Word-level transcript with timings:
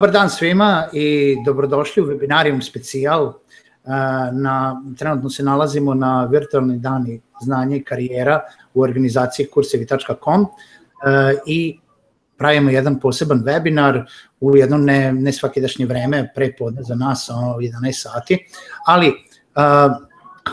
Dobar 0.00 0.12
dan 0.12 0.30
svima 0.30 0.86
i 0.92 1.36
dobrodošli 1.44 2.02
u 2.02 2.06
webinarium 2.06 2.62
specijal. 2.62 3.32
Na, 4.32 4.82
trenutno 4.98 5.30
se 5.30 5.42
nalazimo 5.42 5.94
na 5.94 6.24
virtualni 6.24 6.78
dani 6.78 7.20
znanja 7.42 7.76
i 7.76 7.82
karijera 7.84 8.40
u 8.74 8.82
organizaciji 8.82 9.46
kursevi.com 9.46 10.46
i 11.46 11.78
pravimo 12.38 12.70
jedan 12.70 13.00
poseban 13.00 13.42
webinar 13.44 14.04
u 14.40 14.56
jedno 14.56 14.78
ne, 14.78 15.12
ne 15.12 15.32
svakidašnje 15.32 15.86
vreme, 15.86 16.32
pre 16.34 16.52
podne 16.58 16.82
za 16.82 16.94
nas, 16.94 17.30
ono 17.30 17.56
11 17.56 17.92
sati, 17.92 18.38
ali 18.86 19.12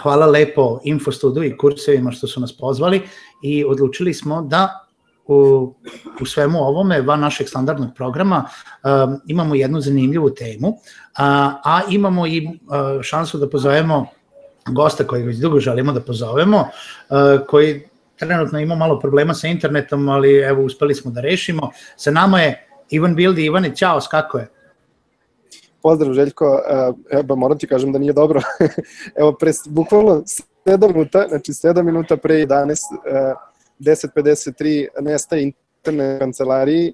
hvala 0.01 0.25
lepo 0.25 0.79
Infostudu 0.83 1.43
i 1.43 1.57
kursevima 1.57 2.11
što 2.11 2.27
su 2.27 2.41
nas 2.41 2.57
pozvali 2.57 3.01
i 3.43 3.65
odlučili 3.65 4.13
smo 4.13 4.41
da 4.41 4.86
u, 5.27 5.73
u 6.21 6.25
svemu 6.25 6.59
ovome, 6.59 7.01
van 7.01 7.19
našeg 7.19 7.49
standardnog 7.49 7.89
programa, 7.95 8.45
um, 8.83 9.19
imamo 9.27 9.55
jednu 9.55 9.81
zanimljivu 9.81 10.29
temu, 10.29 10.73
a, 11.17 11.53
a 11.63 11.81
imamo 11.89 12.27
i 12.27 12.49
a, 12.69 12.99
šansu 13.03 13.37
da 13.37 13.49
pozovemo 13.49 14.05
gosta 14.67 15.03
kojeg 15.03 15.25
već 15.25 15.37
dugo 15.37 15.59
želimo 15.59 15.91
da 15.91 16.01
pozovemo, 16.01 16.67
a, 17.09 17.37
koji 17.47 17.87
trenutno 18.15 18.59
ima 18.59 18.75
malo 18.75 18.99
problema 18.99 19.33
sa 19.33 19.47
internetom, 19.47 20.09
ali 20.09 20.37
evo 20.37 20.63
uspeli 20.63 20.95
smo 20.95 21.11
da 21.11 21.21
rešimo. 21.21 21.71
Sa 21.95 22.11
nama 22.11 22.41
je 22.41 22.67
Ivan 22.89 23.15
Bildi. 23.15 23.45
Ivane, 23.45 23.75
čao, 23.75 23.99
kako 24.11 24.37
je? 24.37 24.47
Pozdrav 25.81 26.13
Željko, 26.13 26.61
evo 27.11 27.35
moram 27.35 27.57
ti 27.57 27.67
kažem 27.67 27.91
da 27.91 27.99
nije 27.99 28.13
dobro. 28.13 28.41
evo 29.19 29.31
pre 29.31 29.51
bukvalno 29.65 30.23
7 30.65 30.87
minuta, 30.87 31.25
znači 31.29 31.51
7 31.51 31.83
minuta 31.83 32.17
pre 32.17 32.35
11 32.35 32.77
1053 33.79 34.87
nestaje 35.01 35.43
internet 35.43 36.19
kancelariji, 36.19 36.93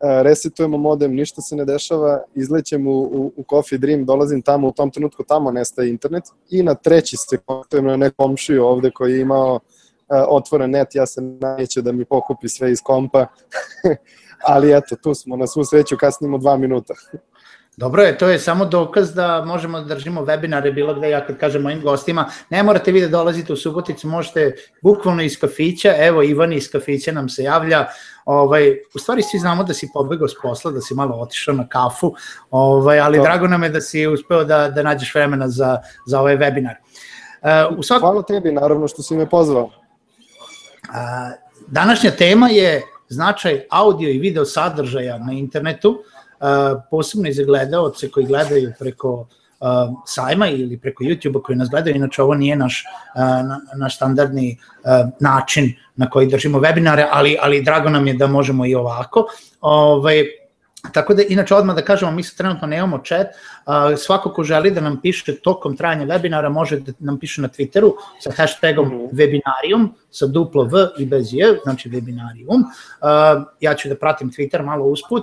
resetujemo 0.00 0.78
modem, 0.78 1.14
ništa 1.14 1.42
se 1.42 1.56
ne 1.56 1.64
dešava, 1.64 2.22
izlećem 2.34 2.86
u, 2.86 3.00
u, 3.00 3.32
u 3.36 3.44
Coffee 3.50 3.78
Dream, 3.78 4.04
dolazim 4.04 4.42
tamo, 4.42 4.68
u 4.68 4.72
tom 4.72 4.90
trenutku 4.90 5.24
tamo 5.24 5.50
nestaje 5.50 5.90
internet 5.90 6.24
i 6.50 6.62
na 6.62 6.74
treći 6.74 7.16
se 7.16 7.36
kontaktujem 7.36 7.84
na 7.84 7.96
nekom 7.96 8.36
ovde 8.62 8.90
koji 8.90 9.12
je 9.12 9.20
imao 9.20 9.60
otvoren 10.08 10.70
net, 10.70 10.94
ja 10.94 11.06
se 11.06 11.20
najeću 11.22 11.82
da 11.82 11.92
mi 11.92 12.04
pokupi 12.04 12.48
sve 12.48 12.72
iz 12.72 12.80
kompa, 12.82 13.26
ali 14.52 14.76
eto, 14.76 14.96
tu 15.02 15.14
smo, 15.14 15.36
na 15.36 15.46
svu 15.46 15.64
sreću 15.64 15.96
kasnimo 15.96 16.38
dva 16.38 16.56
minuta. 16.56 16.94
Dobro 17.78 18.02
je, 18.02 18.18
to 18.18 18.28
je 18.28 18.38
samo 18.38 18.64
dokaz 18.64 19.14
da 19.14 19.44
možemo 19.44 19.80
da 19.80 19.94
držimo 19.94 20.20
webinare 20.20 20.74
bilo 20.74 20.94
gde, 20.94 21.10
ja 21.10 21.26
kad 21.26 21.38
kažem 21.38 21.62
mojim 21.62 21.82
gostima, 21.82 22.30
ne 22.50 22.62
morate 22.62 22.92
vi 22.92 23.00
da 23.00 23.08
dolazite 23.08 23.52
u 23.52 23.56
Suboticu, 23.56 24.08
možete 24.08 24.54
bukvalno 24.82 25.22
iz 25.22 25.38
kafića, 25.40 25.94
evo 25.98 26.22
Ivan 26.22 26.52
iz 26.52 26.70
kafića 26.70 27.12
nam 27.12 27.28
se 27.28 27.42
javlja, 27.42 27.86
ovaj, 28.24 28.78
u 28.94 28.98
stvari 28.98 29.22
svi 29.22 29.38
znamo 29.38 29.64
da 29.64 29.74
si 29.74 29.90
pobegao 29.94 30.28
s 30.28 30.34
posla, 30.42 30.70
da 30.70 30.80
si 30.80 30.94
malo 30.94 31.16
otišao 31.20 31.54
na 31.54 31.68
kafu, 31.68 32.14
ovaj, 32.50 33.00
ali 33.00 33.18
to. 33.18 33.22
drago 33.24 33.46
nam 33.46 33.62
je 33.62 33.68
da 33.70 33.80
si 33.80 34.06
uspeo 34.06 34.44
da, 34.44 34.68
da 34.68 34.82
nađeš 34.82 35.14
vremena 35.14 35.48
za, 35.48 35.78
za 36.06 36.20
ovaj 36.20 36.36
webinar. 36.36 36.74
Uh, 37.70 37.78
u 37.78 37.82
svak... 37.82 38.00
Hvala 38.00 38.22
tebi, 38.22 38.52
naravno, 38.52 38.88
što 38.88 39.02
si 39.02 39.16
me 39.16 39.30
pozvao. 39.30 39.64
Uh, 39.64 39.70
današnja 41.66 42.10
tema 42.10 42.48
je 42.48 42.82
značaj 43.08 43.60
audio 43.70 44.10
i 44.10 44.18
video 44.18 44.44
sadržaja 44.44 45.18
na 45.18 45.32
internetu, 45.32 45.90
uh, 45.90 46.18
posebno 46.90 47.28
i 47.28 47.32
za 47.32 47.42
koji 48.10 48.26
gledaju 48.26 48.72
preko 48.78 49.26
uh, 49.60 49.68
sajma 50.06 50.48
ili 50.48 50.78
preko 50.78 51.04
YouTube-a 51.04 51.42
koji 51.42 51.58
nas 51.58 51.68
gledaju, 51.68 51.96
inače 51.96 52.22
ovo 52.22 52.34
nije 52.34 52.56
naš, 52.56 52.84
uh, 53.14 53.78
naš 53.78 53.96
standardni 53.96 54.58
uh, 54.84 55.10
način 55.20 55.72
na 55.96 56.10
koji 56.10 56.26
držimo 56.26 56.58
webinare, 56.58 57.06
ali, 57.10 57.36
ali 57.40 57.62
drago 57.62 57.88
nam 57.88 58.06
je 58.06 58.14
da 58.14 58.26
možemo 58.26 58.66
i 58.66 58.74
ovako. 58.74 59.26
Ovaj, 59.60 60.24
Tako 60.92 61.14
da, 61.14 61.22
inače, 61.28 61.54
odmah 61.54 61.76
da 61.76 61.82
kažemo, 61.82 62.12
mi 62.12 62.22
se 62.22 62.36
trenutno 62.36 62.66
nemamo 62.68 62.98
chat, 63.06 63.26
svako 63.96 64.32
ko 64.32 64.44
želi 64.44 64.70
da 64.70 64.80
nam 64.80 65.00
piše 65.00 65.36
tokom 65.36 65.76
trajanja 65.76 66.06
webinara 66.06 66.48
može 66.48 66.80
da 66.80 66.92
nam 66.98 67.18
piše 67.18 67.42
na 67.42 67.48
Twitteru 67.48 67.92
sa 68.20 68.30
hashtagom 68.36 68.88
mm 68.88 68.92
-hmm. 68.92 69.10
webinarium, 69.12 69.88
sa 70.10 70.26
duplo 70.26 70.64
V 70.64 70.86
i 70.98 71.06
bez 71.06 71.34
J, 71.34 71.58
znači 71.62 71.90
webinarium. 71.90 72.62
Ja 73.60 73.74
ću 73.74 73.88
da 73.88 73.96
pratim 73.96 74.30
Twitter 74.30 74.62
malo 74.62 74.84
usput, 74.84 75.22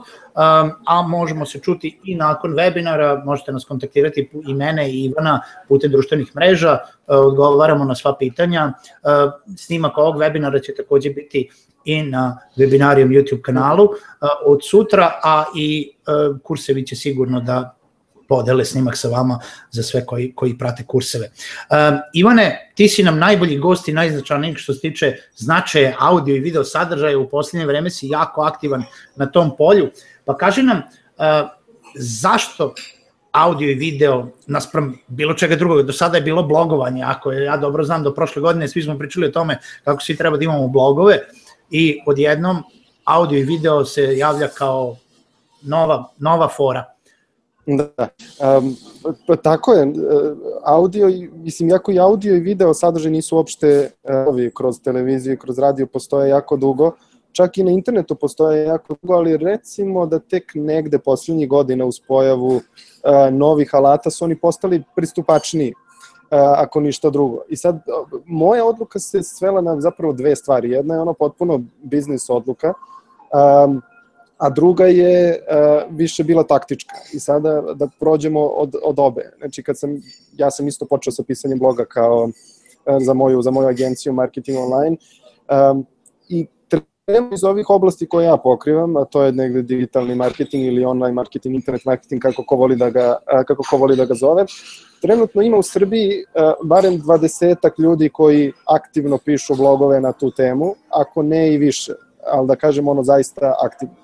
a 0.86 1.02
možemo 1.08 1.46
se 1.46 1.60
čuti 1.60 2.00
i 2.04 2.16
nakon 2.16 2.52
webinara, 2.52 3.26
možete 3.26 3.52
nas 3.52 3.66
kontaktirati 3.66 4.30
i 4.48 4.54
mene 4.54 4.92
i 4.92 5.04
Ivana 5.04 5.42
putem 5.68 5.92
društvenih 5.92 6.36
mreža, 6.36 6.78
odgovaramo 7.08 7.86
na 7.86 7.96
sva 7.96 8.16
pitanja. 8.20 8.74
Snimak 9.58 9.98
ovog 9.98 10.16
webinara 10.16 10.66
će 10.66 10.76
takođe 10.76 11.10
biti 11.10 11.50
i 11.86 12.04
na 12.04 12.38
webinarium 12.58 13.10
YouTube 13.10 13.42
kanalu 13.42 13.90
od 14.46 14.60
sutra, 14.70 15.20
a 15.24 15.44
i 15.56 15.92
kursevi 16.44 16.86
će 16.86 16.96
sigurno 16.96 17.40
da 17.40 17.76
podele 18.28 18.66
snimak 18.66 18.98
sa 18.98 19.08
vama 19.08 19.40
za 19.72 19.84
sve 19.84 20.06
koji, 20.06 20.32
koji 20.36 20.58
prate 20.58 20.84
kurseve. 20.84 21.30
Um, 21.70 22.00
Ivane, 22.14 22.72
ti 22.76 22.88
si 22.88 23.04
nam 23.04 23.20
najbolji 23.20 23.58
gost 23.58 23.88
i 23.88 23.94
najznačajniji 23.94 24.56
što 24.56 24.74
se 24.74 24.80
tiče 24.80 25.16
značaje 25.36 25.96
audio 26.00 26.36
i 26.36 26.40
video 26.40 26.64
sadržaja, 26.64 27.20
u 27.20 27.30
poslednje 27.30 27.66
vreme 27.66 27.90
si 27.90 28.08
jako 28.08 28.42
aktivan 28.42 28.84
na 29.16 29.26
tom 29.26 29.56
polju, 29.58 29.90
pa 30.26 30.38
kaži 30.38 30.64
nam 30.64 30.78
uh, 30.78 31.50
zašto 31.96 32.74
audio 33.32 33.70
i 33.70 33.76
video 33.76 34.28
naspram 34.48 34.98
bilo 35.08 35.34
čega 35.34 35.56
drugog. 35.56 35.86
Do 35.86 35.94
sada 35.94 36.18
je 36.18 36.24
bilo 36.24 36.44
blogovanje, 36.44 37.04
ako 37.04 37.32
je, 37.32 37.44
ja 37.44 37.58
dobro 37.58 37.84
znam 37.84 38.04
do 38.04 38.14
prošle 38.14 38.42
godine 38.42 38.68
svi 38.68 38.82
smo 38.82 38.98
pričali 38.98 39.28
o 39.28 39.32
tome 39.32 39.60
kako 39.84 40.02
svi 40.02 40.16
treba 40.18 40.38
da 40.38 40.44
imamo 40.44 40.68
blogove 40.68 41.20
i 41.72 42.00
odjednom 42.06 42.64
audio 43.06 43.40
i 43.40 43.44
video 43.44 43.86
se 43.86 44.18
javlja 44.18 44.48
kao 44.48 44.96
nova, 45.62 46.10
nova 46.18 46.48
fora. 46.48 46.96
Da, 47.68 48.08
um, 48.58 48.76
pa 49.28 49.36
tako 49.36 49.74
je, 49.74 49.94
audio, 50.64 51.10
mislim, 51.34 51.70
jako 51.70 51.92
i 51.92 52.00
audio 52.00 52.36
i 52.36 52.40
video 52.40 52.74
sadržaj 52.74 53.12
nisu 53.12 53.36
uopšte 53.36 53.92
ovi, 54.28 54.52
kroz 54.54 54.82
televiziju 54.82 55.34
i 55.34 55.38
kroz 55.38 55.60
radio 55.60 55.88
postoje 55.88 56.30
jako 56.30 56.58
dugo, 56.58 56.92
čak 57.32 57.58
i 57.58 57.64
na 57.64 57.72
internetu 57.72 58.16
postoje 58.16 58.66
jako 58.66 58.96
dugo, 59.02 59.14
ali 59.14 59.38
recimo 59.38 60.06
da 60.06 60.20
tek 60.20 60.52
negde 60.56 61.00
poslednjih 61.00 61.50
godina 61.50 61.86
uz 61.86 62.00
pojavu 62.08 62.56
uh, 62.56 62.62
novih 63.32 63.76
alata 63.76 64.10
su 64.10 64.26
oni 64.26 64.40
postali 64.40 64.84
pristupačniji, 64.96 65.74
ako 66.38 66.80
ništa 66.80 67.10
drugo. 67.10 67.42
I 67.50 67.56
sad, 67.56 67.80
moja 68.26 68.66
odluka 68.66 69.00
se 69.00 69.24
svela 69.24 69.62
na 69.62 69.82
zapravo 69.82 70.14
dve 70.14 70.36
stvari. 70.36 70.72
Jedna 70.72 70.94
je 70.94 71.02
ono 71.02 71.14
potpuno 71.14 71.62
biznis 71.84 72.30
odluka, 72.30 72.74
um, 73.66 73.82
a 74.38 74.50
druga 74.50 74.86
je 74.86 75.40
uh, 75.40 75.96
više 75.98 76.24
bila 76.24 76.44
taktička. 76.44 76.96
I 77.14 77.20
sada 77.20 77.62
da 77.62 77.88
prođemo 78.00 78.42
od, 78.42 78.76
od 78.84 79.00
obe. 79.00 79.32
Znači, 79.38 79.64
kad 79.64 79.80
sam, 79.80 80.02
ja 80.34 80.52
sam 80.52 80.68
isto 80.68 80.86
počeo 80.86 81.12
sa 81.12 81.24
pisanjem 81.24 81.60
bloga 81.60 81.86
kao 81.86 82.24
uh, 82.24 82.98
za 83.06 83.14
moju, 83.14 83.42
za 83.42 83.52
moju 83.52 83.68
agenciju 83.68 84.14
Marketing 84.14 84.58
Online 84.60 84.98
um, 85.72 85.86
i 86.30 86.48
trenutno 87.06 87.36
iz 87.36 87.44
ovih 87.44 87.70
oblasti 87.70 88.08
koje 88.08 88.26
ja 88.26 88.38
pokrivam, 88.38 88.98
a 88.98 89.06
to 89.06 89.24
je 89.24 89.32
negde 89.32 89.62
digitalni 89.62 90.16
marketing 90.16 90.66
ili 90.66 90.86
online 90.86 91.14
marketing, 91.14 91.56
internet 91.56 91.86
marketing, 91.86 92.22
kako 92.22 92.44
ko 92.44 92.56
voli 92.56 92.76
da 92.76 92.90
ga, 92.90 93.18
kako 93.48 93.64
ko 93.70 93.78
voli 93.78 93.96
da 93.96 94.06
ga 94.06 94.14
zove, 94.14 94.46
trenutno 95.02 95.42
ima 95.42 95.58
u 95.58 95.64
Srbiji 95.64 96.24
barem 96.64 96.98
dvadesetak 96.98 97.80
ljudi 97.80 98.10
koji 98.10 98.52
aktivno 98.66 99.18
pišu 99.18 99.56
blogove 99.56 100.02
na 100.02 100.12
tu 100.12 100.32
temu, 100.32 100.76
ako 100.90 101.24
ne 101.24 101.54
i 101.54 101.58
više, 101.58 101.94
ali 102.28 102.48
da 102.48 102.56
kažem 102.56 102.88
ono 102.88 103.04
zaista 103.04 103.54
aktivno. 103.62 103.96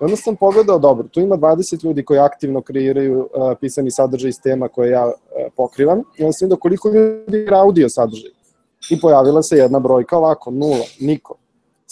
Onda 0.00 0.16
sam 0.16 0.36
pogledao, 0.36 0.78
dobro, 0.78 1.08
tu 1.08 1.20
ima 1.20 1.36
20 1.36 1.84
ljudi 1.84 2.04
koji 2.04 2.18
aktivno 2.18 2.60
kreiraju 2.60 3.20
uh, 3.20 3.52
pisani 3.60 3.90
sadržaj 3.90 4.28
iz 4.28 4.40
tema 4.42 4.68
koje 4.68 4.90
ja 4.90 5.06
uh, 5.06 5.12
pokrivam. 5.56 5.98
I 6.18 6.22
onda 6.22 6.32
sam 6.32 6.46
vidio 6.46 6.56
koliko 6.56 6.88
ljudi 6.88 7.38
igra 7.38 7.60
audio 7.60 7.88
sadržaj. 7.88 8.30
I 8.90 9.00
pojavila 9.00 9.42
se 9.42 9.56
jedna 9.56 9.78
brojka 9.78 10.18
ovako, 10.18 10.50
nula, 10.50 10.84
niko. 11.00 11.36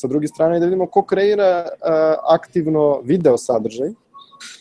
Sa 0.01 0.09
druge 0.09 0.29
strane 0.29 0.61
da 0.61 0.67
vidimo 0.67 0.87
ko 0.87 1.03
kreira 1.03 1.63
uh, 1.63 2.35
aktivno 2.35 3.01
video 3.05 3.39
sadržaj. 3.39 3.91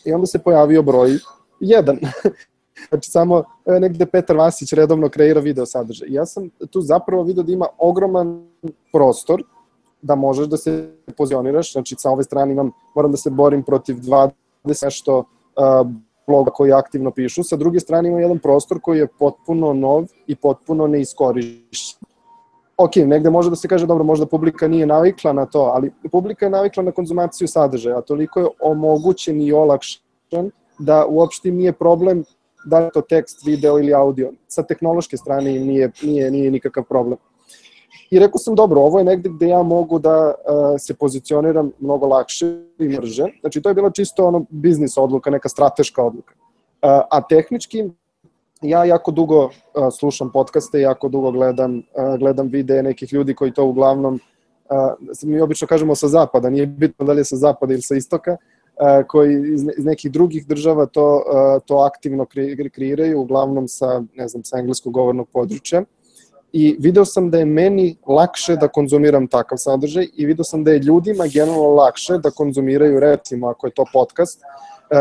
I 0.04 0.12
onda 0.12 0.26
se 0.26 0.38
pojavio 0.38 0.82
broj 0.82 1.18
1. 1.60 2.06
znači 2.88 3.10
samo 3.10 3.44
negde 3.80 4.06
Petar 4.06 4.36
Vasić 4.36 4.72
redovno 4.72 5.08
kreira 5.08 5.40
video 5.40 5.66
sadržaj. 5.66 6.08
I 6.08 6.14
ja 6.14 6.26
sam 6.26 6.50
tu 6.70 6.80
zapravo 6.80 7.22
vidio 7.22 7.42
da 7.42 7.52
ima 7.52 7.66
ogroman 7.78 8.48
prostor 8.92 9.42
da 10.02 10.14
možeš 10.14 10.46
da 10.46 10.56
se 10.56 10.90
pozioniraš, 11.16 11.72
znači 11.72 11.96
sa 11.98 12.10
ove 12.10 12.24
strane 12.24 12.52
imam, 12.52 12.70
moram 12.94 13.10
da 13.10 13.16
se 13.16 13.30
borim 13.30 13.62
protiv 13.62 13.96
20 13.96 14.30
nešto 14.64 15.18
uh, 15.18 15.88
bloga 16.26 16.50
koji 16.50 16.72
aktivno 16.72 17.10
pišu, 17.10 17.42
sa 17.44 17.56
druge 17.56 17.80
strane 17.80 18.08
imam 18.08 18.20
jedan 18.20 18.38
prostor 18.38 18.80
koji 18.80 18.98
je 18.98 19.08
potpuno 19.18 19.72
nov 19.72 20.04
i 20.26 20.36
potpuno 20.36 20.86
neiskorišćen. 20.86 22.09
Ok, 22.82 22.96
negde 22.96 23.30
može 23.30 23.50
da 23.50 23.56
se 23.56 23.68
kaže, 23.68 23.86
dobro, 23.86 24.04
možda 24.04 24.26
publika 24.26 24.68
nije 24.68 24.86
navikla 24.86 25.32
na 25.32 25.46
to, 25.46 25.60
ali 25.60 25.92
publika 26.12 26.46
je 26.46 26.50
navikla 26.50 26.82
na 26.82 26.92
konzumaciju 26.92 27.48
sadržaja, 27.48 27.98
a 27.98 28.00
toliko 28.00 28.40
je 28.40 28.46
omogućen 28.60 29.40
i 29.40 29.52
olakšan 29.52 30.50
da 30.78 31.04
uopšte 31.06 31.50
nije 31.50 31.72
problem 31.72 32.24
da 32.64 32.78
je 32.78 32.90
to 32.94 33.00
tekst, 33.00 33.44
video 33.46 33.78
ili 33.78 33.94
audio. 33.94 34.32
Sa 34.48 34.62
tehnološke 34.62 35.16
strane 35.16 35.52
nije, 35.52 35.90
nije, 36.02 36.30
nije 36.30 36.50
nikakav 36.50 36.84
problem. 36.84 37.18
I 38.10 38.18
rekao 38.18 38.38
sam, 38.38 38.54
dobro, 38.54 38.80
ovo 38.80 38.98
je 38.98 39.04
negde 39.04 39.28
gde 39.28 39.48
ja 39.48 39.62
mogu 39.62 39.98
da 39.98 40.26
uh, 40.26 40.34
se 40.78 40.94
pozicioniram 40.94 41.72
mnogo 41.80 42.06
lakše 42.06 42.46
i 42.78 42.88
mrže. 42.88 43.26
Znači, 43.40 43.60
to 43.62 43.68
je 43.68 43.74
bila 43.74 43.90
čisto 43.90 44.26
ono 44.26 44.44
biznis 44.50 44.96
odluka, 44.98 45.30
neka 45.30 45.48
strateška 45.48 46.02
odluka. 46.02 46.34
Uh, 46.34 46.88
a 47.10 47.20
tehnički, 47.28 47.90
ja 48.62 48.84
jako 48.84 49.10
dugo 49.10 49.44
uh, 49.44 49.50
slušam 49.98 50.32
podcaste, 50.32 50.80
jako 50.80 51.08
dugo 51.08 51.30
gledam, 51.30 51.76
uh, 51.76 52.18
gledam 52.18 52.48
videe 52.48 52.82
nekih 52.82 53.12
ljudi 53.12 53.34
koji 53.34 53.52
to 53.52 53.64
uglavnom, 53.64 54.14
uh, 54.14 55.08
mi 55.22 55.40
obično 55.40 55.66
kažemo 55.68 55.94
sa 55.94 56.08
zapada, 56.08 56.50
nije 56.50 56.66
bitno 56.66 57.06
da 57.06 57.12
li 57.12 57.20
je 57.20 57.24
sa 57.24 57.36
zapada 57.36 57.72
ili 57.72 57.82
sa 57.82 57.94
istoka, 57.94 58.36
uh, 58.36 59.06
koji 59.08 59.52
iz, 59.52 59.62
iz 59.78 59.84
nekih 59.84 60.12
drugih 60.12 60.46
država 60.46 60.86
to, 60.86 61.16
uh, 61.16 61.62
to 61.66 61.76
aktivno 61.76 62.26
kreiraju, 62.72 63.20
uglavnom 63.20 63.68
sa, 63.68 64.02
ne 64.14 64.28
znam, 64.28 64.44
sa 64.44 64.58
engleskog 64.58 64.92
govornog 64.92 65.28
područja. 65.32 65.82
I 66.52 66.76
video 66.80 67.04
sam 67.04 67.30
da 67.30 67.38
je 67.38 67.44
meni 67.44 67.96
lakše 68.06 68.56
da 68.56 68.68
konzumiram 68.68 69.26
takav 69.26 69.58
sadržaj 69.58 70.06
i 70.16 70.26
video 70.26 70.44
sam 70.44 70.64
da 70.64 70.70
je 70.70 70.78
ljudima 70.78 71.26
generalno 71.26 71.68
lakše 71.68 72.18
da 72.18 72.30
konzumiraju, 72.30 73.00
recimo 73.00 73.48
ako 73.48 73.66
je 73.66 73.70
to 73.70 73.84
podcast, 73.92 74.40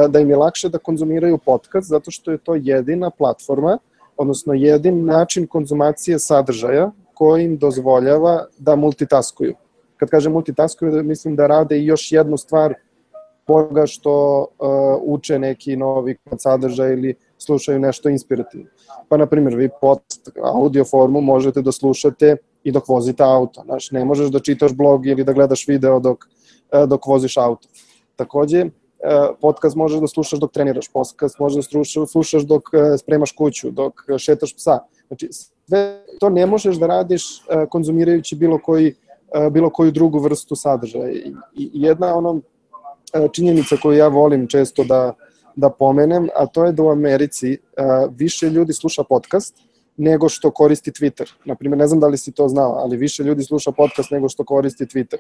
da 0.10 0.20
im 0.20 0.30
je 0.30 0.36
lakše 0.36 0.70
da 0.70 0.78
konzumiraju 0.78 1.38
podcast 1.38 1.90
zato 1.90 2.12
što 2.12 2.32
je 2.32 2.38
to 2.38 2.56
jedina 2.56 3.10
platforma, 3.10 3.78
odnosno 4.18 4.54
jedin 4.54 5.06
način 5.06 5.48
konzumacije 5.48 6.20
sadržaja 6.20 6.92
koji 7.14 7.46
im 7.46 7.58
dozvoljava 7.58 8.46
da 8.58 8.76
multitaskuju. 8.76 9.54
Kad 9.98 10.10
kažem 10.10 10.32
multitaskuju, 10.32 11.04
mislim 11.04 11.36
da 11.36 11.48
rade 11.48 11.80
i 11.80 11.86
još 11.86 12.12
jednu 12.12 12.38
stvar 12.38 12.74
toga 13.46 13.86
što 13.86 14.46
uh, 14.60 14.68
uče 15.02 15.40
neki 15.40 15.76
novi 15.76 16.18
sadržaj 16.38 16.94
ili 16.94 17.16
slušaju 17.38 17.80
nešto 17.80 18.10
inspirativno. 18.10 18.68
Pa, 19.10 19.18
na 19.18 19.26
primjer, 19.26 19.56
vi 19.56 19.70
pod 19.82 20.00
audio 20.44 20.86
formu 20.86 21.22
možete 21.22 21.62
da 21.62 21.72
slušate 21.72 22.36
i 22.64 22.72
dok 22.72 22.88
vozite 22.88 23.24
auto. 23.24 23.62
Znaš, 23.66 23.92
ne 23.92 24.06
možeš 24.06 24.28
da 24.28 24.40
čitaš 24.40 24.74
blog 24.74 25.08
ili 25.08 25.24
da 25.24 25.34
gledaš 25.34 25.68
video 25.68 26.00
dok, 26.00 26.26
uh, 26.74 26.90
dok 26.90 27.06
voziš 27.06 27.38
auto. 27.38 27.68
Takođe, 28.16 28.66
E, 28.66 28.70
podcast 29.42 29.76
možeš 29.76 30.00
da 30.00 30.08
slušaš 30.08 30.40
dok 30.40 30.52
treniraš, 30.52 30.88
podcast 30.88 31.40
možeš 31.40 31.56
da 31.56 31.62
slušaš, 31.62 32.12
slušaš 32.12 32.44
dok 32.44 32.64
e, 32.74 32.98
spremaš 32.98 33.32
kuću, 33.32 33.72
dok 33.72 33.94
šetaš 34.18 34.56
psa. 34.56 34.80
Znači, 35.08 35.30
sve 35.32 36.04
to 36.20 36.30
ne 36.30 36.46
možeš 36.46 36.76
da 36.76 36.88
radiš 36.88 37.40
e, 37.40 37.66
konzumirajući 37.70 38.36
bilo 38.36 38.60
koji 38.60 38.96
bilo 39.52 39.70
koju 39.70 39.92
drugu 39.92 40.20
vrstu 40.20 40.56
sadržaja. 40.56 41.12
I 41.56 41.72
jedna 41.74 42.16
ono 42.16 42.42
činjenica 43.32 43.76
koju 43.82 43.98
ja 43.98 44.08
volim 44.08 44.48
često 44.48 44.84
da, 44.84 45.14
da 45.56 45.70
pomenem, 45.70 46.30
a 46.36 46.46
to 46.46 46.66
je 46.66 46.72
da 46.72 46.84
u 46.84 46.90
Americi 46.90 47.58
više 48.18 48.50
ljudi 48.50 48.74
sluša 48.74 49.04
podcast 49.04 49.56
nego 50.00 50.30
što 50.30 50.52
koristi 50.52 50.92
Twitter. 50.92 51.34
Naprimjer, 51.46 51.78
ne 51.78 51.88
znam 51.88 52.00
da 52.00 52.08
li 52.08 52.18
si 52.18 52.32
to 52.32 52.48
znao, 52.48 52.72
ali 52.72 52.98
više 52.98 53.24
ljudi 53.24 53.44
sluša 53.44 53.72
podcast 53.72 54.12
nego 54.12 54.30
što 54.30 54.44
koristi 54.44 54.86
Twitter. 54.86 55.18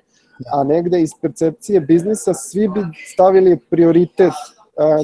A 0.53 0.63
negde 0.63 1.01
iz 1.01 1.09
percepcije 1.21 1.81
biznisa 1.81 2.33
svi 2.33 2.67
bi 2.67 2.81
stavili 3.13 3.59
prioritet 3.69 4.33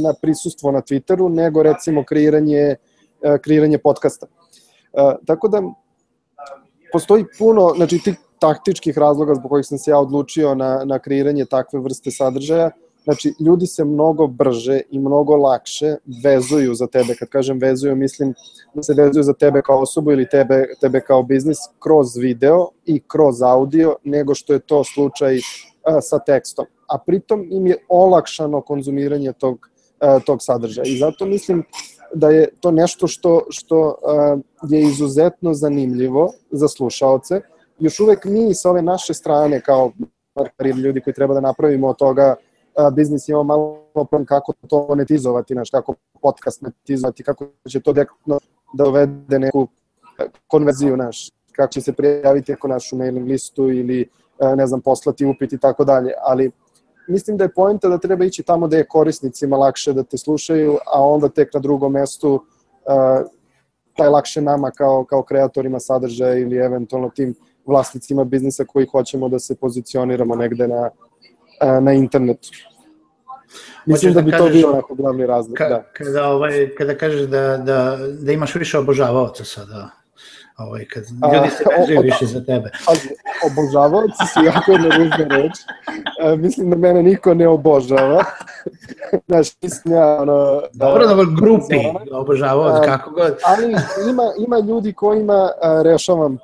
na 0.02 0.14
prisustvo 0.22 0.72
na 0.72 0.82
Twitteru 0.82 1.36
nego 1.36 1.64
recimo 1.64 2.04
kreiranje, 2.04 2.76
kreiranje 3.42 3.78
podcasta. 3.78 4.28
Tako 5.26 5.48
da 5.48 5.62
postoji 6.92 7.26
puno, 7.38 7.74
znači 7.76 8.00
tih 8.00 8.16
taktičkih 8.40 8.98
razloga 8.98 9.36
zbog 9.36 9.50
kojih 9.50 9.66
sam 9.66 9.78
se 9.78 9.92
ja 9.92 10.00
odlučio 10.00 10.56
na, 10.56 10.82
na 10.86 11.00
kreiranje 11.00 11.46
takve 11.46 11.80
vrste 11.80 12.12
sadržaja, 12.12 12.72
Znači, 13.06 13.34
ljudi 13.40 13.68
se 13.68 13.86
mnogo 13.86 14.28
brže 14.28 14.82
i 14.90 15.00
mnogo 15.00 15.36
lakše 15.36 15.96
vezuju 16.24 16.74
za 16.74 16.88
tebe. 16.88 17.16
Kad 17.20 17.30
kažem 17.30 17.60
vezuju, 17.60 17.96
mislim 17.96 18.34
da 18.74 18.84
se 18.84 18.94
vezuju 18.94 19.24
za 19.24 19.34
tebe 19.34 19.62
kao 19.62 19.82
osobu 19.82 20.12
ili 20.12 20.30
tebe, 20.30 20.66
tebe 20.82 21.02
kao 21.02 21.24
biznis 21.24 21.58
kroz 21.80 22.18
video 22.18 22.68
i 22.86 23.02
kroz 23.08 23.42
audio, 23.42 23.96
nego 24.04 24.36
što 24.36 24.54
je 24.54 24.60
to 24.60 24.84
slučaj 24.84 25.40
a, 25.84 26.02
sa 26.02 26.20
tekstom. 26.20 26.66
A 26.88 26.98
pritom 26.98 27.48
im 27.52 27.68
je 27.68 27.78
olakšano 27.90 28.62
konzumiranje 28.62 29.34
tog, 29.34 29.70
a, 30.00 30.20
tog 30.20 30.38
sadržaja. 30.42 30.86
I 30.88 30.98
zato 30.98 31.26
mislim 31.26 31.64
da 32.14 32.30
je 32.30 32.48
to 32.60 32.72
nešto 32.72 33.08
što, 33.08 33.42
što 33.50 33.96
a, 34.04 34.38
je 34.70 34.82
izuzetno 34.82 35.54
zanimljivo 35.54 36.34
za 36.52 36.68
slušaoce. 36.68 37.42
Još 37.80 38.00
uvek 38.00 38.26
mi 38.26 38.54
sa 38.54 38.70
ove 38.70 38.82
naše 38.82 39.14
strane 39.14 39.62
kao 39.62 39.92
ljudi 40.84 41.02
koji 41.02 41.14
treba 41.14 41.34
da 41.34 41.42
napravimo 41.42 41.88
od 41.88 41.98
toga 41.98 42.36
biznis 42.96 43.30
ima 43.30 43.44
malo 43.44 43.86
problem 43.94 44.26
kako 44.26 44.54
to 44.68 44.86
monetizovati, 44.90 45.54
znaš, 45.54 45.70
kako 45.70 45.94
podcast 46.22 46.62
monetizovati, 46.62 47.24
kako 47.24 47.48
će 47.70 47.80
to 47.80 47.94
direktno 47.94 48.40
da 48.74 48.88
uvede 48.88 49.40
neku 49.40 49.68
konverziju, 50.48 50.96
znaš, 50.96 51.32
kako 51.52 51.72
će 51.72 51.82
se 51.82 51.94
prijaviti 51.94 52.54
ako 52.54 52.68
našu 52.68 52.96
mailing 52.96 53.28
listu 53.28 53.70
ili, 53.70 54.10
ne 54.56 54.68
znam, 54.68 54.82
poslati 54.82 55.26
upit 55.26 55.54
i 55.54 55.58
tako 55.58 55.84
dalje, 55.86 56.12
ali 56.22 56.52
mislim 57.08 57.38
da 57.38 57.44
je 57.44 57.54
pojenta 57.54 57.90
da 57.90 57.98
treba 57.98 58.26
ići 58.26 58.44
tamo 58.44 58.68
da 58.68 58.78
je 58.78 58.88
korisnicima 58.88 59.58
lakše 59.58 59.94
da 59.94 60.04
te 60.04 60.18
slušaju, 60.18 60.78
a 60.94 61.04
onda 61.04 61.30
tek 61.30 61.54
na 61.54 61.60
drugom 61.60 61.92
mestu 61.92 62.34
uh, 62.34 62.42
taj 63.98 64.08
lakše 64.08 64.42
nama 64.42 64.72
kao, 64.72 65.06
kao 65.06 65.24
kreatorima 65.24 65.80
sadržaja 65.80 66.38
ili 66.38 66.58
eventualno 66.58 67.10
tim 67.10 67.36
vlasnicima 67.66 68.24
biznisa 68.24 68.66
koji 68.66 68.86
hoćemo 68.86 69.30
da 69.30 69.40
se 69.40 69.56
pozicioniramo 69.56 70.36
negde 70.36 70.68
na, 70.68 70.90
na 71.82 71.94
internetu. 71.94 72.50
Mislim 73.86 74.14
da, 74.14 74.22
da 74.22 74.26
bi 74.26 74.32
kažeš, 74.32 74.48
to 74.48 74.54
bio 74.54 74.70
onako 74.70 74.96
glavni 74.96 75.26
razlog. 75.26 75.58
Ka, 75.58 75.70
da. 75.70 75.84
Kada, 75.94 76.30
ovaj, 76.30 76.70
kada 76.78 76.98
kažeš 76.98 77.22
da, 77.22 77.58
da, 77.58 77.98
da 78.20 78.32
imaš 78.32 78.56
više 78.56 78.78
obožavaoca 78.78 79.44
sada, 79.44 79.90
ovaj, 80.58 80.86
kad 80.86 81.04
ljudi 81.04 81.50
se 81.50 81.64
vežaju 81.80 82.02
više 82.02 82.26
za 82.26 82.46
tebe. 82.46 82.72
Obožavaoci 83.52 84.24
su 84.34 84.46
jako 84.46 84.72
jedna 84.72 84.98
ružna 84.98 85.38
reč. 85.38 85.52
E, 86.24 86.36
mislim 86.36 86.70
da 86.70 86.76
mene 86.76 87.04
niko 87.04 87.34
ne 87.34 87.48
obožava. 87.48 88.24
Znaš, 89.28 89.48
mislim 89.62 89.94
ja, 89.94 90.22
ono... 90.22 90.62
Dobro, 90.74 91.08
da, 91.08 91.16
grupi 91.42 91.76
obožavaoci, 92.12 92.86
kako 92.86 93.12
god. 93.12 93.38
Ali 93.44 93.76
ima, 94.10 94.24
ima 94.48 94.60
ljudi 94.60 94.94
kojima 94.94 95.50
a, 95.62 95.82
rešavam 95.82 96.38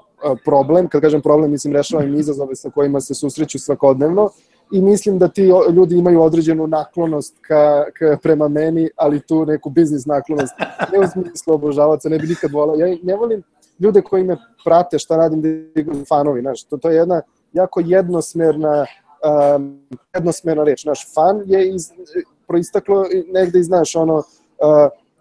problem, 0.46 0.88
kad 0.88 1.02
kažem 1.02 1.22
problem, 1.22 1.52
mislim 1.52 1.76
rešavam 1.76 2.16
izazove 2.16 2.56
sa 2.56 2.70
kojima 2.70 3.02
se 3.02 3.14
susreću 3.14 3.60
svakodnevno 3.60 4.30
i 4.72 4.82
mislim 4.82 5.20
da 5.20 5.28
ti 5.28 5.50
ljudi 5.74 5.98
imaju 5.98 6.22
određenu 6.22 6.68
naklonost 6.68 7.36
ka, 7.42 7.86
ka, 7.94 8.18
prema 8.24 8.48
meni, 8.48 8.90
ali 8.96 9.20
tu 9.20 9.46
neku 9.46 9.70
biznis 9.70 10.06
naklonost, 10.06 10.54
ne 10.92 11.00
u 11.00 11.08
smislu 11.12 11.54
obožavaca, 11.54 12.10
ne 12.10 12.20
bi 12.20 12.28
nikad 12.28 12.52
volao. 12.52 12.76
Ja 12.76 12.98
ne 13.04 13.16
volim 13.16 13.44
ljude 13.80 14.02
koji 14.02 14.24
me 14.24 14.38
prate 14.66 15.00
šta 15.00 15.18
radim 15.18 15.42
da 15.42 15.48
fanovi, 16.10 16.42
znaš, 16.42 16.64
to, 16.64 16.78
to 16.78 16.90
je 16.90 16.96
jedna 16.96 17.22
jako 17.54 17.82
jednosmerna 17.86 18.86
um, 19.56 19.80
jednosmerna 20.14 20.64
reč, 20.64 20.86
naš 20.86 21.14
fan 21.14 21.42
je 21.46 21.70
iz, 21.70 21.92
proistaklo 22.48 23.06
negde 23.34 23.60
iz, 23.60 23.66
znaš, 23.66 23.96
ono, 23.96 24.16
uh, 24.16 24.24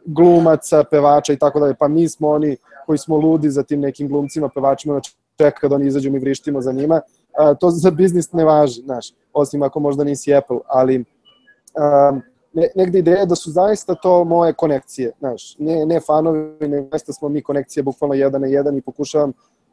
glumaca, 0.05 0.85
pevača 0.85 1.33
i 1.33 1.39
tako 1.39 1.61
dalje, 1.61 1.75
pa 1.79 1.89
mi 1.89 2.09
smo 2.09 2.29
oni 2.29 2.57
koji 2.87 2.99
smo 2.99 3.17
ludi 3.17 3.51
za 3.51 3.63
tim 3.63 3.81
nekim 3.81 4.09
glumcima, 4.09 4.49
pevačima, 4.49 4.95
znači 4.95 5.17
čeka 5.39 5.69
da 5.69 5.75
oni 5.75 5.87
izađu, 5.87 6.11
mi 6.11 6.19
vrištimo 6.19 6.61
za 6.61 6.73
njima, 6.73 7.01
a, 7.41 7.55
to 7.55 7.71
za 7.71 7.91
biznis 7.91 8.33
ne 8.33 8.45
važi, 8.45 8.83
znaš, 8.83 9.13
osim 9.33 9.63
ako 9.63 9.81
možda 9.81 10.05
nisi 10.05 10.35
Apple, 10.35 10.59
ali 10.67 11.05
a, 11.75 12.13
ne, 12.53 12.69
negde 12.77 12.99
ideja 12.99 13.25
da 13.25 13.35
su 13.35 13.51
zaista 13.51 13.95
to 13.95 14.25
moje 14.25 14.53
konekcije, 14.53 15.13
znaš, 15.19 15.57
ne, 15.59 15.87
ne 15.87 16.01
fanovi, 16.01 16.69
ne 16.69 16.89
zaista 16.91 17.13
smo 17.13 17.29
mi 17.29 17.43
konekcije 17.43 17.83
bukvalno 17.83 18.15
jedan 18.15 18.41
na 18.41 18.47
jedan 18.47 18.77
i 18.77 18.83
pokušavam 18.83 19.33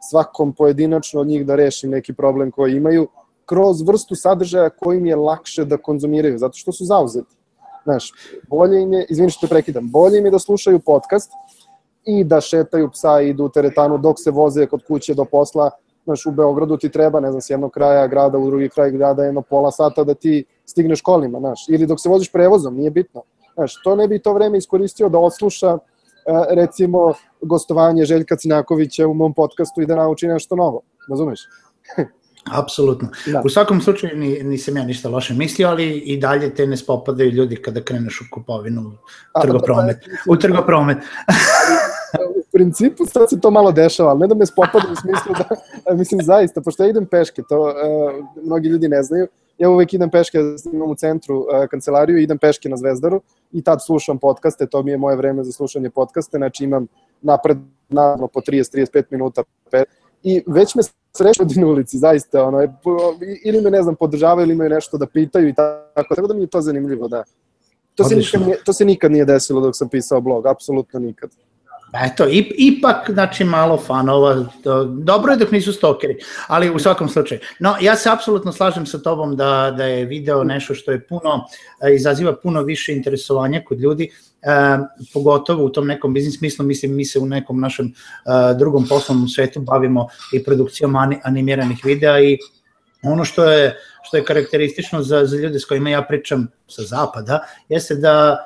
svakom 0.10 0.54
pojedinačno 0.54 1.22
od 1.22 1.28
njih 1.28 1.46
da 1.46 1.56
rešim 1.56 1.90
neki 1.90 2.14
problem 2.14 2.52
koji 2.52 2.76
imaju 2.76 3.08
kroz 3.46 3.82
vrstu 3.82 4.16
sadržaja 4.16 4.70
kojim 4.70 5.06
je 5.06 5.16
lakše 5.16 5.66
da 5.66 5.78
konzumiraju, 5.78 6.38
zato 6.38 6.58
što 6.58 6.72
su 6.72 6.86
zauzeti. 6.86 7.36
Znaš, 7.84 8.12
bolje 8.50 8.82
im 8.82 8.94
je, 8.94 9.06
izvini 9.10 9.30
što 9.30 9.48
te 9.48 9.50
prekidam, 9.50 9.92
bolje 9.92 10.18
im 10.18 10.26
je 10.26 10.32
da 10.32 10.40
slušaju 10.40 10.80
podcast 10.80 11.32
i 12.06 12.24
da 12.24 12.42
šetaju 12.42 12.90
psa 12.92 13.22
i 13.22 13.30
idu 13.30 13.46
u 13.46 13.50
teretanu 13.50 13.98
dok 13.98 14.20
se 14.20 14.32
voze 14.32 14.66
kod 14.66 14.84
kuće 14.88 15.14
do 15.14 15.26
posla, 15.26 15.70
znaš, 16.08 16.26
u 16.26 16.32
Beogradu 16.32 16.78
ti 16.78 16.90
treba, 16.90 17.20
ne 17.20 17.32
znam, 17.32 17.42
s 17.42 17.50
jednog 17.50 17.72
kraja 17.72 18.08
grada 18.08 18.38
u 18.38 18.46
drugi 18.46 18.70
kraj 18.70 18.92
grada 18.92 19.24
jedno 19.24 19.42
pola 19.42 19.72
sata 19.72 20.04
da 20.04 20.14
ti 20.14 20.46
stigneš 20.66 21.02
kolima, 21.02 21.40
znaš, 21.40 21.66
ili 21.70 21.88
dok 21.88 22.00
se 22.00 22.10
voziš 22.10 22.32
prevozom, 22.32 22.76
nije 22.76 22.92
bitno. 22.92 23.22
Znaš, 23.54 23.82
to 23.84 23.96
ne 23.96 24.08
bi 24.08 24.20
to 24.20 24.34
vreme 24.34 24.58
iskoristio 24.58 25.10
da 25.10 25.20
odsluša 25.20 25.68
e, 25.68 25.78
recimo 26.50 27.14
gostovanje 27.42 28.06
Željka 28.06 28.36
Cinakovića 28.36 29.08
u 29.08 29.14
mom 29.14 29.34
podcastu 29.34 29.82
i 29.82 29.86
da 29.86 29.96
nauči 29.96 30.28
nešto 30.28 30.56
novo, 30.56 30.82
razumeš? 31.10 31.40
Apsolutno. 32.64 33.10
Da. 33.26 33.42
U 33.46 33.50
svakom 33.50 33.82
slučaju 33.82 34.18
ni, 34.18 34.44
nisam 34.44 34.78
ja 34.78 34.84
ništa 34.84 35.10
loše 35.10 35.34
mislio, 35.34 35.68
ali 35.68 35.98
i 35.98 36.18
dalje 36.18 36.56
te 36.56 36.68
ne 36.68 36.78
spopadaju 36.78 37.32
ljudi 37.32 37.56
kada 37.56 37.82
kreneš 37.82 38.22
u 38.22 38.26
kupovinu, 38.32 38.82
u 38.82 39.42
trgopromet. 39.42 39.98
U 40.30 40.38
trgopromet. 40.38 40.98
principu 42.58 43.06
sad 43.06 43.30
se 43.30 43.40
to 43.40 43.52
malo 43.52 43.72
dešava, 43.72 44.10
ali 44.10 44.20
ne 44.20 44.28
da 44.28 44.36
me 44.36 44.46
spopada 44.46 44.88
u 44.92 44.96
smislu 44.96 45.34
da, 45.40 45.94
mislim 45.94 46.22
zaista, 46.22 46.62
pošto 46.62 46.84
ja 46.84 46.90
idem 46.90 47.06
peške, 47.06 47.42
to 47.50 47.62
uh, 47.62 47.74
mnogi 48.44 48.70
ljudi 48.70 48.88
ne 48.88 49.04
znaju, 49.04 49.28
ja 49.58 49.70
uvek 49.70 49.94
idem 49.94 50.10
peške, 50.10 50.38
imam 50.74 50.92
u 50.92 50.96
centru 50.96 51.38
uh, 51.40 51.68
kancelariju, 51.72 52.18
idem 52.18 52.38
peške 52.38 52.70
na 52.70 52.78
Zvezdaru 52.78 53.22
i 53.52 53.62
tad 53.62 53.86
slušam 53.86 54.18
podcaste, 54.18 54.68
to 54.68 54.84
mi 54.84 54.92
je 54.92 54.98
moje 54.98 55.16
vreme 55.16 55.44
za 55.44 55.52
slušanje 55.52 55.90
podcaste, 55.90 56.38
znači 56.38 56.64
imam 56.64 56.88
napred, 57.22 57.58
naravno 57.90 58.28
po 58.28 58.42
30-35 58.42 59.04
minuta 59.12 59.44
i 60.24 60.44
već 60.48 60.76
me 60.76 60.84
sreću 61.18 61.44
na 61.56 61.68
ulici, 61.68 61.98
zaista, 61.98 62.44
ono, 62.44 62.68
ili 63.46 63.62
me, 63.62 63.72
ne 63.72 63.84
znam, 63.84 63.96
podržavaju 63.96 64.46
ili 64.46 64.54
imaju 64.54 64.70
nešto 64.70 64.98
da 64.98 65.06
pitaju 65.06 65.48
i 65.48 65.54
tako, 65.54 66.16
tako 66.16 66.28
da 66.28 66.34
mi 66.34 66.42
je 66.42 66.48
to 66.48 66.62
zanimljivo, 66.62 67.08
da. 67.08 67.24
To 67.96 68.04
se, 68.04 68.16
nikad 68.16 68.42
nije, 68.42 68.58
to 68.64 68.74
se 68.74 68.86
nikad 68.86 69.12
nije 69.12 69.26
desilo 69.26 69.62
dok 69.62 69.76
sam 69.76 69.90
pisao 69.90 70.22
blog, 70.22 70.48
apsolutno 70.48 71.00
nikad. 71.00 71.30
Eto, 72.06 72.25
ipak, 72.58 73.10
znači, 73.10 73.44
malo 73.44 73.77
fanova, 73.77 74.46
dobro 74.88 75.32
je 75.32 75.38
dok 75.38 75.51
nisu 75.51 75.74
stokeri, 75.74 76.18
ali 76.48 76.70
u 76.70 76.80
svakom 76.80 77.10
slučaju. 77.10 77.42
No, 77.60 77.75
ja 77.82 77.96
se 77.96 78.10
apsolutno 78.10 78.51
slažem 78.51 78.86
sa 78.86 78.98
tobom 78.98 79.36
da, 79.36 79.74
da 79.77 79.84
je 79.84 80.06
video 80.06 80.44
nešto 80.44 80.75
što 80.75 80.92
je 80.92 81.08
puno, 81.08 81.46
e, 81.82 81.96
izaziva 81.96 82.36
puno 82.36 82.62
više 82.62 82.94
interesovanja 82.94 83.62
kod 83.66 83.80
ljudi, 83.80 84.10
e, 84.42 84.77
pogotovo 85.13 85.66
u 85.66 85.70
tom 85.70 85.88
nekom 85.88 86.13
biznis 86.13 86.38
smislu, 86.38 86.66
mislim, 86.66 86.96
mi 86.96 87.06
se 87.06 87.20
u 87.20 87.25
nekom 87.25 87.60
našem 87.60 87.86
e, 87.86 87.94
drugom 88.58 88.88
poslovnom 88.88 89.27
svetu 89.27 89.62
bavimo 89.62 90.08
i 90.34 90.44
produkcijom 90.44 90.96
animiranih 91.24 91.86
videa 91.86 92.20
i 92.20 92.38
ono 93.04 93.25
što 93.25 93.46
je, 93.46 93.77
što 94.04 94.18
je 94.18 94.25
karakteristično 94.25 95.01
za, 95.01 95.25
za 95.25 95.38
ljude 95.38 95.60
s 95.60 95.66
kojima 95.66 95.89
ja 95.89 96.01
pričam 96.01 96.48
sa 96.68 96.84
zapada, 96.84 97.39
jeste 97.70 97.96
da 97.96 98.38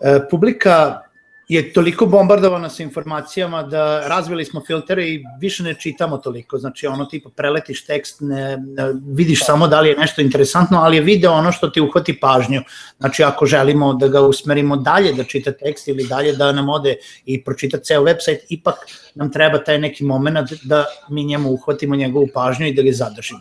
e, 0.00 0.20
publika 0.30 1.07
je 1.48 1.72
toliko 1.72 2.06
bombardovana 2.06 2.68
sa 2.68 2.82
informacijama 2.82 3.62
da 3.62 4.08
razvili 4.08 4.44
smo 4.44 4.62
filtere 4.66 5.08
i 5.08 5.24
više 5.40 5.62
ne 5.62 5.74
čitamo 5.74 6.18
toliko, 6.18 6.58
znači 6.58 6.86
ono 6.86 7.04
tipa 7.04 7.30
preletiš 7.36 7.84
tekst, 7.84 8.20
ne, 8.20 8.56
ne, 8.56 8.92
vidiš 9.06 9.44
samo 9.46 9.68
da 9.68 9.80
li 9.80 9.88
je 9.88 9.96
nešto 9.96 10.20
interesantno, 10.20 10.78
ali 10.78 10.96
je 10.96 11.02
video 11.02 11.32
ono 11.32 11.52
što 11.52 11.68
ti 11.68 11.80
uhvati 11.80 12.20
pažnju, 12.20 12.60
znači 12.98 13.24
ako 13.24 13.46
želimo 13.46 13.94
da 13.94 14.08
ga 14.08 14.20
usmerimo 14.20 14.76
dalje 14.76 15.12
da 15.12 15.24
čita 15.24 15.52
tekst 15.52 15.88
ili 15.88 16.06
dalje 16.06 16.32
da 16.32 16.52
nam 16.52 16.68
ode 16.68 16.96
i 17.24 17.44
pročita 17.44 17.78
ceo 17.78 18.02
website, 18.02 18.40
ipak 18.48 18.74
nam 19.14 19.32
treba 19.32 19.64
taj 19.64 19.78
neki 19.78 20.04
moment 20.04 20.52
da 20.62 20.84
mi 21.08 21.24
njemu 21.24 21.50
uhvatimo 21.50 21.96
njegovu 21.96 22.28
pažnju 22.34 22.66
i 22.66 22.74
da 22.74 22.82
ga 22.82 22.92
zadržimo. 22.92 23.40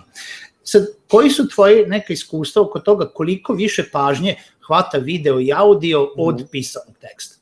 Sad, 0.64 0.86
koji 1.08 1.30
su 1.30 1.48
tvoji 1.48 1.86
neka 1.86 2.14
iskustva 2.14 2.62
oko 2.62 2.80
toga 2.80 3.06
koliko 3.06 3.54
više 3.54 3.84
pažnje 3.92 4.36
hvata 4.68 4.98
video 4.98 5.40
i 5.42 5.54
audio 5.54 6.10
od 6.18 6.36
mhm. 6.36 6.46
pisanog 6.52 6.96
teksta? 7.02 7.37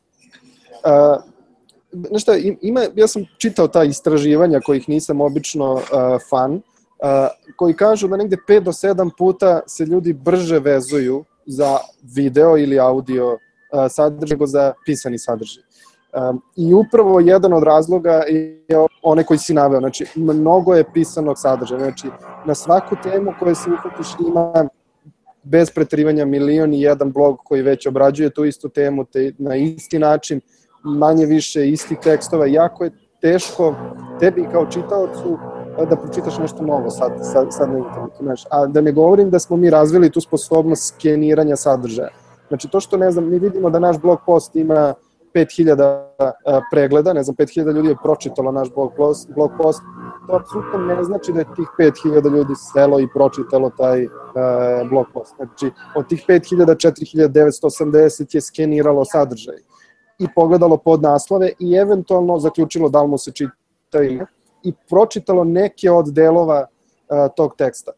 Uh, 0.86 1.24
znaš 2.10 2.22
šta, 2.22 2.32
ima, 2.62 2.82
ja 2.96 3.08
sam 3.08 3.26
čitao 3.38 3.68
ta 3.68 3.84
istraživanja 3.84 4.60
kojih 4.60 4.90
nisam 4.90 5.22
obično 5.22 5.74
uh, 5.74 5.82
fan, 6.30 6.54
uh, 6.54 6.60
koji 7.56 7.74
kažu 7.74 8.08
da 8.08 8.18
negde 8.18 8.38
5 8.48 8.60
do 8.60 8.72
7 8.72 9.10
puta 9.18 9.62
se 9.68 9.86
ljudi 9.86 10.14
brže 10.14 10.60
vezuju 10.60 11.24
za 11.46 11.78
video 12.16 12.58
ili 12.58 12.80
audio 12.80 13.34
uh, 13.34 13.40
sadržaj 13.90 14.36
nego 14.36 14.48
za 14.48 14.74
pisani 14.86 15.20
sadržaj. 15.20 15.64
Um, 16.16 16.42
I 16.56 16.74
upravo 16.74 17.20
jedan 17.20 17.54
od 17.54 17.64
razloga 17.64 18.12
je 18.12 18.66
one 19.02 19.24
koji 19.24 19.38
si 19.38 19.54
naveo, 19.54 19.80
znači 19.80 20.06
mnogo 20.16 20.76
je 20.76 20.92
pisanog 20.94 21.40
sadržaja, 21.40 21.80
znači 21.80 22.08
na 22.46 22.56
svaku 22.56 22.96
temu 23.04 23.34
koju 23.40 23.56
se 23.56 23.70
uhvatiš 23.70 24.08
ima 24.28 24.68
bez 25.44 25.72
pretrivanja 25.72 26.26
milion 26.26 26.74
i 26.74 26.82
jedan 26.82 27.12
blog 27.12 27.38
koji 27.44 27.62
već 27.62 27.88
obrađuje 27.88 28.30
tu 28.30 28.46
istu 28.46 28.70
temu 28.70 29.06
te, 29.06 29.32
na 29.38 29.56
isti 29.56 30.00
način, 30.00 30.42
manje 30.86 31.26
više 31.26 31.70
istih 31.70 31.98
tekstova, 32.04 32.46
jako 32.46 32.84
je 32.84 32.92
teško 33.22 33.76
tebi 34.20 34.48
kao 34.52 34.66
čitaocu 34.66 35.38
da 35.90 35.96
pročitaš 35.96 36.38
nešto 36.38 36.64
novo 36.64 36.90
sad, 36.90 37.12
sad, 37.34 37.48
sad 37.50 37.70
na 37.70 37.78
internetu. 37.78 38.24
Znaš. 38.24 38.44
A 38.52 38.66
da 38.66 38.82
ne 38.82 38.92
govorim 38.92 39.30
da 39.30 39.40
smo 39.40 39.58
mi 39.58 39.70
razvili 39.70 40.10
tu 40.10 40.22
sposobnost 40.22 40.94
skeniranja 40.94 41.56
sadržaja. 41.56 42.10
Znači 42.48 42.68
to 42.68 42.80
što, 42.80 42.98
ne 42.98 43.12
znam, 43.12 43.30
mi 43.30 43.40
vidimo 43.40 43.70
da 43.70 43.80
naš 43.80 43.98
blog 44.00 44.20
post 44.26 44.56
ima 44.56 44.94
5000 45.34 46.32
pregleda, 46.72 47.14
ne 47.14 47.24
znam, 47.24 47.36
5000 47.36 47.74
ljudi 47.74 47.88
je 47.88 47.96
pročitalo 48.04 48.52
naš 48.52 48.74
blog 48.74 48.94
post, 48.98 49.30
blog 49.36 49.52
post, 49.58 49.82
to 50.28 50.36
apsolutno 50.36 50.80
ne 50.80 51.04
znači 51.04 51.32
da 51.34 51.40
je 51.40 51.46
tih 51.56 51.68
5000 51.80 52.36
ljudi 52.36 52.54
selo 52.74 53.00
i 53.00 53.08
pročitalo 53.14 53.72
taj 53.78 54.06
uh, 54.06 54.12
blog 54.90 55.06
post. 55.14 55.36
Znači, 55.36 55.72
od 55.96 56.08
tih 56.08 56.26
5000, 56.28 56.66
4980 56.66 58.36
je 58.36 58.42
skeniralo 58.42 59.06
sadržaj 59.06 59.56
i 60.20 60.28
pogledalo 60.36 60.78
pod 60.78 61.02
naslove 61.02 61.52
i 61.60 61.74
eventualno 61.74 62.40
zaključilo 62.40 62.90
da 62.90 63.02
li 63.02 63.08
mu 63.08 63.18
se 63.18 63.32
čita 63.32 64.00
ne 64.00 64.26
i 64.64 64.74
pročitalo 64.90 65.44
neke 65.44 65.92
od 65.92 66.14
delova 66.14 66.66
uh, 66.66 67.18
tog 67.36 67.56
teksta. 67.58 67.92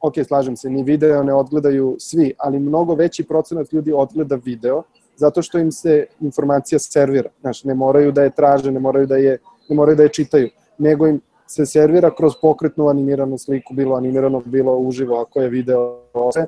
Ok, 0.00 0.14
slažem 0.28 0.56
se, 0.56 0.70
ni 0.70 0.82
video 0.82 1.22
ne 1.22 1.34
odgledaju 1.34 1.96
svi, 1.98 2.34
ali 2.38 2.58
mnogo 2.58 2.94
veći 2.94 3.24
procenat 3.24 3.72
ljudi 3.72 3.92
odgleda 3.92 4.38
video, 4.44 4.82
zato 5.16 5.42
što 5.42 5.58
im 5.58 5.72
se 5.72 6.06
informacija 6.20 6.78
servira. 6.78 7.30
Znaš, 7.40 7.64
ne 7.64 7.74
moraju 7.74 8.12
da 8.12 8.22
je 8.22 8.30
traže, 8.30 8.70
ne 8.70 8.80
moraju 8.80 9.06
da 9.06 9.16
je, 9.16 9.38
ne 9.68 9.76
moraju 9.76 9.96
da 9.96 10.02
je 10.02 10.08
čitaju, 10.08 10.48
nego 10.78 11.06
im 11.06 11.20
se 11.46 11.66
servira 11.66 12.10
kroz 12.14 12.32
pokretnu 12.42 12.88
animiranu 12.88 13.38
sliku, 13.38 13.74
bilo 13.74 13.96
animirano, 13.96 14.42
bilo 14.44 14.76
uživo, 14.76 15.20
ako 15.20 15.40
je 15.40 15.48
video 15.48 16.00
ose. 16.12 16.46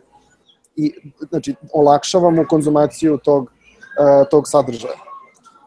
I, 0.76 0.92
znači, 1.30 1.54
olakšavamo 1.72 2.46
konzumaciju 2.48 3.18
tog, 3.24 3.42
uh, 3.42 4.28
tog 4.30 4.48
sadržaja. 4.48 5.11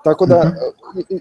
Tako 0.05 0.25
da, 0.25 0.43
mm 0.43 1.00
-hmm. 1.00 1.19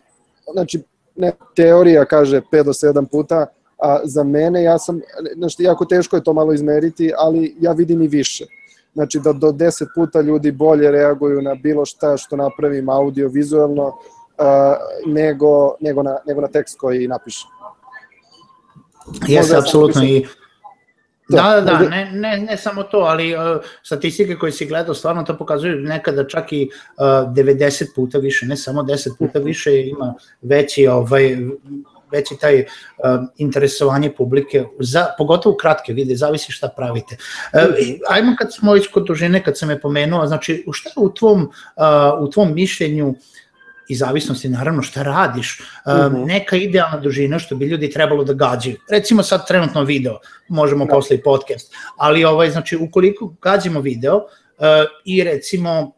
znači, 0.53 0.83
ne, 1.17 1.33
teorija 1.57 2.05
kaže 2.05 2.41
5 2.53 2.63
do 2.63 2.73
7 2.73 3.07
puta, 3.07 3.47
a 3.79 4.01
za 4.05 4.23
mene 4.23 4.63
ja 4.63 4.79
sam, 4.79 5.01
znači, 5.37 5.63
jako 5.63 5.85
teško 5.85 6.17
je 6.17 6.25
to 6.25 6.33
malo 6.33 6.53
izmeriti, 6.53 7.13
ali 7.17 7.57
ja 7.61 7.73
vidim 7.73 8.03
i 8.03 8.09
više. 8.09 8.45
Znači 8.95 9.21
da 9.25 9.33
do 9.33 9.53
10 9.53 9.87
puta 9.95 10.21
ljudi 10.21 10.53
bolje 10.53 10.91
reaguju 10.91 11.43
na 11.43 11.55
bilo 11.55 11.85
šta 11.85 12.17
što 12.17 12.37
napravim 12.37 12.89
audio-vizualno 12.89 13.87
uh, 13.87 13.95
nego, 15.07 15.75
nego, 15.81 16.03
na, 16.03 16.19
nego 16.27 16.41
na 16.41 16.49
tekst 16.49 16.79
koji 16.79 17.09
napišem. 17.09 17.51
Jeste, 19.29 19.57
apsolutno 19.57 20.05
i 20.05 20.27
Da, 21.29 21.43
da, 21.43 21.61
da, 21.61 21.79
ne, 21.79 22.11
ne, 22.13 22.39
ne 22.39 22.57
samo 22.57 22.83
to, 22.83 22.99
ali 22.99 23.35
uh, 23.35 23.41
statistike 23.83 24.37
koje 24.37 24.53
si 24.53 24.67
gledao 24.67 24.95
stvarno 24.95 25.23
to 25.23 25.39
pokazuju 25.39 25.81
nekada 25.81 26.29
čak 26.29 26.53
i 26.53 26.69
uh, 26.97 27.05
90 27.05 27.95
puta 27.95 28.19
više, 28.19 28.47
ne 28.47 28.57
samo 28.57 28.83
10 28.83 29.19
puta 29.19 29.39
mhm. 29.39 29.47
više 29.47 29.87
ima 29.87 30.15
veći 30.43 30.87
ovaj 30.87 31.37
veći 32.13 32.37
taj 32.41 32.61
uh, 32.61 32.67
interesovanje 33.37 34.13
publike, 34.13 34.65
za, 34.81 35.07
pogotovo 35.19 35.57
kratke 35.57 35.93
vide, 35.93 36.17
zavisi 36.17 36.53
šta 36.53 36.69
pravite. 36.69 37.17
Uh, 37.53 37.61
ajmo 38.09 38.37
kad 38.39 38.55
smo 38.55 38.73
već 38.73 38.89
kod 38.89 39.07
dužine, 39.07 39.45
kad 39.45 39.59
sam 39.59 39.71
je 39.71 39.81
pomenuo, 39.81 40.27
znači 40.27 40.65
šta 40.73 40.91
u 40.97 41.15
tvom, 41.15 41.43
uh, 41.43 42.29
u 42.29 42.31
tvom 42.31 42.55
mišljenju 42.55 43.09
uh, 43.09 43.17
i 43.89 43.97
zavisnosti 43.97 44.49
naravno 44.49 44.83
šta 44.83 45.03
radiš, 45.03 45.61
uh 45.61 45.93
-huh. 45.93 46.27
neka 46.27 46.57
idealna 46.57 47.01
dužina 47.01 47.39
što 47.39 47.57
bi 47.57 47.67
ljudi 47.67 47.91
trebalo 47.91 48.25
da 48.25 48.33
gađaju. 48.33 48.77
Recimo 48.91 49.23
sad 49.23 49.47
trenutno 49.47 49.85
video, 49.85 50.19
možemo 50.49 50.85
da. 50.85 50.93
posle 50.93 51.17
i 51.17 51.23
podcast, 51.23 51.75
ali 51.97 52.25
ovaj, 52.25 52.51
znači 52.51 52.77
ukoliko 52.77 53.35
gađamo 53.43 53.81
video 53.81 54.17
uh, 54.17 54.25
i 55.05 55.25
recimo, 55.25 55.93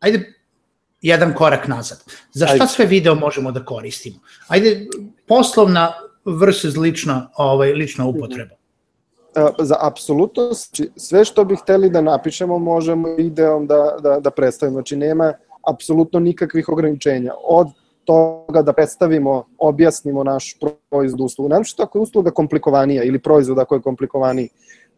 ajde 0.00 0.32
jedan 1.02 1.34
korak 1.34 1.68
nazad. 1.68 2.04
Za 2.32 2.46
šta 2.46 2.66
sve 2.66 2.86
video 2.86 3.14
možemo 3.14 3.52
da 3.52 3.64
koristimo? 3.64 4.16
Ajde, 4.48 4.86
poslovna 5.28 5.92
versus 6.24 6.76
lična, 6.76 7.30
ovaj, 7.36 7.72
lična 7.72 8.06
upotreba. 8.06 8.54
Za 9.58 9.76
apsolutno 9.80 10.50
sve 10.96 11.24
što 11.24 11.44
bi 11.44 11.56
hteli 11.56 11.90
da 11.90 12.00
napišemo 12.00 12.58
možemo 12.58 13.14
videom 13.14 13.66
da, 13.66 13.96
da, 14.02 14.20
da 14.20 14.30
predstavimo. 14.30 14.74
Znači 14.74 14.96
nema, 14.96 15.32
apsolutno 15.66 16.20
nikakvih 16.20 16.68
ograničenja. 16.68 17.32
Od 17.44 17.66
toga 18.04 18.62
da 18.62 18.72
predstavimo, 18.72 19.44
objasnimo 19.58 20.24
naš 20.24 20.56
proizvod 20.90 21.20
uslugu. 21.20 21.48
Naravno 21.48 21.64
što 21.64 21.82
ako 21.82 21.98
je 21.98 22.02
usluga 22.02 22.30
komplikovanija 22.30 23.02
ili 23.02 23.18
proizvod 23.18 23.58
ako 23.58 23.74
je 23.74 23.82
komplikovaniji, 23.82 24.48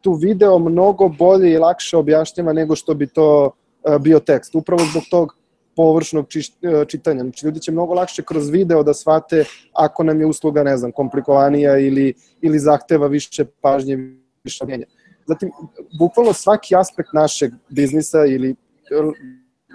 tu 0.01 0.13
video 0.13 0.59
mnogo 0.59 1.09
bolje 1.09 1.53
i 1.53 1.59
lakše 1.59 1.97
objašnjava 1.97 2.53
nego 2.53 2.77
što 2.77 2.95
bi 2.95 3.07
to 3.07 3.51
e, 3.85 3.99
bio 3.99 4.19
tekst. 4.19 4.55
Upravo 4.55 4.85
zbog 4.91 5.03
tog 5.11 5.37
površnog 5.77 6.27
e, 6.27 6.85
čitanja. 6.89 7.23
Znači, 7.23 7.47
ljudi 7.47 7.61
će 7.61 7.73
mnogo 7.73 7.95
lakše 7.95 8.23
kroz 8.23 8.49
video 8.51 8.83
da 8.83 8.95
shvate 8.95 9.45
ako 9.73 10.03
nam 10.05 10.21
je 10.21 10.27
usluga, 10.27 10.63
ne 10.63 10.77
znam, 10.77 10.93
komplikovanija 10.93 11.79
ili, 11.79 12.15
ili 12.41 12.59
zahteva 12.59 13.07
više 13.07 13.45
pažnje, 13.61 13.99
više 14.45 14.65
objenja. 14.65 14.87
Zatim, 15.27 15.51
bukvalno 15.99 16.33
svaki 16.33 16.77
aspekt 16.77 17.09
našeg 17.13 17.53
biznisa 17.69 18.27
ili 18.27 18.55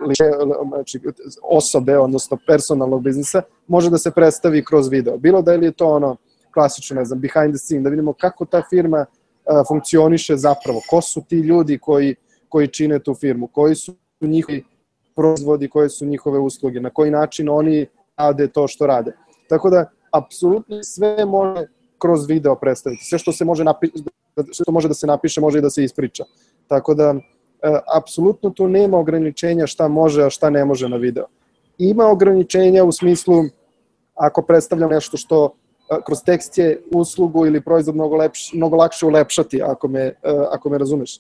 znači, 0.06 1.00
osobe, 1.42 1.98
odnosno 1.98 2.38
personalnog 2.48 3.04
biznisa, 3.04 3.42
može 3.68 3.90
da 3.90 3.98
se 3.98 4.12
predstavi 4.12 4.66
kroz 4.66 4.88
video. 4.88 5.18
Bilo 5.18 5.42
da 5.42 5.56
li 5.56 5.66
je 5.66 5.72
to 5.72 5.88
ono 5.88 6.18
klasično, 6.54 6.96
ne 6.96 7.06
znam, 7.06 7.20
behind 7.20 7.54
the 7.54 7.58
scene, 7.58 7.82
da 7.82 7.90
vidimo 7.90 8.14
kako 8.14 8.46
ta 8.46 8.62
firma 8.70 9.06
a, 9.46 9.64
funkcioniše 9.68 10.38
zapravo, 10.38 10.82
ko 10.90 11.02
su 11.02 11.22
ti 11.30 11.36
ljudi 11.36 11.78
koji, 11.78 12.16
koji 12.50 12.68
čine 12.68 13.00
tu 13.00 13.14
firmu, 13.14 13.48
koji 13.48 13.76
su 13.76 13.96
njihovi 14.22 14.64
proizvodi, 15.16 15.70
koje 15.70 15.90
su 15.90 16.06
njihove 16.06 16.40
usluge, 16.40 16.80
na 16.80 16.90
koji 16.90 17.12
način 17.12 17.50
oni 17.50 17.86
rade 18.18 18.48
to 18.48 18.68
što 18.68 18.88
rade. 18.88 19.12
Tako 19.50 19.70
da, 19.70 19.90
apsolutno 20.12 20.84
sve 20.84 21.26
može 21.26 21.68
kroz 21.98 22.28
video 22.28 22.56
predstaviti. 22.56 23.06
Sve 23.06 23.20
što 23.20 23.32
se 23.32 23.46
može 23.46 23.64
napi 23.64 23.88
što 24.52 24.72
može 24.72 24.88
da 24.88 24.94
se 24.94 25.08
napiše, 25.08 25.42
može 25.42 25.58
i 25.58 25.62
da 25.62 25.70
se 25.70 25.84
ispriča. 25.84 26.24
Tako 26.68 26.94
da, 26.94 27.14
E, 27.14 27.37
apsolutno 27.98 28.50
tu 28.50 28.68
nema 28.68 28.98
ograničenja 28.98 29.68
šta 29.68 29.88
može, 29.88 30.24
a 30.24 30.30
šta 30.30 30.50
ne 30.50 30.66
može 30.66 30.90
na 30.90 30.98
video. 30.98 31.26
Ima 31.78 32.06
ograničenja 32.06 32.84
u 32.84 32.92
smislu 32.92 33.44
ako 34.16 34.42
predstavljam 34.42 34.90
nešto 34.90 35.18
što 35.18 35.54
kroz 36.06 36.24
tekst 36.26 36.58
je 36.58 36.82
uslugu 36.92 37.46
ili 37.46 37.62
proizvod 37.62 37.96
mnogo, 37.96 38.16
lepš, 38.16 38.54
mnogo 38.54 38.76
lakše 38.76 39.06
ulepšati, 39.06 39.62
ako 39.62 39.88
me, 39.88 40.14
ako 40.52 40.70
me 40.70 40.78
razumeš. 40.78 41.20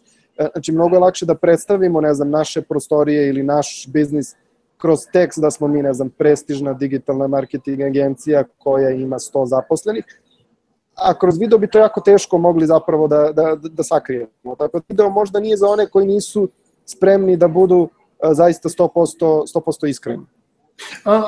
Znači, 0.51 0.72
mnogo 0.72 0.96
je 0.96 1.00
lakše 1.00 1.25
da 1.25 1.36
predstavimo, 1.36 2.01
ne 2.01 2.13
znam, 2.13 2.29
naše 2.29 2.62
prostorije 2.62 3.29
ili 3.29 3.44
naš 3.44 3.86
biznis 3.88 4.36
kroz 4.77 5.00
tekst 5.13 5.39
da 5.39 5.51
smo 5.51 5.67
mi, 5.67 5.82
ne 5.82 5.94
znam, 5.94 6.10
prestižna 6.10 6.74
digitalna 6.74 7.27
marketing 7.27 7.82
agencija 7.82 8.44
koja 8.58 8.89
ima 8.89 9.15
100 9.15 9.46
zaposlenih, 9.46 10.06
a 10.98 11.13
kroz 11.20 11.38
video 11.39 11.58
bi 11.58 11.70
to 11.70 11.80
jako 11.80 12.01
teško 12.01 12.38
mogli 12.38 12.66
zapravo 12.66 13.08
da, 13.08 13.32
da, 13.32 13.56
da 13.62 13.84
sakrijemo. 13.84 14.56
Tako 14.58 14.80
da 14.80 14.86
video 14.89 15.10
možda 15.10 15.39
nije 15.39 15.58
za 15.58 15.68
one 15.68 15.86
koji 15.86 16.08
nisu 16.08 16.50
spremni 16.86 17.38
da 17.38 17.48
budu 17.48 17.89
zaista 18.32 18.70
100%, 18.70 18.88
100% 19.56 19.89
iskreni. 19.89 20.24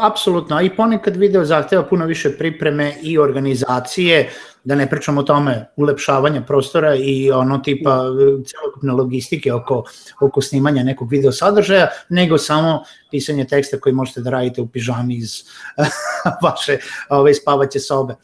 Apsolutno, 0.01 0.61
i 0.61 0.75
ponekad 0.75 1.15
video 1.15 1.45
zahteva 1.45 1.83
puno 1.83 2.05
više 2.05 2.38
pripreme 2.38 2.93
i 3.01 3.17
organizacije, 3.17 4.29
da 4.63 4.75
ne 4.75 4.89
pričamo 4.89 5.21
o 5.21 5.23
tome 5.23 5.69
ulepšavanja 5.75 6.41
prostora 6.41 6.95
i 6.95 7.31
ono 7.31 7.57
tipa 7.57 8.03
celokupne 8.45 8.93
logistike 8.93 9.53
oko, 9.53 9.83
oko 10.21 10.41
snimanja 10.41 10.83
nekog 10.83 11.11
video 11.11 11.31
sadržaja, 11.31 11.87
nego 12.09 12.37
samo 12.37 12.83
pisanje 13.11 13.45
teksta 13.45 13.79
koji 13.79 13.93
možete 13.93 14.21
da 14.21 14.29
radite 14.29 14.61
u 14.61 14.67
pižami 14.67 15.15
iz 15.15 15.43
vaše 16.43 16.77
ove, 17.09 17.33
spavaće 17.33 17.79
sobe, 17.79 18.15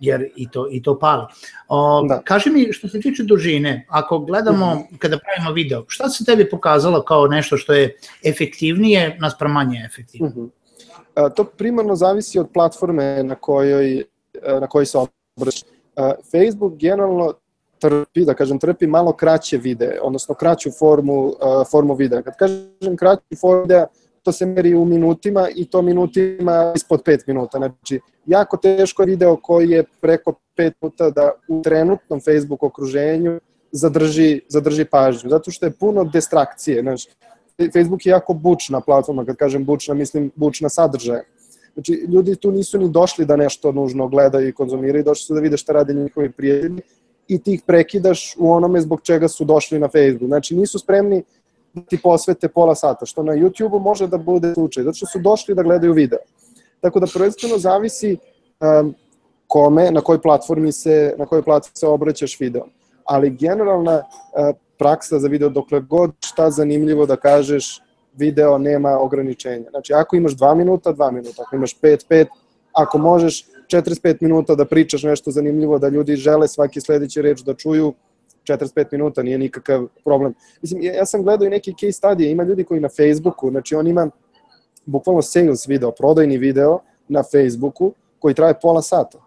jer 0.00 0.28
i 0.36 0.50
to, 0.50 0.68
i 0.70 0.82
to 0.82 0.98
pali. 0.98 1.26
O, 1.68 2.06
da. 2.08 2.22
Kaži 2.24 2.50
mi, 2.50 2.72
što 2.72 2.88
se 2.88 3.00
tiče 3.00 3.22
dužine, 3.22 3.86
ako 3.88 4.18
gledamo, 4.18 4.74
mm 4.74 4.78
-hmm. 4.78 4.98
kada 4.98 5.18
pravimo 5.18 5.54
video, 5.54 5.84
šta 5.88 6.08
se 6.08 6.24
tebi 6.24 6.50
pokazalo 6.50 7.02
kao 7.02 7.26
nešto 7.26 7.56
što 7.56 7.72
je 7.72 7.96
efektivnije 8.24 9.16
naspram 9.20 9.52
manje 9.52 9.82
efektivno? 9.86 10.28
Mm 10.28 10.32
-hmm. 10.32 10.50
To 11.36 11.44
primarno 11.44 11.96
zavisi 11.96 12.38
od 12.38 12.48
platforme 12.54 13.22
na 13.22 13.34
kojoj, 13.34 14.04
na 14.60 14.66
kojoj 14.66 14.86
se. 14.86 14.98
Facebook 16.30 16.76
generalno 16.76 17.32
trpi, 17.78 18.24
da 18.24 18.34
kažem, 18.34 18.58
trpi 18.58 18.86
malo 18.86 19.12
kraće 19.12 19.56
videe, 19.56 20.00
odnosno 20.02 20.34
kraću 20.34 20.70
formu, 20.78 21.32
formu 21.70 21.94
videa. 21.94 22.22
Kad 22.22 22.36
kažem 22.36 22.96
kraću 22.96 23.22
formu 23.40 23.62
videa, 23.62 23.86
to 24.22 24.32
se 24.32 24.46
meri 24.46 24.74
u 24.74 24.84
minutima 24.84 25.48
i 25.54 25.64
to 25.70 25.82
minutima 25.82 26.72
ispod 26.76 27.02
5 27.02 27.20
minuta. 27.26 27.58
Znači, 27.58 28.00
jako 28.26 28.56
teško 28.56 29.02
je 29.02 29.06
video 29.06 29.36
koji 29.36 29.70
je 29.70 29.84
preko 30.00 30.34
5 30.56 30.72
minuta 30.82 31.10
da 31.10 31.30
u 31.48 31.62
trenutnom 31.62 32.20
Facebook 32.20 32.62
okruženju 32.62 33.40
zadrži, 33.72 34.40
zadrži 34.48 34.84
pažnju, 34.84 35.30
zato 35.30 35.50
što 35.50 35.66
je 35.66 35.70
puno 35.70 36.04
distrakcije. 36.04 36.82
Znači, 36.82 37.08
Facebook 37.72 38.06
je 38.06 38.10
jako 38.10 38.34
bučna 38.34 38.80
platforma, 38.80 39.24
kad 39.24 39.36
kažem 39.36 39.64
bučna, 39.64 39.94
mislim 39.94 40.30
bučna 40.36 40.68
sadržaja. 40.68 41.22
Znači, 41.78 41.92
ljudi 42.08 42.36
tu 42.36 42.50
nisu 42.50 42.78
ni 42.78 42.88
došli 42.90 43.24
da 43.24 43.36
nešto 43.36 43.72
nužno 43.72 44.08
gledaju 44.08 44.48
i 44.48 44.52
konzumiraju, 44.52 45.04
došli 45.04 45.24
su 45.24 45.34
da 45.34 45.40
vide 45.40 45.56
šta 45.56 45.72
rade 45.72 45.94
njihovi 45.94 46.30
prijatelji 46.32 46.80
i 47.28 47.38
ti 47.38 47.52
ih 47.52 47.62
prekidaš 47.66 48.34
u 48.38 48.52
onome 48.52 48.80
zbog 48.80 49.00
čega 49.02 49.28
su 49.28 49.44
došli 49.44 49.78
na 49.78 49.88
Facebook. 49.88 50.28
Znači, 50.28 50.56
nisu 50.56 50.78
spremni 50.78 51.22
da 51.72 51.82
ti 51.82 51.98
posvete 52.02 52.48
pola 52.48 52.74
sata, 52.74 53.06
što 53.06 53.22
na 53.22 53.32
YouTube-u 53.32 53.78
može 53.78 54.06
da 54.06 54.18
bude 54.18 54.54
slučaj, 54.54 54.84
zato 54.84 54.94
što 54.94 55.06
su 55.06 55.18
došli 55.18 55.54
da 55.54 55.62
gledaju 55.62 55.92
video. 55.92 56.18
Tako 56.80 57.00
da 57.00 57.06
prvenstveno 57.14 57.58
zavisi 57.58 58.16
um, 58.16 58.94
kome, 59.46 59.90
na 59.90 60.00
kojoj 60.00 60.22
platformi 60.22 60.72
se, 60.72 61.14
na 61.18 61.26
kojoj 61.26 61.42
platformi 61.42 61.76
se 61.76 61.86
obraćaš 61.86 62.40
video. 62.40 62.66
Ali 63.04 63.30
generalna 63.30 64.02
uh, 64.02 64.56
praksa 64.78 65.18
za 65.18 65.28
video 65.28 65.48
dokle 65.48 65.80
god 65.80 66.10
šta 66.26 66.50
zanimljivo 66.50 67.06
da 67.06 67.16
kažeš, 67.16 67.80
video 68.18 68.58
nema 68.58 68.98
ograničenja. 68.98 69.70
Znači, 69.70 69.92
ako 69.92 70.16
imaš 70.16 70.32
2 70.32 70.54
minuta, 70.54 70.92
2 70.92 71.10
minuta, 71.12 71.42
ako 71.42 71.56
imaš 71.56 71.80
5, 71.80 72.06
5, 72.10 72.26
ako 72.72 72.98
možeš 72.98 73.46
45 73.72 74.16
minuta 74.20 74.54
da 74.54 74.64
pričaš 74.64 75.02
nešto 75.02 75.30
zanimljivo, 75.30 75.78
da 75.78 75.88
ljudi 75.88 76.16
žele 76.16 76.48
svaki 76.48 76.80
sledeći 76.80 77.22
reč 77.22 77.40
da 77.40 77.54
čuju, 77.54 77.94
45 78.48 78.86
minuta 78.92 79.22
nije 79.22 79.38
nikakav 79.38 79.86
problem. 80.04 80.34
Mislim, 80.62 80.82
ja, 80.82 80.94
ja 80.94 81.06
sam 81.06 81.22
gledao 81.22 81.46
i 81.46 81.50
neki 81.50 81.72
case 81.72 82.00
study, 82.02 82.30
ima 82.30 82.42
ljudi 82.42 82.64
koji 82.64 82.80
na 82.80 82.88
Facebooku, 82.88 83.50
znači 83.50 83.74
on 83.74 83.86
ima 83.86 84.10
bukvalno 84.86 85.22
sales 85.22 85.68
video, 85.68 85.90
prodajni 85.90 86.38
video 86.38 86.78
na 87.08 87.22
Facebooku 87.22 87.92
koji 88.18 88.34
traje 88.34 88.54
pola 88.62 88.82
sata. 88.82 89.18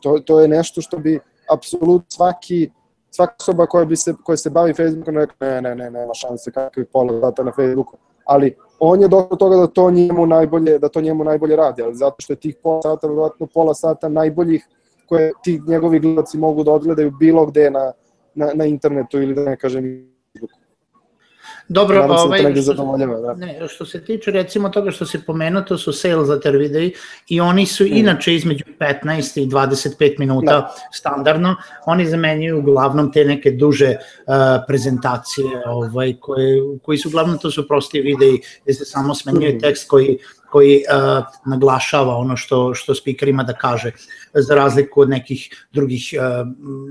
To, 0.00 0.18
to 0.18 0.40
je 0.40 0.48
nešto 0.48 0.80
što 0.80 0.98
bi 0.98 1.20
apsolut 1.48 2.02
svaki 2.08 2.70
svaka 3.10 3.34
osoba 3.40 3.66
koja, 3.66 3.84
bi 3.84 3.96
se, 3.96 4.14
koja 4.24 4.36
se 4.36 4.50
bavi 4.50 4.74
Facebookom 4.74 5.14
ne, 5.14 5.26
ne, 5.60 5.74
ne, 5.74 5.90
nema 5.90 6.14
šanse 6.14 6.50
kakvi 6.50 6.84
pola 6.84 7.20
sata 7.20 7.42
na 7.42 7.52
Facebooku. 7.52 7.96
Ali 8.28 8.54
on 8.78 9.02
je 9.02 9.08
došao 9.08 9.28
do 9.28 9.36
toga 9.36 9.56
da 9.56 9.66
to 9.66 9.90
njemu 9.90 10.26
najbolje, 10.26 10.78
da 10.78 10.88
to 10.88 11.00
njemu 11.00 11.24
najbolje 11.24 11.56
radi, 11.56 11.82
ali 11.82 11.94
zato 11.94 12.16
što 12.18 12.32
je 12.32 12.36
tih 12.36 12.56
pola 12.62 12.82
sata, 12.82 13.06
verovatno 13.06 13.46
pola 13.46 13.74
sata 13.74 14.08
najboljih 14.08 14.68
koje 15.06 15.32
ti 15.42 15.60
njegovi 15.66 15.98
gledaci 15.98 16.38
mogu 16.38 16.64
da 16.64 16.72
odgledaju 16.72 17.10
bilo 17.10 17.46
gde 17.46 17.70
na, 17.70 17.92
na, 18.34 18.50
na 18.54 18.64
internetu 18.64 19.22
ili 19.22 19.34
da 19.34 19.44
ne 19.44 19.56
kažem 19.56 20.17
Dobro, 21.68 22.00
Nadam 22.00 22.16
ovaj, 22.16 22.42
da 22.52 22.62
što, 22.62 22.96
da. 23.22 23.34
Ne, 23.34 23.68
što 23.68 23.86
se 23.86 24.04
tiče 24.04 24.30
recimo 24.30 24.68
toga 24.68 24.90
što 24.90 25.06
se 25.06 25.20
pomenuo, 25.26 25.62
to 25.62 25.78
su 25.78 25.92
sales 25.92 26.28
letter 26.28 26.56
videi 26.56 26.92
i 27.28 27.40
oni 27.40 27.66
su 27.66 27.84
mm. 27.84 27.88
inače 27.92 28.34
između 28.34 28.64
15 28.80 29.40
i 29.40 29.46
25 29.46 30.18
minuta 30.18 30.52
da. 30.52 30.74
standardno, 30.92 31.56
oni 31.86 32.06
zamenjuju 32.06 32.58
uglavnom 32.58 33.12
te 33.12 33.24
neke 33.24 33.50
duže 33.50 33.96
uh, 33.96 34.34
prezentacije 34.66 35.62
ovaj, 35.66 36.14
koje, 36.20 36.62
koji 36.82 36.98
su 36.98 37.08
uglavnom 37.08 37.38
to 37.38 37.50
su 37.50 37.68
prosti 37.68 38.00
videi 38.00 38.40
gde 38.64 38.74
se 38.74 38.84
samo 38.84 39.14
smenjuje 39.14 39.54
mm. 39.54 39.60
tekst 39.60 39.88
koji 39.88 40.18
koji 40.50 40.76
uh, 40.76 41.24
naglašava 41.46 42.16
ono 42.16 42.36
što, 42.36 42.74
što 42.74 42.94
speaker 42.94 43.28
ima 43.28 43.42
da 43.42 43.52
kaže, 43.52 43.92
za 44.34 44.54
razliku 44.54 45.00
od 45.00 45.08
nekih 45.08 45.66
drugih 45.72 46.14
uh, 46.16 46.46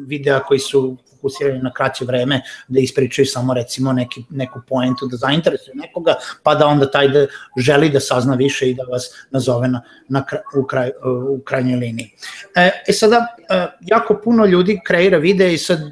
videa 0.08 0.40
koji 0.40 0.60
su 0.60 0.98
fokusirani 1.18 1.60
na 1.62 1.74
kraće 1.74 2.06
vreme, 2.06 2.42
da 2.68 2.80
ispričaju 2.80 3.26
samo 3.26 3.54
recimo 3.54 3.94
neki, 3.94 4.24
neku 4.30 4.62
poentu, 4.68 5.08
da 5.08 5.18
zainteresuju 5.18 5.76
nekoga, 5.76 6.16
pa 6.44 6.56
da 6.56 6.68
onda 6.68 6.92
taj 6.92 7.08
da 7.08 7.26
želi 7.58 7.90
da 7.90 8.00
sazna 8.00 8.36
više 8.36 8.70
i 8.70 8.74
da 8.74 8.84
vas 8.84 9.10
nazove 9.32 9.68
na, 9.68 9.82
na, 10.10 10.24
u, 10.56 10.64
kraj, 10.64 10.92
u 11.30 11.40
krajnjoj 11.46 11.80
liniji. 11.80 12.12
E, 12.56 12.72
e 12.88 12.94
sada, 12.94 13.28
e, 13.50 13.66
jako 13.82 14.22
puno 14.24 14.46
ljudi 14.46 14.80
kreira 14.86 15.18
videe 15.18 15.54
i 15.54 15.58
sad 15.58 15.80
e, 15.80 15.92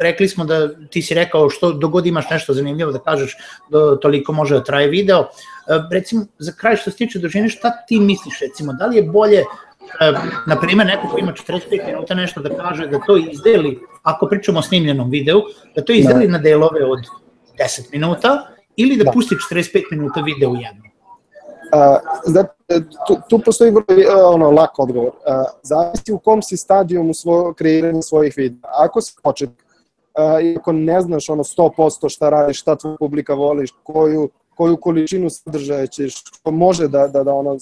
rekli 0.00 0.28
smo 0.28 0.44
da 0.44 0.88
ti 0.90 1.02
si 1.02 1.14
rekao 1.14 1.50
što 1.50 1.72
dogod 1.72 2.06
imaš 2.06 2.30
nešto 2.30 2.54
zanimljivo 2.54 2.92
da 2.92 2.98
kažeš, 2.98 3.36
da 3.70 4.00
toliko 4.00 4.32
može 4.32 4.54
da 4.54 4.64
traje 4.64 4.88
video. 4.88 5.20
E, 5.20 5.26
recimo, 5.92 6.26
za 6.38 6.52
kraj 6.52 6.76
što 6.76 6.90
se 6.90 6.96
tiče 6.96 7.18
dužine, 7.18 7.48
šta 7.48 7.84
ti 7.88 8.00
misliš 8.00 8.40
recimo, 8.40 8.72
da 8.72 8.86
li 8.86 8.96
je 8.96 9.02
bolje 9.02 9.44
na 10.46 10.60
primjer, 10.60 10.86
neko 10.86 11.08
ko 11.08 11.18
ima 11.18 11.32
45 11.32 11.86
minuta 11.86 12.14
nešto 12.14 12.40
da 12.40 12.56
kaže, 12.56 12.86
da 12.86 12.98
to 13.06 13.16
izdeli, 13.16 13.80
ako 14.02 14.26
pričamo 14.26 14.58
o 14.58 14.62
snimljenom 14.62 15.10
videu, 15.10 15.40
da 15.76 15.84
to 15.84 15.92
izdeli 15.92 16.26
da. 16.26 16.32
na 16.32 16.38
delove 16.38 16.84
od 16.84 16.98
10 17.58 17.92
minuta 17.92 18.46
ili 18.76 18.96
da, 18.96 19.04
da. 19.04 19.10
pusti 19.10 19.34
45 19.52 19.82
minuta 19.90 20.20
video 20.20 20.50
u 20.50 20.56
jednom? 20.56 20.86
Uh, 21.72 22.32
da, 22.34 22.44
tu, 23.06 23.16
tu 23.28 23.38
postoji 23.38 23.70
vrlo 23.70 23.84
uh, 23.88 24.34
ono, 24.34 24.50
lak 24.50 24.78
odgovor. 24.78 25.08
Uh, 25.08 25.44
zavisi 25.62 26.12
u 26.12 26.18
kom 26.18 26.42
si 26.42 26.56
stadijumu 26.56 27.14
svo, 27.14 27.54
kreiranja 27.54 28.02
svojih 28.02 28.34
videa. 28.36 28.70
Ako 28.78 29.00
si 29.00 29.14
počet, 29.22 29.50
uh, 29.50 30.44
i 30.44 30.56
ako 30.56 30.72
ne 30.72 31.00
znaš 31.00 31.28
ono 31.28 31.44
100% 31.44 32.12
šta 32.14 32.30
radiš, 32.30 32.60
šta 32.60 32.76
tvoja 32.76 32.96
publika 32.96 33.34
voliš, 33.34 33.70
koju, 33.82 34.28
koju 34.54 34.76
količinu 34.76 35.30
sadržaja 35.30 35.86
ćeš, 35.86 36.14
ko 36.42 36.50
može 36.50 36.88
da, 36.88 37.08
da, 37.08 37.24
da 37.24 37.32
ono, 37.32 37.52
uh, 37.52 37.60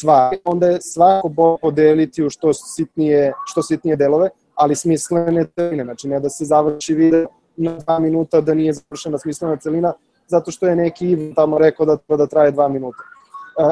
sva, 0.00 0.32
onda 0.44 0.66
je 0.66 0.80
svako 0.80 1.28
bo 1.28 1.56
podeliti 1.56 2.24
u 2.24 2.30
što 2.30 2.52
sitnije, 2.52 3.32
što 3.46 3.62
sitnije 3.62 3.96
delove, 3.96 4.28
ali 4.54 4.74
smislene 4.74 5.46
celine, 5.54 5.84
znači 5.84 6.08
ne 6.08 6.20
da 6.20 6.28
se 6.28 6.44
završi 6.44 6.94
video 6.94 7.26
na 7.56 7.78
dva 7.78 7.98
minuta 7.98 8.40
da 8.40 8.54
nije 8.54 8.72
završena 8.72 9.18
smislena 9.18 9.56
celina, 9.56 9.92
zato 10.26 10.50
što 10.50 10.66
je 10.66 10.76
neki 10.76 11.10
Ivan 11.10 11.34
tamo 11.34 11.58
rekao 11.58 11.86
da 11.86 11.96
treba 11.96 12.16
da 12.16 12.26
traje 12.26 12.50
dva 12.50 12.68
minuta. 12.68 12.98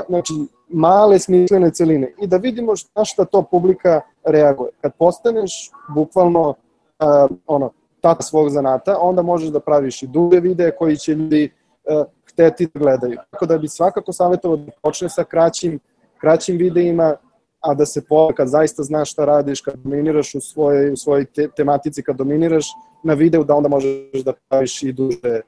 Znači, 0.08 0.32
male 0.68 1.18
smislene 1.18 1.70
celine 1.70 2.12
i 2.22 2.26
da 2.26 2.36
vidimo 2.36 2.72
na 2.94 3.04
šta 3.04 3.24
to 3.24 3.42
publika 3.42 4.00
reaguje. 4.24 4.70
Kad 4.80 4.92
postaneš 4.98 5.70
bukvalno 5.94 6.48
uh, 6.48 7.36
ono, 7.46 7.70
tata 8.00 8.22
svog 8.22 8.50
zanata, 8.50 8.98
onda 9.00 9.22
možeš 9.22 9.48
da 9.48 9.60
praviš 9.60 10.02
i 10.02 10.06
duge 10.06 10.40
videe 10.40 10.76
koji 10.76 10.96
će 10.96 11.14
ljudi 11.14 11.50
uh, 11.84 12.06
hteti 12.24 12.68
da 12.74 12.80
gledaju. 12.80 13.18
Tako 13.30 13.46
da 13.46 13.58
bi 13.58 13.68
svakako 13.68 14.12
savjetovao 14.12 14.56
da 14.56 14.72
počne 14.82 15.08
sa 15.08 15.24
kraćim 15.24 15.78
kraćim 16.20 16.56
videima, 16.58 17.16
a 17.60 17.74
da 17.74 17.86
se 17.86 18.04
po, 18.08 18.32
kad 18.36 18.48
zaista 18.48 18.82
znaš 18.82 19.12
šta 19.12 19.24
radiš, 19.24 19.60
kad 19.60 19.74
dominiraš 19.76 20.34
u 20.34 20.40
svojoj, 20.40 20.92
u 20.92 20.96
svojoj 20.96 21.24
te, 21.24 21.48
tematici, 21.56 22.02
kad 22.02 22.16
dominiraš 22.16 22.66
na 23.04 23.14
videu, 23.14 23.44
da 23.44 23.54
onda 23.54 23.68
možeš 23.68 24.22
da 24.24 24.32
praviš 24.48 24.82
i 24.82 24.92
duže, 24.92 25.40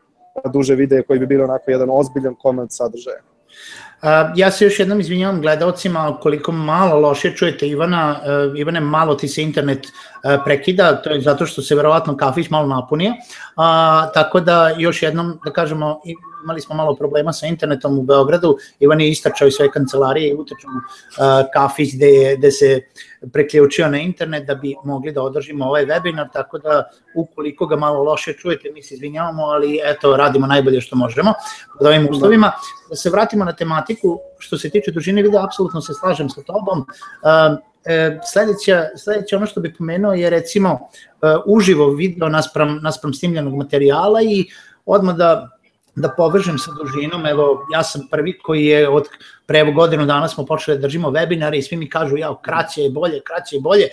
duže 0.52 0.74
videe 0.74 1.02
koji 1.02 1.18
bi 1.18 1.26
bili 1.26 1.42
onako 1.42 1.70
jedan 1.70 1.88
ozbiljan 1.90 2.34
komad 2.34 2.68
sadržaja. 2.70 3.20
Uh, 4.02 4.08
ja 4.36 4.50
se 4.50 4.64
još 4.64 4.78
jednom 4.78 5.00
izvinjavam 5.00 5.40
gledalcima 5.40 6.18
koliko 6.22 6.52
malo 6.52 7.00
loše 7.00 7.32
čujete 7.36 7.68
Ivana. 7.68 8.20
Uh, 8.52 8.58
Ivane, 8.58 8.80
malo 8.80 9.14
ti 9.14 9.28
se 9.28 9.42
internet 9.42 9.86
prekida, 10.44 11.02
to 11.02 11.10
je 11.10 11.20
zato 11.20 11.46
što 11.46 11.62
se 11.62 11.74
verovatno 11.74 12.16
kafić 12.16 12.50
malo 12.50 12.66
napunio, 12.66 13.12
a, 13.56 14.10
tako 14.14 14.40
da 14.40 14.74
još 14.78 15.02
jednom, 15.02 15.40
da 15.44 15.52
kažemo, 15.52 16.00
imali 16.44 16.60
smo 16.60 16.74
malo 16.74 16.94
problema 16.94 17.32
sa 17.32 17.46
internetom 17.46 17.98
u 17.98 18.02
Beogradu, 18.02 18.56
Ivan 18.80 19.00
je 19.00 19.10
istračao 19.10 19.48
iz 19.48 19.54
sve 19.54 19.70
kancelarije 19.70 20.30
i 20.30 20.34
utrčao 20.34 20.70
kafić 21.52 21.94
gde, 21.94 22.06
je, 22.06 22.36
gde 22.36 22.50
se 22.50 22.80
preključio 23.32 23.88
na 23.88 23.98
internet 23.98 24.46
da 24.46 24.54
bi 24.54 24.74
mogli 24.84 25.12
da 25.12 25.22
održimo 25.22 25.64
ovaj 25.64 25.86
webinar, 25.86 26.28
tako 26.32 26.58
da 26.58 26.90
ukoliko 27.14 27.66
ga 27.66 27.76
malo 27.76 28.02
loše 28.02 28.32
čujete, 28.32 28.70
mi 28.74 28.82
se 28.82 28.94
izvinjavamo, 28.94 29.42
ali 29.42 29.80
eto, 29.84 30.16
radimo 30.16 30.46
najbolje 30.46 30.80
što 30.80 30.96
možemo 30.96 31.34
pod 31.78 31.86
ovim 31.86 32.08
uslovima. 32.10 32.52
Da 32.90 32.96
se 32.96 33.10
vratimo 33.10 33.44
na 33.44 33.52
tematiku, 33.52 34.18
što 34.38 34.58
se 34.58 34.70
tiče 34.70 34.90
dužine 34.90 35.22
videa, 35.22 35.44
apsolutno 35.44 35.80
se 35.80 35.94
slažem 35.94 36.28
sa 36.28 36.42
tobom. 36.42 36.86
E, 36.88 37.56
sledeća, 38.32 38.88
sledeća 38.96 39.36
ono 39.36 39.46
što 39.46 39.60
bih 39.60 39.74
pomenuo 39.78 40.12
je 40.12 40.30
recimo 40.30 40.78
e, 41.22 41.36
uživo 41.46 41.90
video 41.90 42.28
naspram, 42.28 42.80
naspram 42.82 43.14
snimljenog 43.14 43.54
materijala 43.54 44.22
i 44.22 44.46
odmah 44.86 45.16
da 45.16 45.58
da 45.98 46.08
povežem 46.08 46.58
sa 46.58 46.70
dužinom, 46.78 47.26
evo 47.26 47.66
ja 47.72 47.82
sam 47.82 48.06
prvi 48.10 48.38
koji 48.38 48.64
je 48.64 48.88
od 48.88 49.08
pre 49.46 49.58
evo 49.58 49.72
godinu 49.72 50.06
dana 50.06 50.28
smo 50.28 50.46
počeli 50.46 50.76
da 50.76 50.82
držimo 50.82 51.10
webinare 51.10 51.58
i 51.58 51.62
svi 51.62 51.76
mi 51.76 51.90
kažu 51.90 52.16
ja 52.16 52.34
kraće 52.42 52.82
je 52.82 52.90
bolje, 52.90 53.20
kraće 53.24 53.56
je 53.56 53.60
bolje. 53.60 53.88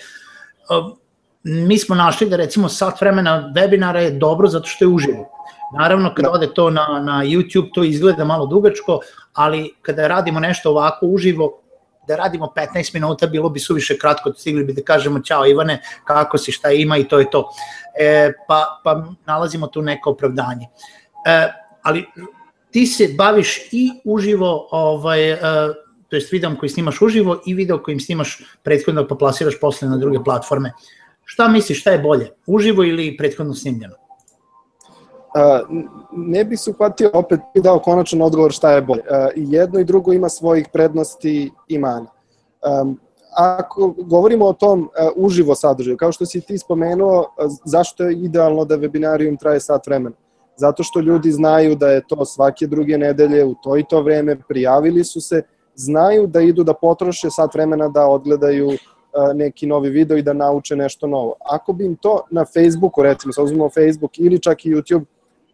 Mi 1.43 1.77
smo 1.77 1.95
našli 1.95 2.29
da 2.29 2.35
recimo 2.35 2.69
sat 2.69 3.01
vremena 3.01 3.51
webinara 3.55 3.97
je 3.97 4.11
dobro 4.11 4.47
zato 4.47 4.67
što 4.67 4.85
je 4.85 4.89
uživo. 4.89 5.29
Naravno 5.77 6.13
kada 6.15 6.31
ode 6.31 6.47
to 6.53 6.69
na, 6.69 7.01
na 7.03 7.23
YouTube 7.23 7.69
to 7.73 7.83
izgleda 7.83 8.25
malo 8.25 8.45
dugačko, 8.45 8.99
ali 9.33 9.73
kada 9.81 10.07
radimo 10.07 10.39
nešto 10.39 10.69
ovako 10.69 11.05
uživo, 11.05 11.61
da 12.07 12.15
radimo 12.15 12.53
15 12.55 12.93
minuta, 12.93 13.27
bilo 13.27 13.49
bi 13.49 13.59
suviše 13.59 13.97
kratko, 13.97 14.33
stigli 14.33 14.63
bi 14.63 14.73
da 14.73 14.81
kažemo 14.81 15.19
ćao 15.19 15.45
Ivane, 15.45 15.81
kako 16.03 16.37
si, 16.37 16.51
šta 16.51 16.71
ima 16.71 16.97
i 16.97 17.07
to 17.07 17.19
je 17.19 17.29
to. 17.29 17.49
E, 17.99 18.31
pa, 18.47 18.81
pa 18.83 19.05
nalazimo 19.25 19.67
tu 19.67 19.81
neko 19.81 20.09
opravdanje. 20.09 20.67
E, 21.25 21.51
ali 21.81 22.05
ti 22.71 22.85
se 22.85 23.07
baviš 23.17 23.57
i 23.71 23.91
uživo, 24.03 24.67
ovaj, 24.71 25.33
uh, 25.33 25.39
to 26.09 26.15
jest 26.15 26.31
videom 26.31 26.55
koji 26.55 26.69
snimaš 26.69 27.01
uživo 27.01 27.41
i 27.45 27.53
video 27.53 27.83
kojim 27.83 27.99
snimaš 27.99 28.39
prethodno 28.63 29.07
pa 29.07 29.15
plasiraš 29.15 29.59
posle 29.59 29.87
na 29.87 29.97
druge 29.97 30.19
platforme. 30.23 30.73
Šta 31.25 31.47
misliš, 31.47 31.81
šta 31.81 31.91
je 31.91 31.99
bolje, 31.99 32.29
uživo 32.45 32.83
ili 32.83 33.17
prethodno 33.17 33.53
snimljeno? 33.53 33.95
Ne 36.11 36.45
bih 36.45 36.59
se 36.59 36.69
uhvatio 36.69 37.09
opet 37.13 37.39
i 37.53 37.61
dao 37.61 37.79
konačan 37.79 38.21
odgovor 38.21 38.51
šta 38.51 38.71
je 38.71 38.81
bolje. 38.81 39.01
Uh, 39.01 39.27
jedno 39.35 39.79
i 39.79 39.83
drugo 39.85 40.13
ima 40.13 40.29
svojih 40.29 40.67
prednosti 40.73 41.51
i 41.67 41.79
mana. 41.79 42.07
Ako 43.37 43.93
govorimo 43.97 44.45
o 44.45 44.53
tom 44.53 44.81
uh, 44.81 44.87
uživo 45.15 45.55
sadržaju, 45.55 45.97
kao 45.97 46.11
što 46.11 46.25
si 46.25 46.41
ti 46.41 46.57
spomenuo, 46.57 47.25
zašto 47.65 48.03
je 48.03 48.13
idealno 48.13 48.65
da 48.65 48.77
webinarijum 48.77 49.39
traje 49.39 49.59
sat 49.59 49.87
vremena? 49.87 50.15
zato 50.57 50.83
što 50.83 50.99
ljudi 50.99 51.31
znaju 51.31 51.75
da 51.75 51.87
je 51.87 52.01
to 52.07 52.25
svake 52.25 52.67
druge 52.67 52.97
nedelje 52.97 53.45
u 53.45 53.55
to 53.63 53.77
i 53.77 53.83
to 53.89 54.01
vreme, 54.01 54.39
prijavili 54.47 55.03
su 55.03 55.21
se, 55.21 55.41
znaju 55.75 56.27
da 56.27 56.41
idu 56.41 56.63
da 56.63 56.73
potroše 56.73 57.29
sat 57.29 57.53
vremena 57.53 57.87
da 57.87 58.07
odgledaju 58.07 58.69
e, 58.71 58.77
neki 59.33 59.67
novi 59.67 59.89
video 59.89 60.17
i 60.17 60.21
da 60.21 60.33
nauče 60.33 60.75
nešto 60.75 61.07
novo. 61.07 61.35
Ako 61.51 61.73
bi 61.73 61.85
im 61.85 61.95
to 61.95 62.21
na 62.31 62.45
Facebooku, 62.45 63.03
recimo, 63.03 63.33
sa 63.33 63.43
uzmemo 63.43 63.69
Facebook 63.69 64.19
ili 64.19 64.39
čak 64.39 64.65
i 64.65 64.69
YouTube, 64.75 65.05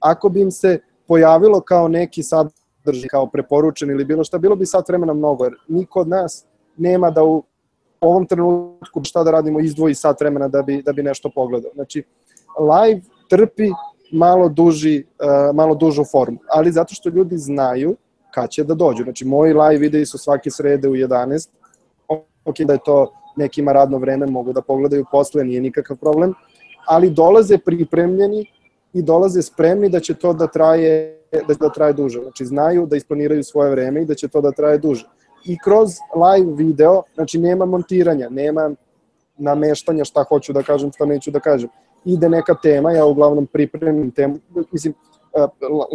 ako 0.01 0.29
bi 0.29 0.41
im 0.41 0.51
se 0.51 0.79
pojavilo 1.07 1.61
kao 1.61 1.87
neki 1.87 2.23
sadržaj, 2.23 3.09
kao 3.09 3.27
preporučen 3.27 3.89
ili 3.89 4.05
bilo 4.05 4.23
šta, 4.23 4.37
bilo 4.37 4.55
bi 4.55 4.65
sat 4.65 4.89
vremena 4.89 5.13
mnogo, 5.13 5.43
jer 5.43 5.53
niko 5.67 5.99
od 5.99 6.07
nas 6.07 6.45
nema 6.77 7.11
da 7.11 7.23
u 7.23 7.43
ovom 8.01 8.25
trenutku 8.25 9.03
šta 9.03 9.23
da 9.23 9.31
radimo 9.31 9.59
izdvoji 9.59 9.95
sat 9.95 10.21
vremena 10.21 10.47
da 10.47 10.61
bi, 10.61 10.81
da 10.81 10.93
bi 10.93 11.03
nešto 11.03 11.29
pogledao. 11.35 11.71
Znači, 11.75 12.03
live 12.59 13.01
trpi 13.29 13.69
malo, 14.11 14.49
duži, 14.49 15.03
uh, 15.03 15.55
malo 15.55 15.75
dužu 15.75 16.03
formu, 16.11 16.39
ali 16.49 16.71
zato 16.71 16.93
što 16.93 17.09
ljudi 17.09 17.37
znaju 17.37 17.95
kad 18.33 18.49
će 18.49 18.63
da 18.63 18.73
dođu. 18.73 19.03
Znači, 19.03 19.25
moji 19.25 19.53
live 19.53 19.77
videi 19.77 20.05
su 20.05 20.17
svake 20.17 20.51
srede 20.51 20.89
u 20.89 20.95
11, 20.95 21.49
ok, 22.45 22.59
da 22.59 22.73
je 22.73 22.79
to 22.85 23.13
nekima 23.35 23.71
radno 23.71 23.97
vreme, 23.97 24.25
mogu 24.25 24.53
da 24.53 24.61
pogledaju 24.61 25.05
posle, 25.11 25.43
nije 25.43 25.61
nikakav 25.61 25.97
problem, 25.97 26.33
ali 26.87 27.09
dolaze 27.09 27.57
pripremljeni 27.57 28.45
i 28.93 29.01
dolaze 29.01 29.41
spremni 29.41 29.89
da 29.89 29.99
će 29.99 30.13
to 30.13 30.33
da 30.33 30.47
traje 30.47 31.21
da, 31.31 31.53
da 31.53 31.69
traje 31.69 31.93
duže. 31.93 32.21
Znači, 32.21 32.45
znaju 32.45 32.85
da 32.85 32.95
isplaniraju 32.95 33.43
svoje 33.43 33.71
vreme 33.71 34.01
i 34.01 34.05
da 34.05 34.15
će 34.15 34.27
to 34.27 34.41
da 34.41 34.51
traje 34.51 34.77
duže. 34.77 35.05
I 35.45 35.57
kroz 35.63 35.89
live 36.15 36.55
video, 36.55 37.03
znači 37.15 37.39
nema 37.39 37.65
montiranja, 37.65 38.29
nema 38.29 38.71
nameštanja 39.37 40.05
šta 40.05 40.23
hoću 40.23 40.53
da 40.53 40.63
kažem, 40.63 40.91
šta 40.91 41.05
neću 41.05 41.31
da 41.31 41.39
kažem 41.39 41.69
ide 42.05 42.29
neka 42.29 42.55
tema, 42.63 42.91
ja 42.91 43.05
uglavnom 43.05 43.47
pripremim 43.47 44.11
temu, 44.11 44.39
mislim, 44.71 44.93
e, 45.33 45.39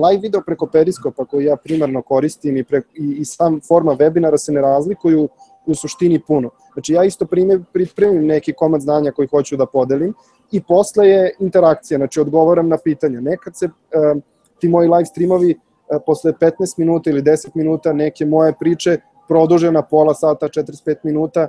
live 0.08 0.20
video 0.22 0.40
preko 0.46 0.66
Periskopa 0.66 1.24
koji 1.24 1.44
ja 1.44 1.56
primarno 1.56 2.02
koristim 2.02 2.56
i, 2.56 2.64
pre, 2.64 2.82
i, 2.94 3.16
i 3.18 3.24
sam 3.24 3.60
forma 3.68 3.96
webinara 3.96 4.36
se 4.36 4.52
ne 4.52 4.60
razlikuju 4.60 5.28
u 5.66 5.74
suštini 5.74 6.20
puno. 6.26 6.50
Znači 6.72 6.92
ja 6.92 7.04
isto 7.04 7.26
primjer, 7.26 7.60
pripremim 7.72 8.26
neki 8.26 8.52
komad 8.52 8.80
znanja 8.80 9.12
koji 9.12 9.28
hoću 9.28 9.56
da 9.56 9.66
podelim 9.66 10.14
i 10.52 10.62
posle 10.62 11.08
je 11.08 11.34
interakcija, 11.40 11.98
znači 11.98 12.20
odgovaram 12.20 12.68
na 12.68 12.78
pitanja. 12.84 13.20
Nekad 13.20 13.56
se 13.56 13.66
uh, 13.66 14.22
ti 14.58 14.68
moji 14.68 14.88
live 14.88 15.04
streamovi 15.04 15.54
uh, 15.54 16.02
posle 16.06 16.32
15 16.32 16.52
minuta 16.76 17.10
ili 17.10 17.22
10 17.22 17.48
minuta 17.54 17.92
neke 17.92 18.26
moje 18.26 18.52
priče 18.60 18.98
produže 19.28 19.72
na 19.72 19.82
pola 19.82 20.14
sata, 20.14 20.48
45 20.48 20.96
minuta, 21.02 21.48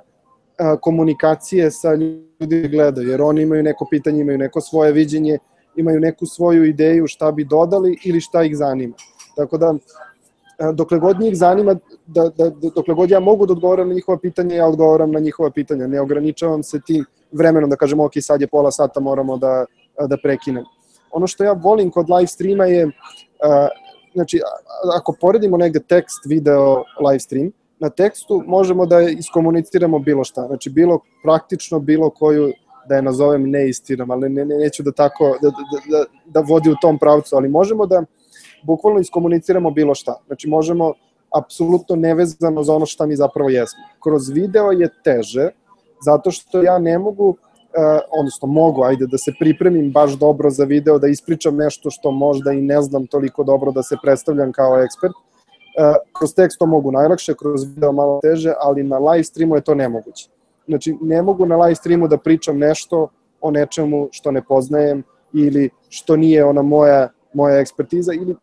komunikacije 0.82 1.72
sa 1.72 1.94
ljudi 1.94 2.68
gledaju, 2.68 3.10
jer 3.10 3.22
oni 3.22 3.42
imaju 3.42 3.64
neko 3.64 3.88
pitanje, 3.90 4.22
imaju 4.22 4.38
neko 4.38 4.62
svoje 4.62 4.92
viđenje, 4.92 5.38
imaju 5.76 6.00
neku 6.00 6.26
svoju 6.26 6.66
ideju 6.66 7.08
šta 7.08 7.32
bi 7.32 7.44
dodali 7.46 7.98
ili 8.06 8.22
šta 8.22 8.44
ih 8.44 8.58
zanima. 8.58 8.96
Tako 9.36 9.58
da, 9.58 9.74
dokle 10.74 11.00
god 11.00 11.20
njih 11.20 11.38
zanima, 11.38 11.76
da, 12.06 12.30
da, 12.30 12.50
dokle 12.76 12.93
god 12.93 13.12
ja 13.12 13.20
mogu 13.20 13.46
da 13.46 13.54
odgovoram 13.54 13.88
na 13.88 13.93
njihova 13.93 14.20
pitanja, 14.20 14.56
ja 14.56 14.67
odgovoram 14.67 15.12
na 15.12 15.20
njihova 15.20 15.52
pitanja. 15.52 15.88
Ne 15.88 16.02
ograničavam 16.02 16.63
se 16.63 16.80
tim 16.86 17.06
vremenom 17.32 17.70
da 17.70 17.76
kažem, 17.76 18.00
ok, 18.00 18.12
sad 18.22 18.41
je 18.41 18.48
pola 18.48 18.72
sata, 18.72 19.00
moramo 19.00 19.38
da, 19.38 19.65
da 20.08 20.17
prekinem. 20.24 20.63
Ono 21.12 21.28
što 21.28 21.43
ja 21.43 21.52
volim 21.52 21.91
kod 21.91 22.10
live 22.10 22.28
streama 22.28 22.65
je, 22.65 22.91
znači, 24.13 24.41
ako 24.98 25.15
poredimo 25.22 25.58
negde 25.58 25.80
tekst, 25.80 26.26
video, 26.26 26.84
live 27.10 27.20
stream, 27.20 27.52
na 27.80 27.89
tekstu 27.89 28.43
možemo 28.48 28.86
da 28.86 29.02
iskomuniciramo 29.02 30.00
bilo 30.00 30.24
šta, 30.24 30.48
znači 30.48 30.70
bilo 30.70 31.00
praktično 31.24 31.80
bilo 31.80 32.10
koju 32.10 32.54
da 32.89 32.96
je 32.96 33.02
nazovem 33.02 33.50
neistinom, 33.50 34.12
ali 34.12 34.30
ne, 34.30 34.46
ne, 34.46 34.58
neću 34.58 34.84
da 34.84 34.91
tako, 34.91 35.38
da, 35.41 35.50
da, 35.50 35.98
da, 35.98 36.06
da 36.26 36.39
vodi 36.39 36.70
u 36.70 36.76
tom 36.82 37.00
pravcu, 37.00 37.36
ali 37.36 37.50
možemo 37.50 37.86
da 37.86 38.04
bukvalno 38.63 39.00
iskomuniciramo 39.00 39.72
bilo 39.72 39.96
šta. 39.96 40.15
Znači 40.28 40.48
možemo 40.48 40.93
apsolutno 41.38 41.96
nevezano 41.96 42.63
za 42.63 42.74
ono 42.74 42.86
šta 42.86 43.06
mi 43.06 43.15
zapravo 43.15 43.50
jesmo. 43.50 43.84
Kroz 44.04 44.30
video 44.30 44.72
je 44.72 44.89
teže, 45.04 45.50
zato 46.06 46.32
što 46.32 46.62
ja 46.63 46.80
ne 46.80 47.00
mogu, 47.00 47.36
eh, 47.38 48.00
odnosno 48.20 48.48
mogu, 48.48 48.84
ajde, 48.84 49.08
da 49.08 49.17
se 49.17 49.32
pripremim 49.39 49.91
baš 49.91 50.12
dobro 50.13 50.50
za 50.50 50.63
video, 50.63 51.00
da 51.00 51.08
ispričam 51.08 51.56
nešto 51.56 51.89
što 51.89 52.12
možda 52.12 52.52
i 52.52 52.62
ne 52.62 52.82
znam 52.82 53.08
toliko 53.08 53.43
dobro 53.43 53.72
da 53.72 53.84
se 53.84 53.96
predstavljam 54.04 54.52
kao 54.52 54.82
ekspert, 54.82 55.13
E, 55.78 55.93
kroz 56.13 56.34
tekst 56.34 56.60
to 56.60 56.65
mogu 56.65 56.91
najlakše, 56.91 57.34
kroz 57.34 57.63
video 57.63 57.91
malo 57.91 58.20
teže, 58.22 58.54
ali 58.60 58.84
na 58.84 58.98
live 58.98 59.24
streamu 59.24 59.56
je 59.56 59.62
to 59.62 59.76
nemoguće. 59.76 60.30
Znači, 60.67 60.98
ne 61.02 61.22
mogu 61.22 61.46
na 61.46 61.58
live 61.58 61.76
streamu 61.76 62.08
da 62.08 62.17
pričam 62.17 62.58
nešto 62.58 63.10
o 63.41 63.52
nečemu 63.52 64.10
što 64.12 64.32
ne 64.32 64.41
poznajem 64.41 65.04
ili 65.34 65.70
što 65.89 66.15
nije 66.15 66.46
ona 66.46 66.62
moja, 66.62 67.10
moja 67.34 67.60
ekspertiza 67.60 68.13
ili 68.13 68.36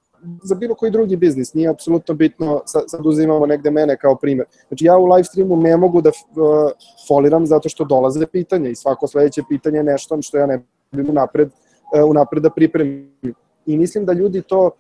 za 0.43 0.55
bilo 0.55 0.75
koji 0.75 0.91
drugi 0.91 1.17
biznis, 1.17 1.55
nije 1.55 1.69
apsolutno 1.69 2.15
bitno, 2.15 2.63
sad 2.67 3.07
uzimamo 3.07 3.47
negde 3.47 3.71
mene 3.71 3.97
kao 3.97 4.17
primer. 4.17 4.47
Znači 4.69 4.85
ja 4.85 4.97
u 4.97 5.07
live 5.07 5.25
streamu 5.25 5.57
ne 5.57 5.77
mogu 5.77 6.01
da 6.01 6.09
uh, 6.09 6.71
foliram 7.09 7.47
zato 7.47 7.69
što 7.69 7.85
dolaze 7.85 8.27
pitanja 8.27 8.71
i 8.71 8.75
svako 8.75 9.07
sledeće 9.07 9.43
pitanje 9.49 9.79
je 9.79 9.85
nešto 9.85 10.23
što 10.23 10.39
ja 10.39 10.47
ne 10.47 10.65
bih 10.93 11.07
unapred, 11.09 11.49
uh, 11.49 12.11
unapred 12.11 12.43
da 12.43 12.51
pripremim. 12.51 13.35
I 13.67 13.77
mislim 13.77 14.05
da 14.05 14.13
ljudi 14.13 14.43
to 14.43 14.71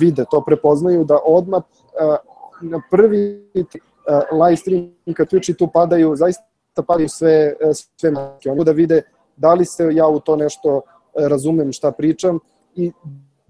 vide, 0.00 0.24
to 0.30 0.42
prepoznaju, 0.46 1.04
da 1.04 1.18
odmah 1.24 1.62
na 2.62 2.80
prvi 2.90 3.50
live 4.32 4.56
stream 4.56 4.94
kad 5.14 5.28
Twitch 5.28 5.56
tu 5.58 5.68
padaju, 5.72 6.16
zaista 6.16 6.42
padaju 6.86 7.08
sve, 7.08 7.54
sve 7.96 8.10
marke. 8.10 8.50
Oni 8.50 8.64
da 8.64 8.72
vide 8.72 9.02
da 9.36 9.54
li 9.54 9.64
se 9.64 9.88
ja 9.92 10.06
u 10.08 10.20
to 10.20 10.36
nešto 10.36 10.80
razumem 11.14 11.72
šta 11.72 11.92
pričam 11.92 12.38
i 12.74 12.92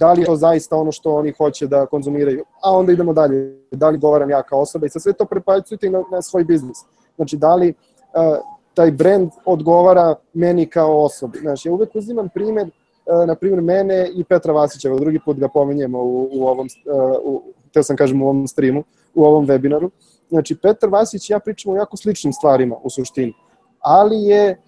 da 0.04 0.12
li 0.12 0.20
je 0.20 0.26
to 0.26 0.36
zaista 0.36 0.76
ono 0.76 0.92
što 0.92 1.14
oni 1.14 1.32
hoće 1.32 1.66
da 1.66 1.86
konzumiraju. 1.86 2.44
A 2.62 2.72
onda 2.72 2.92
idemo 2.92 3.12
dalje, 3.12 3.58
da 3.70 3.88
li 3.88 3.98
govaram 3.98 4.30
ja 4.30 4.42
kao 4.42 4.60
osoba 4.60 4.86
i 4.86 4.90
sa 4.90 5.00
sve 5.00 5.12
to 5.12 5.24
prepacujte 5.24 5.90
na, 5.90 6.02
na 6.12 6.22
svoj 6.22 6.44
biznis. 6.44 6.78
Znači, 7.16 7.36
da 7.36 7.54
li 7.54 7.68
uh, 7.68 8.36
taj 8.74 8.90
brand 8.90 9.30
odgovara 9.44 10.14
meni 10.32 10.66
kao 10.66 11.04
osobi. 11.04 11.38
Znači, 11.38 11.68
ja 11.68 11.72
uvek 11.72 11.94
uzimam 11.94 12.28
primer 12.34 12.70
E, 13.06 13.26
na 13.26 13.34
primjer, 13.34 13.62
mene 13.62 14.10
i 14.14 14.24
Petra 14.24 14.52
Vasića, 14.52 14.94
drugi 14.94 15.20
put 15.24 15.38
ga 15.38 15.48
pomenjemo 15.48 15.98
u, 15.98 16.28
u 16.32 16.46
ovom, 16.46 16.66
e, 16.66 16.90
u, 17.24 17.42
teo 17.72 17.82
sam 17.82 17.96
kažem 17.96 18.22
u 18.22 18.24
ovom 18.24 18.48
streamu, 18.48 18.84
u 19.14 19.24
ovom 19.24 19.46
webinaru. 19.46 19.90
Znači, 20.28 20.56
Petar 20.56 20.90
Vasić 20.90 21.30
i 21.30 21.32
ja 21.32 21.38
pričamo 21.38 21.74
o 21.74 21.78
jako 21.78 21.96
sličnim 21.96 22.32
stvarima 22.32 22.76
u 22.82 22.90
suštini, 22.90 23.32
ali 23.80 24.22
je 24.22 24.60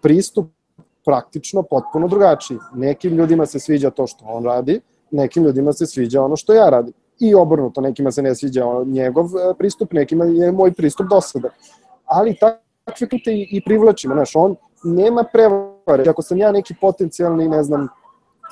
pristup 0.00 0.46
praktično 1.04 1.62
potpuno 1.62 2.08
drugačiji. 2.08 2.58
Nekim 2.74 3.12
ljudima 3.12 3.46
se 3.46 3.60
sviđa 3.60 3.90
to 3.90 4.06
što 4.06 4.24
on 4.24 4.44
radi, 4.44 4.80
nekim 5.10 5.44
ljudima 5.44 5.72
se 5.72 5.86
sviđa 5.86 6.22
ono 6.22 6.36
što 6.36 6.54
ja 6.54 6.70
radim. 6.70 6.94
I 7.20 7.34
obrnuto, 7.34 7.80
nekima 7.80 8.12
se 8.12 8.22
ne 8.22 8.34
sviđa 8.34 8.64
njegov 8.86 9.26
e, 9.26 9.54
pristup, 9.58 9.92
nekima 9.92 10.24
je 10.24 10.52
moj 10.52 10.72
pristup 10.72 11.06
dosada. 11.10 11.48
Ali 12.04 12.36
takve 12.84 13.08
klite 13.08 13.32
i, 13.32 13.48
i 13.50 13.62
privlačimo, 13.64 14.14
znaš, 14.14 14.32
on 14.34 14.56
nema 14.84 15.24
prevare. 15.32 16.10
Ako 16.10 16.22
sam 16.22 16.38
ja 16.38 16.52
neki 16.52 16.74
potencijalni, 16.80 17.48
ne 17.48 17.62
znam, 17.62 17.88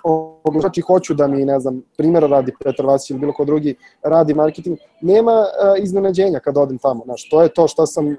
oglašač 0.04 0.78
i 0.78 0.80
hoću 0.80 1.14
da 1.14 1.26
mi, 1.26 1.44
ne 1.44 1.60
znam, 1.60 1.82
primjera 1.96 2.26
radi 2.26 2.52
Petar 2.64 2.86
Vasić 2.86 3.10
ili 3.10 3.18
bilo 3.18 3.32
ko 3.32 3.44
drugi 3.44 3.74
radi 4.02 4.34
marketing, 4.34 4.78
nema 5.00 5.32
uh, 5.32 5.82
iznenađenja 5.82 6.40
kad 6.40 6.56
odem 6.56 6.78
tamo, 6.78 7.04
znaš, 7.04 7.28
to 7.28 7.42
je 7.42 7.48
to 7.48 7.68
što 7.68 7.86
sam 7.86 8.06
uh, 8.06 8.16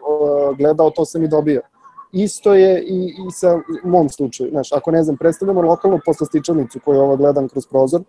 gledao, 0.57 0.89
to 0.89 1.05
sam 1.05 1.23
i 1.23 1.27
dobio. 1.27 1.61
Isto 2.11 2.53
je 2.53 2.83
i, 2.83 3.05
i 3.05 3.31
sa 3.31 3.55
u 3.83 3.89
mom 3.89 4.09
slučaju, 4.09 4.49
znaš, 4.49 4.71
ako 4.71 4.91
ne 4.91 5.03
znam, 5.03 5.17
predstavljamo 5.17 5.61
lokalnu 5.61 5.99
poslastičanicu 6.05 6.79
koju 6.85 6.99
ovo 6.99 7.17
gledam 7.17 7.49
kroz 7.49 7.67
prozor, 7.67 8.01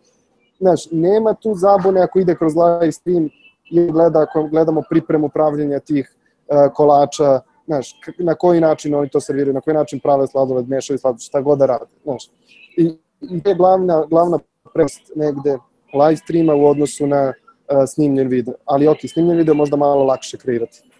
znaš, 0.60 0.88
nema 0.90 1.34
tu 1.34 1.54
zabune 1.54 2.00
ako 2.00 2.18
ide 2.18 2.34
kroz 2.34 2.52
live 2.56 2.92
stream 2.92 3.28
ili 3.70 3.92
gleda, 3.92 4.22
ako 4.22 4.42
gledamo 4.42 4.82
pripremu 4.90 5.28
pravljenja 5.28 5.78
tih 5.78 6.14
uh, 6.48 6.74
kolača, 6.74 7.40
znaš, 7.66 7.94
na 8.18 8.34
koji 8.34 8.60
način 8.60 8.94
oni 8.94 9.08
to 9.08 9.20
serviraju, 9.20 9.54
na 9.54 9.60
koji 9.60 9.74
način 9.74 10.00
prave 10.00 10.26
sladoled, 10.26 10.68
mešaju 10.68 10.98
sladoled, 10.98 11.20
šta 11.20 11.40
god 11.40 11.58
da 11.58 11.66
rade, 11.66 11.84
znaš. 12.04 12.30
I, 12.76 12.84
i 13.20 13.40
je 13.44 13.54
glavna, 13.54 14.04
glavna 14.10 14.38
prednost 14.74 15.12
negde 15.16 15.58
live 15.94 16.16
streama 16.16 16.54
u 16.54 16.66
odnosu 16.66 17.06
na 17.06 17.26
uh, 17.28 17.84
snimljen 17.86 18.28
video. 18.28 18.54
Ali 18.64 18.88
ok, 18.88 18.98
snimljen 19.08 19.38
video 19.38 19.54
možda 19.54 19.76
malo 19.76 20.04
lakše 20.04 20.38
kreirati. 20.38 20.91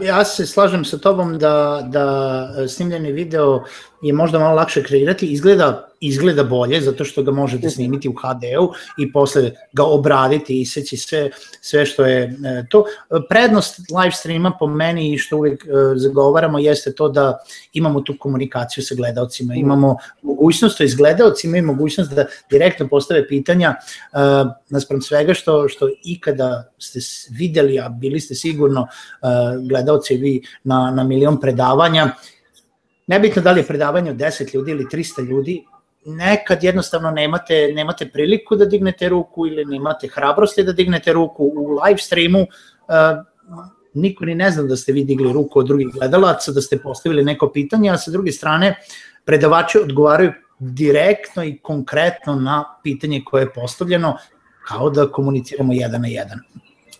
Ja 0.00 0.24
se 0.24 0.46
slažem 0.46 0.84
sa 0.84 0.98
tobom 0.98 1.38
da, 1.38 1.82
da 1.84 2.68
snimljeni 2.68 3.12
video 3.12 3.64
je 4.02 4.12
možda 4.12 4.38
malo 4.38 4.54
lakše 4.56 4.82
kreirati, 4.82 5.26
izgleda 5.26 5.89
izgleda 6.00 6.44
bolje 6.44 6.80
zato 6.80 7.04
što 7.04 7.22
ga 7.22 7.32
možete 7.32 7.70
snimiti 7.70 8.08
u 8.08 8.12
HD-u 8.12 8.72
i 8.98 9.12
posle 9.12 9.50
ga 9.72 9.84
obraditi 9.84 10.60
i 10.60 10.66
seći 10.66 10.96
sve, 10.96 11.30
sve 11.60 11.86
što 11.86 12.04
je 12.04 12.22
e, 12.22 12.64
to. 12.70 12.84
Prednost 13.28 13.78
live 13.78 14.12
streama 14.12 14.52
po 14.58 14.66
meni 14.66 15.12
i 15.12 15.18
što 15.18 15.36
uvek 15.36 15.64
e, 15.64 15.68
zagovaramo 15.96 16.58
jeste 16.58 16.94
to 16.94 17.08
da 17.08 17.38
imamo 17.72 18.00
tu 18.00 18.16
komunikaciju 18.18 18.84
sa 18.84 18.94
gledalcima, 18.94 19.54
mhm. 19.54 19.60
imamo 19.60 19.96
mogućnost, 20.22 20.78
to 20.78 20.82
je 20.82 20.94
gledalcima 20.96 21.56
i 21.56 21.62
mogućnost 21.62 22.12
da 22.12 22.24
direktno 22.50 22.88
postave 22.88 23.28
pitanja 23.28 23.74
uh, 24.12 24.18
naspram 24.68 25.02
svega 25.02 25.34
što, 25.34 25.68
što 25.68 25.88
ikada 26.04 26.72
ste 26.78 26.98
videli, 27.30 27.78
a 27.80 27.88
bili 27.88 28.20
ste 28.20 28.34
sigurno 28.34 28.80
uh, 28.80 29.68
gledalci 29.68 30.16
vi 30.16 30.42
na, 30.64 30.90
na 30.90 31.04
milion 31.04 31.40
predavanja, 31.40 32.14
nebitno 33.06 33.42
da 33.42 33.52
li 33.52 33.60
je 33.60 33.66
predavanje 33.66 34.10
od 34.10 34.16
10 34.16 34.54
ljudi 34.54 34.70
ili 34.70 34.84
300 34.84 35.28
ljudi, 35.28 35.64
nekad 36.04 36.64
jednostavno 36.64 37.10
nemate, 37.10 37.72
nemate 37.74 38.08
priliku 38.08 38.56
da 38.56 38.64
dignete 38.64 39.08
ruku 39.08 39.46
ili 39.46 39.64
nemate 39.64 40.08
hrabrosti 40.08 40.64
da 40.64 40.72
dignete 40.72 41.12
ruku 41.12 41.44
u 41.44 41.80
live 41.84 41.98
streamu, 41.98 42.40
uh, 42.40 42.46
niko 43.94 44.24
ni 44.24 44.34
ne 44.34 44.50
zna 44.50 44.62
da 44.62 44.76
ste 44.76 44.92
vi 44.92 45.04
digli 45.04 45.32
ruku 45.32 45.58
od 45.58 45.66
drugih 45.66 45.86
gledalaca, 45.94 46.52
da 46.52 46.60
ste 46.60 46.78
postavili 46.78 47.24
neko 47.24 47.50
pitanje, 47.52 47.90
a 47.90 47.98
sa 47.98 48.10
druge 48.10 48.32
strane 48.32 48.74
predavači 49.24 49.78
odgovaraju 49.78 50.32
direktno 50.58 51.44
i 51.44 51.58
konkretno 51.62 52.34
na 52.34 52.64
pitanje 52.82 53.22
koje 53.24 53.42
je 53.42 53.52
postavljeno, 53.52 54.16
kao 54.68 54.90
da 54.90 55.06
komuniciramo 55.12 55.72
jedan 55.72 56.00
na 56.00 56.08
jedan. 56.08 56.38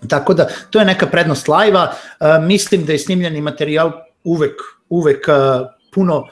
Tako 0.08 0.34
da, 0.34 0.48
to 0.70 0.78
je 0.78 0.84
neka 0.84 1.06
prednost 1.06 1.48
live-a, 1.48 1.92
uh, 1.92 2.46
mislim 2.46 2.84
da 2.84 2.92
je 2.92 2.98
snimljeni 2.98 3.40
materijal 3.40 3.92
uvek, 4.24 4.60
uvek 4.88 5.28
uh, 5.28 5.66
puno 5.94 6.24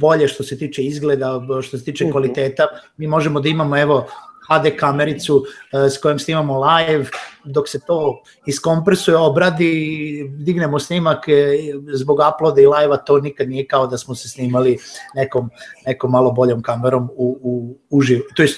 bolje 0.00 0.28
što 0.28 0.42
se 0.42 0.58
tiče 0.58 0.82
izgleda, 0.82 1.40
što 1.62 1.78
se 1.78 1.84
tiče 1.84 2.04
mhm. 2.04 2.12
kvaliteta. 2.12 2.66
Mi 2.96 3.06
možemo 3.06 3.40
da 3.40 3.48
imamo 3.48 3.78
evo 3.78 4.06
HD 4.48 4.76
kamericu 4.76 5.44
s 5.72 5.98
kojom 5.98 6.18
snimamo 6.18 6.60
live, 6.64 7.06
dok 7.44 7.68
se 7.68 7.80
to 7.86 8.22
iskompresuje, 8.46 9.16
obradi, 9.16 10.30
dignemo 10.38 10.78
snimak 10.78 11.28
e, 11.28 11.58
zbog 11.92 12.18
uploada 12.34 12.60
i 12.60 12.66
live-a, 12.66 12.96
to 12.96 13.20
nikad 13.20 13.48
nije 13.48 13.66
kao 13.66 13.86
da 13.86 13.98
smo 13.98 14.14
se 14.14 14.28
snimali 14.28 14.78
nekom, 15.14 15.50
nekom 15.86 16.10
malo 16.10 16.32
boljom 16.32 16.62
kamerom 16.62 17.10
u, 17.16 17.38
u, 17.42 17.76
uživo. 17.90 18.22
To 18.36 18.42
je 18.42 18.48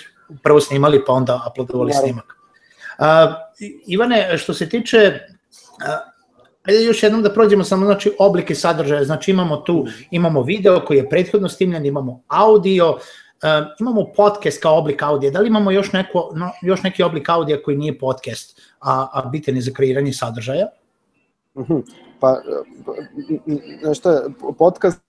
prvo 0.43 0.61
snimali 0.61 1.03
pa 1.07 1.13
onda 1.13 1.41
uploadovali 1.51 1.93
snimak. 1.93 2.37
Uh, 2.99 3.05
Ivane, 3.87 4.39
što 4.39 4.55
se 4.55 4.69
tiče 4.69 5.21
Ajde 6.67 6.85
još 6.85 7.03
jednom 7.03 7.23
da 7.23 7.33
prođemo 7.33 7.65
samo 7.65 7.87
znači 7.87 8.13
oblike 8.19 8.55
sadržaja, 8.55 9.05
znači 9.05 9.31
imamo 9.31 9.57
tu, 9.57 9.87
imamo 10.11 10.43
video 10.43 10.81
koji 10.87 10.97
je 10.97 11.09
prethodno 11.09 11.49
snimljen, 11.49 11.87
imamo 11.87 12.23
audio, 12.29 12.91
uh, 12.91 12.99
imamo 13.81 14.13
podcast 14.17 14.63
kao 14.63 14.79
oblik 14.79 15.03
audija, 15.03 15.31
da 15.31 15.41
li 15.41 15.49
imamo 15.49 15.71
još, 15.71 15.93
neko, 15.93 16.33
no, 16.35 16.51
još 16.63 16.83
neki 16.83 17.03
oblik 17.03 17.29
audija 17.29 17.63
koji 17.63 17.77
nije 17.77 17.99
podcast, 17.99 18.61
a, 18.81 19.09
a 19.13 19.29
bitan 19.33 19.57
je 19.57 19.63
za 19.63 19.71
kreiranje 19.71 20.13
sadržaja? 20.13 20.67
Mhm. 21.59 21.79
Pa, 22.21 22.41
nešto 23.85 24.11
je, 24.11 24.21
podcast 24.59 25.01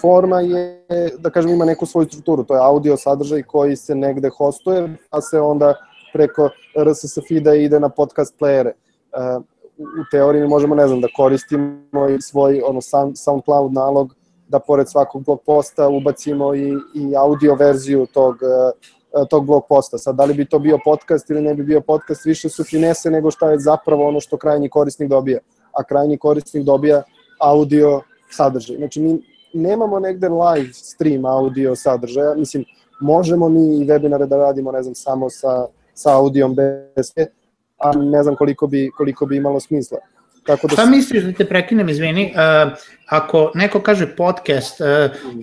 forma 0.00 0.40
je, 0.40 0.84
da 1.18 1.30
kažem, 1.30 1.50
ima 1.50 1.64
neku 1.64 1.86
svoju 1.86 2.06
strukturu, 2.06 2.44
to 2.44 2.54
je 2.54 2.60
audio 2.60 2.96
sadržaj 2.96 3.42
koji 3.42 3.76
se 3.76 3.94
negde 3.94 4.28
hostuje, 4.28 4.96
a 5.10 5.20
se 5.20 5.40
onda 5.40 5.74
preko 6.12 6.50
RSS 6.84 7.18
feeda 7.28 7.54
ide 7.54 7.80
na 7.80 7.88
podcast 7.88 8.34
playere. 8.40 8.72
Uh, 9.12 9.42
u 9.78 10.04
teoriji 10.10 10.42
mi 10.42 10.48
možemo, 10.48 10.74
ne 10.74 10.86
znam, 10.86 11.00
da 11.00 11.08
koristimo 11.16 12.08
i 12.16 12.22
svoj 12.22 12.62
ono, 12.64 12.80
SoundCloud 13.14 13.72
nalog, 13.72 14.14
da 14.48 14.58
pored 14.58 14.88
svakog 14.88 15.24
blog 15.24 15.40
posta 15.46 15.88
ubacimo 15.88 16.54
i, 16.54 16.68
i 16.94 17.16
audio 17.16 17.54
verziju 17.54 18.06
tog, 18.06 18.36
e, 18.42 19.26
tog 19.30 19.46
blog 19.46 19.64
posta. 19.68 19.98
Sad, 19.98 20.16
da 20.16 20.24
li 20.24 20.34
bi 20.34 20.44
to 20.44 20.58
bio 20.58 20.78
podcast 20.84 21.30
ili 21.30 21.42
ne 21.42 21.54
bi 21.54 21.62
bio 21.62 21.80
podcast, 21.80 22.24
više 22.24 22.48
su 22.48 22.64
finese 22.64 23.10
nego 23.10 23.30
šta 23.30 23.50
je 23.50 23.58
zapravo 23.58 24.08
ono 24.08 24.20
što 24.20 24.36
krajnji 24.36 24.68
korisnik 24.68 25.08
dobija. 25.08 25.38
A 25.72 25.84
krajnji 25.84 26.18
korisnik 26.18 26.64
dobija 26.64 27.02
audio 27.40 28.00
sadržaj. 28.30 28.76
Znači, 28.76 29.00
mi 29.00 29.22
nemamo 29.52 29.98
negde 30.00 30.28
live 30.28 30.72
stream 30.72 31.24
audio 31.24 31.76
sadržaja, 31.76 32.34
mislim, 32.34 32.64
možemo 33.00 33.48
mi 33.48 33.78
i 33.78 33.84
webinare 33.84 34.26
da 34.26 34.36
radimo, 34.36 34.72
ne 34.72 34.82
znam, 34.82 34.94
samo 34.94 35.30
sa, 35.30 35.66
sa 35.94 36.16
audijom 36.16 36.54
bez 36.54 37.12
a 37.78 37.92
ne 37.96 38.22
znam 38.22 38.36
koliko 38.36 38.66
bi, 38.66 38.90
koliko 38.96 39.26
bi 39.26 39.36
imalo 39.36 39.60
smisla. 39.60 39.98
Tako 40.46 40.66
da 40.66 40.72
Šta 40.72 40.86
misliš 40.86 41.22
da 41.22 41.32
te 41.32 41.44
prekinem, 41.44 41.88
izvini, 41.88 42.32
uh, 42.34 42.72
ako 43.06 43.50
neko 43.54 43.80
kaže 43.80 44.06
podcast 44.16 44.80
uh, 44.80 44.86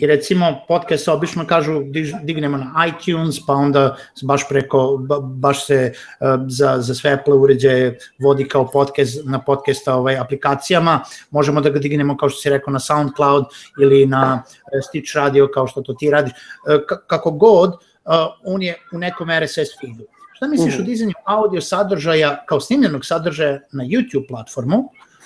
i 0.02 0.08
recimo 0.08 0.62
podcast 0.68 1.08
obično 1.08 1.46
kažu 1.48 1.82
dignemo 2.24 2.58
na 2.58 2.88
iTunes 2.88 3.46
pa 3.48 3.54
onda 3.54 3.96
baš 4.24 4.50
preko, 4.50 4.98
ba, 5.00 5.20
baš 5.20 5.66
se 5.66 5.94
uh, 5.94 6.28
za, 6.48 6.78
za 6.80 6.96
sve 6.96 7.12
Apple 7.12 7.34
uređaje 7.34 7.98
vodi 8.20 8.48
kao 8.48 8.68
podcast 8.72 9.20
na 9.26 9.42
podcasta 9.42 9.96
ovaj, 9.96 10.18
aplikacijama, 10.18 11.00
možemo 11.32 11.62
da 11.62 11.70
ga 11.70 11.80
dignemo 11.80 12.18
kao 12.18 12.30
što 12.30 12.42
si 12.42 12.50
rekao 12.50 12.72
na 12.72 12.80
SoundCloud 12.80 13.46
ili 13.82 14.06
na 14.06 14.44
Stitch 14.88 15.16
Radio 15.16 15.50
kao 15.54 15.68
što 15.68 15.82
to 15.82 15.94
ti 15.94 16.10
radiš, 16.10 16.32
uh, 16.32 16.98
kako 17.08 17.32
god, 17.32 17.70
uh, 17.70 18.14
on 18.46 18.62
je 18.62 18.76
u 18.94 18.98
nekom 18.98 19.28
RSS 19.30 19.80
feedu 19.82 20.14
Šta 20.34 20.48
misliš 20.48 20.78
mm. 20.78 20.82
o 20.82 20.84
dizanju 20.84 21.14
audio 21.26 21.62
sadržaja 21.62 22.46
kao 22.46 22.60
snimljenog 22.60 23.06
sadržaja 23.06 23.60
na 23.72 23.84
YouTube 23.84 24.28
platformu, 24.28 24.78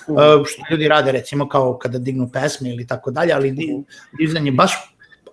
mm. 0.08 0.44
što 0.46 0.62
ljudi 0.70 0.88
rade 0.88 1.12
recimo 1.12 1.48
kao 1.48 1.78
kada 1.78 1.98
dignu 1.98 2.30
pesme 2.32 2.70
ili 2.70 2.86
tako 2.86 3.10
dalje, 3.10 3.32
ali 3.32 3.52
mhm. 3.52 3.82
dizanje 4.18 4.52
baš 4.52 4.72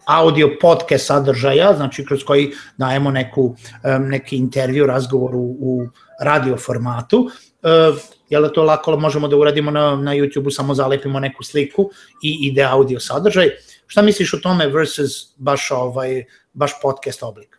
audio 0.06 0.50
podcast 0.62 1.06
sadržaja, 1.06 1.74
znači 1.78 2.06
kroz 2.06 2.24
koji 2.24 2.52
dajemo 2.78 3.12
neku, 3.12 3.56
neki 4.00 4.38
intervju, 4.38 4.86
razgovor 4.86 5.36
u, 5.36 5.58
u 5.60 5.88
radio 6.22 6.58
formatu, 6.58 7.18
uh, 7.20 7.98
jel 8.30 8.42
da 8.42 8.54
to 8.54 8.64
lako 8.64 8.98
možemo 8.98 9.28
da 9.28 9.38
uradimo 9.38 9.72
na, 9.72 9.96
na 9.96 10.16
YouTube-u, 10.16 10.52
samo 10.52 10.74
zalepimo 10.74 11.20
neku 11.20 11.44
sliku 11.44 11.90
i 12.24 12.38
ide 12.42 12.64
audio 12.64 13.00
sadržaj. 13.00 13.50
Šta 13.88 14.02
misliš 14.02 14.34
o 14.34 14.38
tome 14.38 14.68
versus 14.68 15.34
baš, 15.38 15.72
ovaj, 15.72 16.24
baš 16.54 16.72
podcast 16.82 17.24
oblik? 17.24 17.55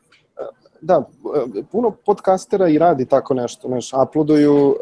Da, 0.86 1.04
puno 1.72 1.90
podcastera 1.90 2.68
i 2.68 2.78
radi 2.78 3.06
tako 3.06 3.34
nešto, 3.34 3.68
znaš, 3.68 3.90
uploaduju, 3.92 4.66
uh, 4.66 4.76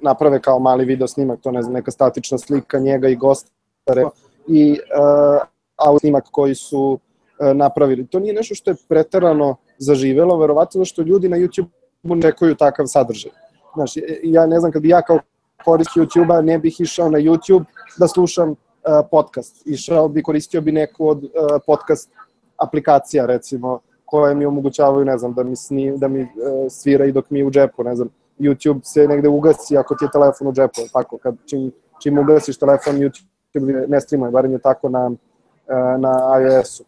naprave 0.00 0.40
kao 0.40 0.58
mali 0.58 0.84
video 0.84 1.08
snimak, 1.08 1.40
to 1.40 1.50
ne 1.50 1.62
znam, 1.62 1.74
neka 1.74 1.90
statična 1.90 2.38
slika 2.38 2.78
njega 2.78 3.08
i 3.08 3.16
gosta 3.16 3.50
i 4.48 4.72
uh, 4.72 5.42
audio 5.76 5.98
snimak 5.98 6.24
koji 6.30 6.54
su 6.54 6.98
napravili. 7.54 8.06
To 8.06 8.18
nije 8.18 8.34
nešto 8.34 8.54
što 8.54 8.70
je 8.70 8.76
preterano 8.88 9.56
zaživelo, 9.78 10.36
verovatno 10.36 10.84
što 10.84 11.02
ljudi 11.02 11.28
na 11.28 11.36
YouTube 11.36 11.68
ne 12.02 12.22
čekuju 12.22 12.54
takav 12.54 12.86
sadržaj. 12.86 13.32
Znaš, 13.74 13.92
ja 14.22 14.46
ne 14.46 14.60
znam, 14.60 14.72
kad 14.72 14.82
bi 14.82 14.88
ja 14.88 15.02
kao 15.02 15.18
korist 15.64 15.90
YouTube-a 15.96 16.40
ne 16.40 16.58
bih 16.58 16.80
išao 16.80 17.08
na 17.08 17.18
YouTube 17.18 17.64
da 17.98 18.08
slušam 18.08 18.54
podcast. 19.10 19.66
Išao 19.66 20.08
bi, 20.08 20.22
koristio 20.22 20.60
bi 20.60 20.72
neku 20.72 21.08
od 21.08 21.24
podcast 21.66 22.10
aplikacija, 22.56 23.26
recimo, 23.26 23.80
koje 24.10 24.34
mi 24.34 24.46
omogućavaju, 24.46 25.04
ne 25.04 25.18
znam, 25.18 25.34
da 25.34 25.42
mi, 25.42 25.56
sni, 25.56 25.98
da 25.98 26.08
mi 26.08 26.22
uh, 26.22 26.28
svira 26.70 27.04
i 27.04 27.12
dok 27.12 27.30
mi 27.30 27.38
je 27.38 27.46
u 27.46 27.50
džepu, 27.50 27.84
ne 27.84 27.96
znam, 27.96 28.08
YouTube 28.38 28.80
se 28.82 29.08
negde 29.08 29.28
ugasi 29.28 29.76
ako 29.76 29.94
ti 29.94 30.04
je 30.04 30.10
telefon 30.12 30.48
u 30.48 30.52
džepu, 30.52 30.80
tako, 30.92 31.18
kad 31.18 31.34
čim, 31.46 31.72
čim 32.02 32.18
ugasiš 32.18 32.58
telefon, 32.58 32.94
YouTube 32.94 33.88
ne 33.88 34.00
streamuje, 34.00 34.30
barem 34.30 34.52
je 34.52 34.58
tako 34.58 34.88
na, 34.88 35.10
na 35.98 36.40
iOS-u. 36.42 36.84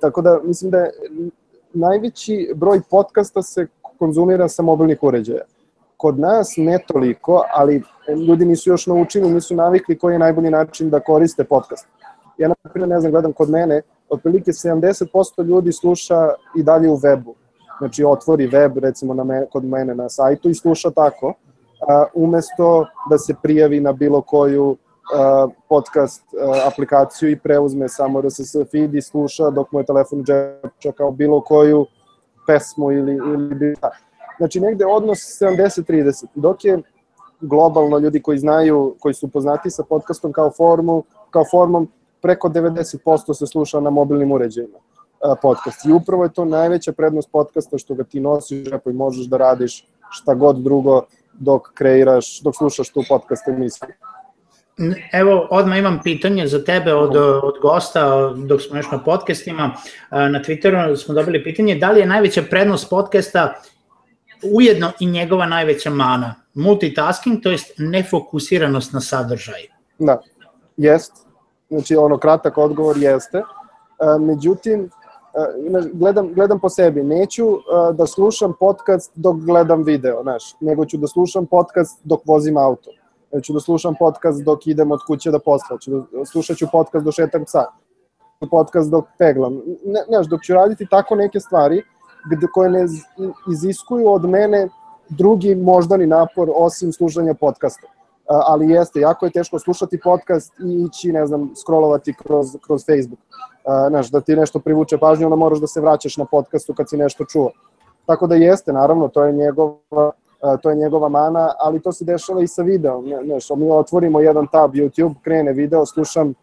Tako 0.00 0.22
da 0.22 0.38
mislim 0.42 0.70
da 0.70 0.78
je 0.78 0.92
najveći 1.72 2.52
broj 2.54 2.80
podcasta 2.90 3.42
se 3.42 3.66
konzumira 3.98 4.48
sa 4.48 4.62
mobilnih 4.62 4.98
uređaja. 5.02 5.42
Kod 5.96 6.18
nas 6.18 6.54
ne 6.56 6.78
toliko, 6.86 7.44
ali 7.54 7.82
ljudi 8.28 8.44
nisu 8.44 8.70
još 8.70 8.86
naučili, 8.86 9.30
nisu 9.30 9.54
navikli 9.54 9.98
koji 9.98 10.14
je 10.14 10.18
najbolji 10.18 10.50
način 10.50 10.90
da 10.90 11.00
koriste 11.00 11.44
podcast. 11.44 11.86
Ja, 12.38 12.48
na 12.48 12.54
primjer, 12.72 12.88
ne 12.88 13.00
znam, 13.00 13.12
gledam 13.12 13.32
kod 13.32 13.50
mene, 13.50 13.82
otprilike 14.10 14.50
70% 14.50 15.44
ljudi 15.44 15.72
sluša 15.72 16.28
i 16.56 16.62
dalje 16.62 16.90
u 16.90 16.96
webu. 16.96 17.32
Znači, 17.78 18.04
otvori 18.04 18.46
web, 18.46 18.78
recimo, 18.78 19.14
na 19.14 19.24
me, 19.24 19.46
kod 19.52 19.64
mene 19.64 19.94
na 19.94 20.08
sajtu 20.08 20.50
i 20.50 20.54
sluša 20.54 20.90
tako, 20.90 21.34
a, 21.88 22.04
umesto 22.14 22.86
da 23.10 23.18
se 23.18 23.34
prijavi 23.42 23.80
na 23.80 23.92
bilo 23.92 24.22
koju 24.22 24.76
a, 25.14 25.48
podcast 25.68 26.22
a, 26.22 26.68
aplikaciju 26.72 27.30
i 27.30 27.38
preuzme 27.38 27.88
samo 27.88 28.20
RSS 28.20 28.56
feed 28.70 28.94
i 28.94 29.02
sluša 29.02 29.50
dok 29.50 29.72
mu 29.72 29.80
je 29.80 29.86
telefon 29.86 30.24
džep 30.24 30.94
kao 30.96 31.10
bilo 31.10 31.40
koju 31.40 31.86
pesmu 32.46 32.92
ili, 32.92 33.14
ili 33.14 33.54
bilo 33.54 33.76
Znači, 34.38 34.60
negde 34.60 34.86
odnos 34.86 35.18
70-30, 35.18 36.24
dok 36.34 36.64
je 36.64 36.82
globalno 37.40 37.98
ljudi 37.98 38.22
koji 38.22 38.38
znaju, 38.38 38.96
koji 39.00 39.14
su 39.14 39.28
poznati 39.28 39.70
sa 39.70 39.82
podcastom 39.88 40.32
kao 40.32 40.50
formu, 40.50 41.02
kao 41.30 41.44
formom, 41.50 41.88
preko 42.22 42.48
90% 42.48 43.34
se 43.34 43.46
sluša 43.46 43.80
na 43.80 43.90
mobilnim 43.90 44.32
uređajima 44.32 44.78
podcast. 45.42 45.84
I 45.84 45.92
upravo 45.92 46.24
je 46.24 46.32
to 46.32 46.44
najveća 46.44 46.92
prednost 46.92 47.28
podcasta 47.32 47.78
što 47.78 47.94
ga 47.94 48.04
ti 48.04 48.20
nosiš 48.20 48.68
i 48.86 48.92
možeš 48.92 49.26
da 49.26 49.36
radiš 49.36 49.86
šta 50.10 50.34
god 50.34 50.56
drugo 50.56 51.02
dok 51.32 51.62
kreiraš, 51.74 52.40
dok 52.40 52.56
slušaš 52.56 52.88
tu 52.88 53.04
podcast 53.08 53.48
emisiju. 53.48 53.88
Evo, 55.12 55.46
odmah 55.50 55.78
imam 55.78 56.00
pitanje 56.04 56.46
za 56.46 56.64
tebe 56.64 56.94
od, 56.94 57.16
od 57.42 57.54
gosta, 57.62 58.32
dok 58.36 58.62
smo 58.62 58.76
još 58.76 58.90
na 58.90 59.04
podcastima. 59.04 59.74
Na 60.10 60.42
Twitteru 60.42 60.96
smo 60.96 61.14
dobili 61.14 61.44
pitanje 61.44 61.74
da 61.74 61.90
li 61.90 62.00
je 62.00 62.06
najveća 62.06 62.42
prednost 62.50 62.90
podcasta 62.90 63.54
ujedno 64.42 64.92
i 65.00 65.06
njegova 65.06 65.46
najveća 65.46 65.90
mana? 65.90 66.34
Multitasking, 66.54 67.42
to 67.42 67.50
jest 67.50 67.72
nefokusiranost 67.78 68.92
na 68.92 69.00
sadržaj. 69.00 69.62
Da, 69.98 70.20
jest. 70.76 71.27
Znači, 71.68 71.96
ono, 71.96 72.18
kratak 72.18 72.58
odgovor 72.58 72.96
jeste. 72.96 73.42
Međutim, 74.20 74.90
gledam, 75.92 76.34
gledam 76.34 76.60
po 76.60 76.68
sebi, 76.68 77.02
neću 77.02 77.44
da 77.94 78.06
slušam 78.06 78.52
podcast 78.60 79.12
dok 79.14 79.36
gledam 79.36 79.82
video, 79.82 80.22
znaš, 80.22 80.54
nego 80.60 80.84
ću 80.84 80.96
da 80.96 81.06
slušam 81.06 81.46
podcast 81.46 82.00
dok 82.04 82.20
vozim 82.26 82.56
auto 82.56 82.90
ću 83.42 83.52
da 83.52 83.60
slušam 83.60 83.94
podcast 83.98 84.44
dok 84.44 84.66
idem 84.66 84.92
od 84.92 85.00
kuće 85.06 85.30
da 85.30 85.38
posla, 85.38 85.78
ću 85.78 85.90
da, 85.90 86.24
slušat 86.24 86.56
ću 86.56 86.66
podcast 86.72 87.04
do 87.04 87.12
šetam 87.12 87.44
psa, 87.44 87.64
podcast 88.50 88.90
dok 88.90 89.04
peglam. 89.18 89.54
Ne, 89.84 90.04
znaš, 90.08 90.26
dok 90.26 90.42
ću 90.42 90.54
raditi 90.54 90.86
tako 90.90 91.14
neke 91.14 91.40
stvari 91.40 91.82
gde, 92.30 92.46
koje 92.52 92.70
ne 92.70 92.86
iziskuju 93.52 94.08
od 94.08 94.24
mene 94.24 94.68
drugi 95.08 95.54
moždani 95.54 96.06
napor 96.06 96.50
osim 96.54 96.92
slušanja 96.92 97.34
podcasta. 97.34 97.88
Ali 98.28 98.70
jeste, 98.70 99.00
jako 99.00 99.26
je 99.26 99.32
teško 99.32 99.58
slušati 99.58 100.00
podcast 100.04 100.52
i 100.60 100.86
ići, 100.88 101.12
ne 101.12 101.26
znam, 101.26 101.50
scrollovati 101.56 102.14
kroz, 102.14 102.56
kroz 102.66 102.84
Facebook. 102.86 103.20
Znaš, 103.88 104.10
da 104.10 104.20
ti 104.20 104.36
nešto 104.36 104.58
privuče 104.58 104.98
pažnju, 104.98 105.26
onda 105.26 105.36
moraš 105.36 105.58
da 105.58 105.66
se 105.66 105.80
vraćaš 105.80 106.16
na 106.16 106.24
podcastu 106.24 106.74
kad 106.74 106.88
si 106.88 106.96
nešto 106.96 107.24
čuo. 107.24 107.50
Tako 108.06 108.26
da 108.26 108.34
jeste, 108.34 108.72
naravno, 108.72 109.08
to 109.08 109.24
je 109.24 109.32
njegova 109.32 110.10
to 110.62 110.70
je 110.70 110.76
njegova 110.76 111.08
mana, 111.08 111.52
ali 111.58 111.82
to 111.82 111.92
se 111.92 112.04
dešava 112.04 112.42
i 112.42 112.46
sa 112.46 112.62
videom. 112.62 113.04
Znaš, 113.24 113.50
mi 113.50 113.70
otvorimo 113.70 114.20
jedan 114.20 114.46
tab 114.46 114.72
YouTube, 114.72 115.14
krene 115.22 115.52
video, 115.52 115.86
slušam 115.86 116.28
um, 116.28 116.34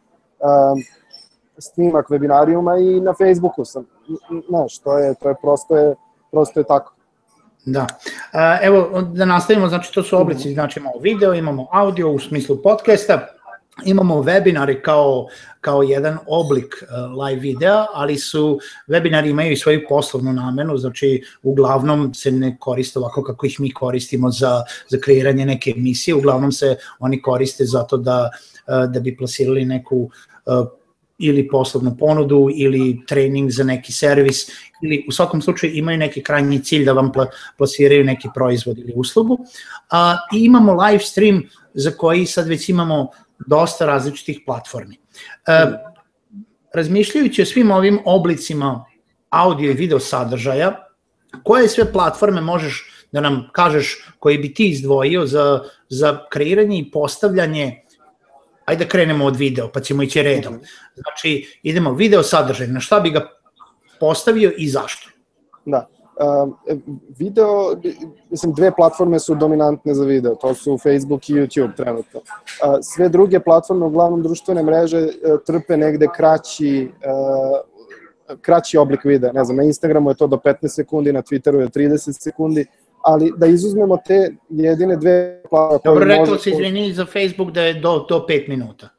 snimak 1.58 2.10
webinarijuma 2.10 2.78
i 2.78 3.02
na 3.02 3.14
Facebooku 3.14 3.66
sam. 3.66 3.86
Znaš, 4.50 4.80
to 4.80 4.98
je, 4.98 5.16
to 5.16 5.30
je 5.30 5.36
prosto 5.42 5.78
je, 5.78 5.96
prosto 6.32 6.60
je 6.60 6.64
tako. 6.64 6.95
Da. 7.66 7.88
Evo, 8.62 9.02
da 9.14 9.26
nastavimo, 9.26 9.68
znači 9.70 9.94
to 9.94 10.04
su 10.04 10.18
oblici, 10.22 10.54
znači 10.54 10.80
imamo 10.80 11.00
video, 11.02 11.34
imamo 11.34 11.68
audio 11.72 12.12
u 12.12 12.20
smislu 12.20 12.62
podcasta, 12.62 13.28
imamo 13.84 14.16
webinari 14.16 14.82
kao, 14.82 15.28
kao 15.62 15.84
jedan 15.84 16.18
oblik 16.28 16.84
uh, 16.84 17.24
live 17.26 17.42
videa, 17.42 17.86
ali 17.94 18.18
su 18.18 18.60
webinari 18.88 19.30
imaju 19.30 19.52
i 19.52 19.58
svoju 19.58 19.82
poslovnu 19.90 20.34
namenu, 20.34 20.78
znači 20.78 21.24
uglavnom 21.44 22.14
se 22.14 22.32
ne 22.32 22.58
koriste 22.60 23.00
ovako 23.00 23.24
kako 23.24 23.46
ih 23.46 23.60
mi 23.60 23.74
koristimo 23.74 24.32
za, 24.32 24.64
za 24.90 24.98
kreiranje 25.04 25.46
neke 25.46 25.74
emisije, 25.78 26.16
uglavnom 26.16 26.52
se 26.52 26.76
oni 27.00 27.22
koriste 27.22 27.66
zato 27.66 27.98
da, 27.98 28.30
uh, 28.68 28.92
da 28.92 29.00
bi 29.00 29.18
plasirali 29.18 29.66
neku 29.66 30.10
ili 31.18 31.48
poslovnu 31.48 31.96
ponudu 32.00 32.50
ili 32.56 33.02
trening 33.08 33.52
za 33.52 33.64
neki 33.64 33.92
servis 33.92 34.48
ili 34.82 35.06
u 35.08 35.12
svakom 35.12 35.42
slučaju 35.42 35.74
imaju 35.74 35.98
neki 35.98 36.24
krajnji 36.24 36.64
cilj 36.64 36.86
da 36.86 36.94
vam 36.94 37.12
plasiraju 37.58 38.04
neki 38.04 38.30
proizvod 38.34 38.80
ili 38.80 38.94
uslugu. 38.96 39.38
A, 39.90 40.18
I 40.34 40.46
imamo 40.46 40.74
live 40.74 41.00
stream 41.00 41.44
za 41.74 41.92
koji 41.92 42.26
sad 42.26 42.48
već 42.48 42.70
imamo 42.70 43.10
dosta 43.48 43.86
različitih 43.86 44.40
platformi. 44.46 44.98
E, 45.48 45.66
razmišljajući 46.74 47.42
o 47.42 47.46
svim 47.46 47.72
ovim 47.72 48.00
oblicima 48.06 48.86
audio 49.30 49.72
i 49.72 49.74
video 49.74 50.00
sadržaja, 50.00 50.88
koje 51.44 51.70
sve 51.70 51.92
platforme 51.92 52.42
možeš 52.42 52.92
da 53.12 53.22
nam 53.22 53.50
kažeš 53.52 54.08
koji 54.20 54.38
bi 54.38 54.54
ti 54.54 54.70
izdvojio 54.70 55.26
za, 55.26 55.64
za 55.90 56.20
kreiranje 56.30 56.80
i 56.80 56.92
postavljanje 56.92 57.85
ajde 58.66 58.86
da 58.86 58.90
krenemo 58.90 59.26
od 59.26 59.36
video, 59.36 59.70
pa 59.74 59.80
ćemo 59.80 60.04
ići 60.04 60.22
redom. 60.22 60.60
Znači, 60.96 61.60
idemo 61.64 61.94
video 61.94 62.24
sadržaj, 62.24 62.68
na 62.68 62.80
šta 62.80 63.00
bi 63.00 63.10
ga 63.10 63.30
postavio 64.00 64.54
i 64.58 64.70
zašto? 64.70 65.10
Da. 65.66 65.88
Uh, 66.16 66.54
video, 67.18 67.76
mislim, 68.30 68.54
dve 68.54 68.76
platforme 68.76 69.20
su 69.20 69.36
dominantne 69.36 69.94
za 69.94 70.06
video, 70.06 70.36
to 70.36 70.54
su 70.54 70.78
Facebook 70.78 71.30
i 71.30 71.34
YouTube 71.34 71.76
trenutno. 71.76 72.20
Uh, 72.20 72.78
sve 72.82 73.10
druge 73.10 73.40
platforme, 73.40 73.86
uglavnom 73.86 74.24
društvene 74.24 74.64
mreže, 74.64 75.00
uh, 75.00 75.12
trpe 75.46 75.78
negde 75.78 76.08
kraći, 76.16 76.92
uh, 76.96 78.38
kraći 78.42 78.78
oblik 78.78 79.04
videa. 79.04 79.32
Ne 79.32 79.44
znam, 79.44 79.58
na 79.58 79.64
Instagramu 79.64 80.10
je 80.10 80.16
to 80.16 80.28
do 80.28 80.38
15 80.38 80.68
sekundi, 80.68 81.14
na 81.14 81.22
Twitteru 81.22 81.60
je 81.60 81.68
30 81.68 82.22
sekundi, 82.22 82.66
ali 83.06 83.34
da 83.38 83.48
izuzmemo 83.48 83.98
te 84.08 84.36
jedine 84.50 84.96
dve 84.96 85.42
platforme... 85.50 86.00
Dobro, 86.00 86.06
rekao 86.06 86.38
si, 86.38 86.50
izvini, 86.50 86.94
za 86.94 87.06
Facebook 87.06 87.52
da 87.52 87.62
je 87.62 87.74
do, 87.74 88.06
do 88.10 88.26
5 88.30 88.50
minuta. 88.50 88.90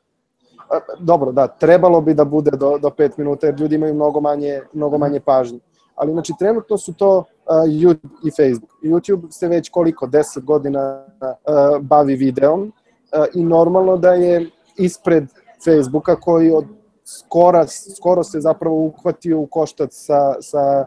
Dobro, 0.99 1.33
da, 1.33 1.47
trebalo 1.47 2.01
bi 2.01 2.15
da 2.15 2.25
bude 2.25 2.51
do, 2.51 2.79
do 2.79 2.89
5 2.89 3.11
minuta, 3.17 3.47
jer 3.47 3.61
ljudi 3.61 3.75
imaju 3.75 3.95
mnogo 3.95 4.21
manje, 4.21 4.61
mnogo 4.73 4.99
manje 4.99 5.21
pažnje 5.21 5.59
ali 5.97 6.13
znači 6.13 6.33
trenutno 6.39 6.79
su 6.79 6.93
to 6.93 7.19
uh, 7.19 7.25
YouTube 7.67 8.11
i 8.25 8.31
Facebook. 8.31 8.71
YouTube 8.83 9.31
se 9.31 9.49
već 9.49 9.69
koliko, 9.69 10.07
10 10.07 10.45
godina 10.45 11.05
uh, 11.21 11.81
bavi 11.81 12.17
videom 12.17 12.63
uh, 12.63 13.25
i 13.35 13.45
normalno 13.45 13.97
da 13.97 14.13
je 14.13 14.51
ispred 14.77 15.25
Facebooka 15.65 16.17
koji 16.17 16.51
od 16.51 16.65
skora, 17.05 17.67
skoro 17.97 18.25
se 18.25 18.41
zapravo 18.41 18.77
uhvatio 18.77 19.39
u 19.41 19.47
koštac 19.47 19.91
sa, 19.93 20.35
sa, 20.41 20.87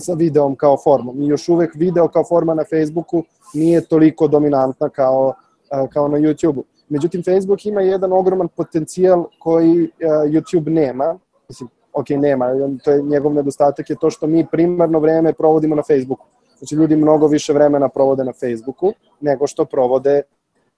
sa 0.00 0.14
videom 0.14 0.56
kao 0.56 0.76
formom. 0.76 1.22
I 1.22 1.26
još 1.26 1.48
uvek 1.48 1.74
video 1.74 2.08
kao 2.08 2.24
forma 2.24 2.54
na 2.54 2.64
Facebooku 2.64 3.22
nije 3.54 3.80
toliko 3.80 4.28
dominantna 4.28 4.88
kao, 4.88 5.34
kao 5.92 6.08
na 6.08 6.18
YouTubeu. 6.18 6.62
Međutim, 6.88 7.22
Facebook 7.22 7.66
ima 7.66 7.80
jedan 7.80 8.12
ogroman 8.12 8.48
potencijal 8.48 9.24
koji 9.38 9.90
YouTube 10.00 10.70
nema. 10.70 11.18
Mislim, 11.48 11.68
ok, 11.92 12.10
nema, 12.10 12.46
to 12.84 12.90
je 12.90 13.02
njegov 13.02 13.34
nedostatak 13.34 13.90
je 13.90 13.96
to 14.00 14.10
što 14.10 14.26
mi 14.26 14.46
primarno 14.52 14.98
vreme 14.98 15.32
provodimo 15.32 15.74
na 15.74 15.82
Facebooku. 15.82 16.26
Znači, 16.58 16.74
ljudi 16.74 16.96
mnogo 16.96 17.26
više 17.26 17.52
vremena 17.52 17.88
provode 17.88 18.24
na 18.24 18.32
Facebooku 18.32 18.92
nego 19.20 19.46
što 19.46 19.64
provode 19.64 20.22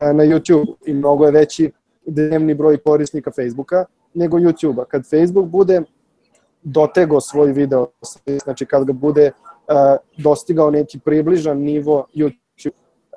na 0.01 0.25
YouTube 0.25 0.75
i 0.87 0.95
mnogo 0.95 1.25
je 1.25 1.33
veći 1.33 1.73
dnevni 2.07 2.55
broj 2.55 2.79
korisnika 2.79 3.31
Facebooka 3.31 3.85
nego 4.15 4.39
YouTube-a. 4.39 4.85
Kad 4.85 5.03
Facebook 5.11 5.47
bude 5.47 5.83
dotego 6.63 7.21
svoj 7.21 7.53
video, 7.53 7.87
znači 8.45 8.67
kad 8.67 8.85
ga 8.85 8.93
bude 8.93 9.31
uh, 9.31 9.75
dostigao 10.17 10.71
neki 10.71 10.99
približan 10.99 11.59
nivo 11.59 12.07
YouTube, 12.15 12.71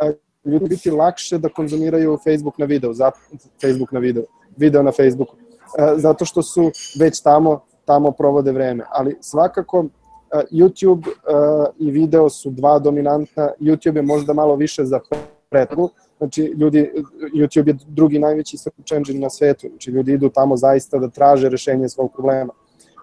uh, 0.08 0.12
ljudi 0.46 0.66
biti 0.70 0.92
lakše 0.92 1.38
da 1.38 1.50
konzumiraju 1.50 2.18
Facebook 2.24 2.58
na 2.58 2.66
video, 2.66 2.94
za, 2.94 3.12
Facebook 3.62 3.92
na 3.92 4.00
video, 4.00 4.24
video 4.58 4.84
na 4.84 4.92
Facebooku. 4.92 5.36
Uh, 5.36 6.00
zato 6.00 6.26
što 6.26 6.44
su 6.44 6.72
već 7.00 7.22
tamo 7.22 7.60
tamo 7.86 8.12
provode 8.12 8.52
vreme. 8.52 8.84
Ali 8.90 9.18
svakako 9.22 9.86
YouTube 10.52 11.08
i 11.80 11.92
video 11.92 12.30
su 12.30 12.50
dva 12.50 12.80
dominantna. 12.80 13.50
YouTube 13.60 13.96
je 13.96 14.02
možda 14.02 14.34
malo 14.34 14.56
više 14.56 14.86
za 14.86 15.00
pretku, 15.50 15.90
znači 16.18 16.42
ljudi, 16.44 16.92
YouTube 17.36 17.68
je 17.68 17.78
drugi 17.88 18.20
najveći 18.20 18.58
search 18.58 18.94
engine 18.94 19.20
na 19.20 19.30
svetu, 19.30 19.68
znači 19.70 19.92
ljudi 19.92 20.14
idu 20.14 20.30
tamo 20.30 20.58
zaista 20.58 20.98
da 20.98 21.10
traže 21.10 21.50
rešenje 21.50 21.90
svog 21.90 22.14
problema. 22.14 22.54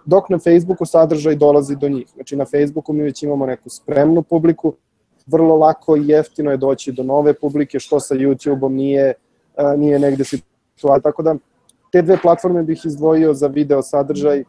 Dok 0.05 0.29
na 0.29 0.39
Facebooku 0.39 0.85
sadržaj 0.85 1.35
dolazi 1.35 1.75
do 1.75 1.89
njih. 1.89 2.07
Znači 2.13 2.35
na 2.35 2.45
Facebooku 2.45 2.93
mi 2.93 3.03
već 3.03 3.23
imamo 3.23 3.45
neku 3.45 3.69
spremnu 3.69 4.23
publiku, 4.23 4.73
vrlo 5.27 5.55
lako 5.55 5.97
i 5.97 6.07
jeftino 6.07 6.51
je 6.51 6.57
doći 6.57 6.91
do 6.91 7.03
nove 7.03 7.33
publike, 7.33 7.79
što 7.79 7.99
sa 7.99 8.15
YouTubeom 8.15 8.69
nije, 8.69 9.13
uh, 9.57 9.79
nije 9.79 9.99
negde 9.99 10.23
situacija. 10.23 10.99
Tako 10.99 11.23
da 11.23 11.35
te 11.91 12.01
dve 12.01 12.17
platforme 12.21 12.63
bih 12.63 12.81
izdvojio 12.85 13.33
za 13.33 13.47
video 13.47 13.81
sadržaj 13.81 14.43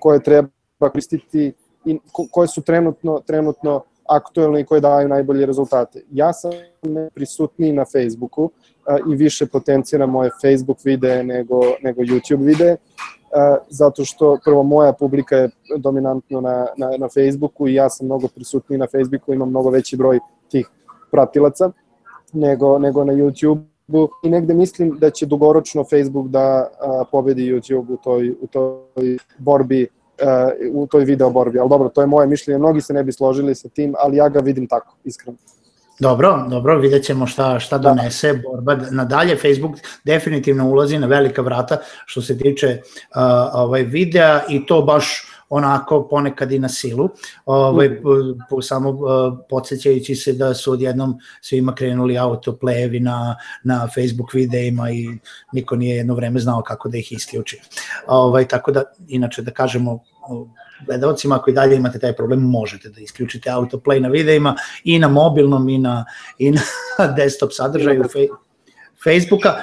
koje 0.00 0.22
treba 0.22 0.48
koristiti 0.78 1.52
i 1.84 1.98
koje 2.30 2.48
su 2.48 2.62
trenutno, 2.62 3.20
trenutno 3.26 3.82
aktuelne 4.08 4.60
i 4.60 4.64
koje 4.64 4.80
daju 4.80 5.08
najbolje 5.08 5.46
rezultate. 5.46 6.02
Ja 6.10 6.32
sam 6.32 6.50
prisutniji 7.14 7.72
na 7.72 7.84
Facebooku 7.84 8.50
i 9.12 9.14
više 9.14 9.46
potenciram 9.46 10.10
moje 10.10 10.30
Facebook 10.42 10.78
videe 10.84 11.24
nego, 11.24 11.60
nego 11.82 12.02
YouTube 12.02 12.44
videe, 12.44 12.76
zato 13.68 14.04
što 14.04 14.38
prvo 14.44 14.62
moja 14.62 14.92
publika 14.92 15.36
je 15.36 15.50
dominantno 15.78 16.40
na, 16.40 16.66
na, 16.76 16.90
na 16.98 17.08
Facebooku 17.08 17.68
i 17.68 17.74
ja 17.74 17.90
sam 17.90 18.06
mnogo 18.06 18.28
prisutniji 18.28 18.78
na 18.78 18.86
Facebooku, 18.86 19.32
imam 19.32 19.48
mnogo 19.48 19.70
veći 19.70 19.96
broj 19.96 20.18
tih 20.50 20.68
pratilaca 21.10 21.70
nego, 22.32 22.78
nego 22.78 23.04
na 23.04 23.12
YouTube-u. 23.12 24.08
I 24.22 24.30
negde 24.30 24.54
mislim 24.54 24.98
da 24.98 25.10
će 25.10 25.26
dugoročno 25.26 25.84
Facebook 25.84 26.28
da 26.28 26.68
a, 26.80 27.04
pobedi 27.12 27.52
YouTube 27.52 27.92
u 27.92 27.96
toj, 27.96 28.30
u 28.40 28.46
toj 28.46 29.18
borbi 29.38 29.88
u 30.72 30.86
toj 30.86 31.04
video 31.04 31.30
borbi, 31.30 31.58
ali 31.58 31.68
dobro, 31.68 31.88
to 31.88 32.00
je 32.00 32.06
moje 32.06 32.26
mišljenje, 32.26 32.58
mnogi 32.58 32.80
se 32.80 32.92
ne 32.92 33.04
bi 33.04 33.12
složili 33.12 33.54
sa 33.54 33.68
tim, 33.68 33.94
ali 33.98 34.16
ja 34.16 34.28
ga 34.28 34.40
vidim 34.40 34.66
tako, 34.66 34.96
iskreno. 35.04 35.38
Dobro, 36.00 36.46
dobro, 36.50 36.78
vidjet 36.78 37.04
ćemo 37.04 37.26
šta, 37.26 37.60
šta 37.60 37.78
da. 37.78 37.88
donese 37.88 38.32
da. 38.32 38.38
borba 38.48 38.76
nadalje. 38.90 39.36
Facebook 39.36 39.76
definitivno 40.04 40.68
ulazi 40.68 40.98
na 40.98 41.06
velika 41.06 41.42
vrata 41.42 41.78
što 42.06 42.22
se 42.22 42.38
tiče 42.38 42.66
uh, 42.68 43.22
ovaj 43.52 43.82
videa 43.82 44.40
i 44.48 44.66
to 44.66 44.82
baš 44.82 45.28
onako 45.54 46.08
ponekad 46.08 46.52
i 46.52 46.58
na 46.58 46.68
silu, 46.68 47.08
ovaj, 47.46 47.88
mm. 47.88 48.02
po, 48.50 48.62
samo 48.62 48.90
uh, 48.90 48.98
podsjećajući 49.48 50.14
se 50.14 50.32
da 50.32 50.54
su 50.54 50.72
odjednom 50.72 51.18
svima 51.40 51.74
krenuli 51.74 52.14
autoplayevi 52.14 53.02
na, 53.02 53.36
na 53.64 53.88
Facebook 53.94 54.32
videima 54.34 54.90
i 54.90 55.08
niko 55.52 55.76
nije 55.76 55.96
jedno 55.96 56.14
vreme 56.14 56.40
znao 56.40 56.62
kako 56.62 56.88
da 56.88 56.98
ih 56.98 57.12
isključi. 57.12 57.60
Ovaj, 58.06 58.48
tako 58.48 58.72
da, 58.72 58.82
inače 59.08 59.42
da 59.42 59.50
kažemo, 59.50 59.98
gledalcima 60.86 61.34
ako 61.34 61.50
i 61.50 61.54
dalje 61.54 61.76
imate 61.76 61.98
taj 61.98 62.12
problem 62.12 62.40
možete 62.40 62.88
da 62.88 63.00
isključite 63.00 63.50
autoplay 63.50 64.00
na 64.00 64.08
videima 64.08 64.56
i 64.84 64.98
na 64.98 65.08
mobilnom 65.08 65.68
i 65.68 65.78
na, 65.78 66.04
i 66.38 66.50
na 66.50 66.60
desktop 67.16 67.52
sadržaju 67.52 68.04
Facebooka. 69.04 69.54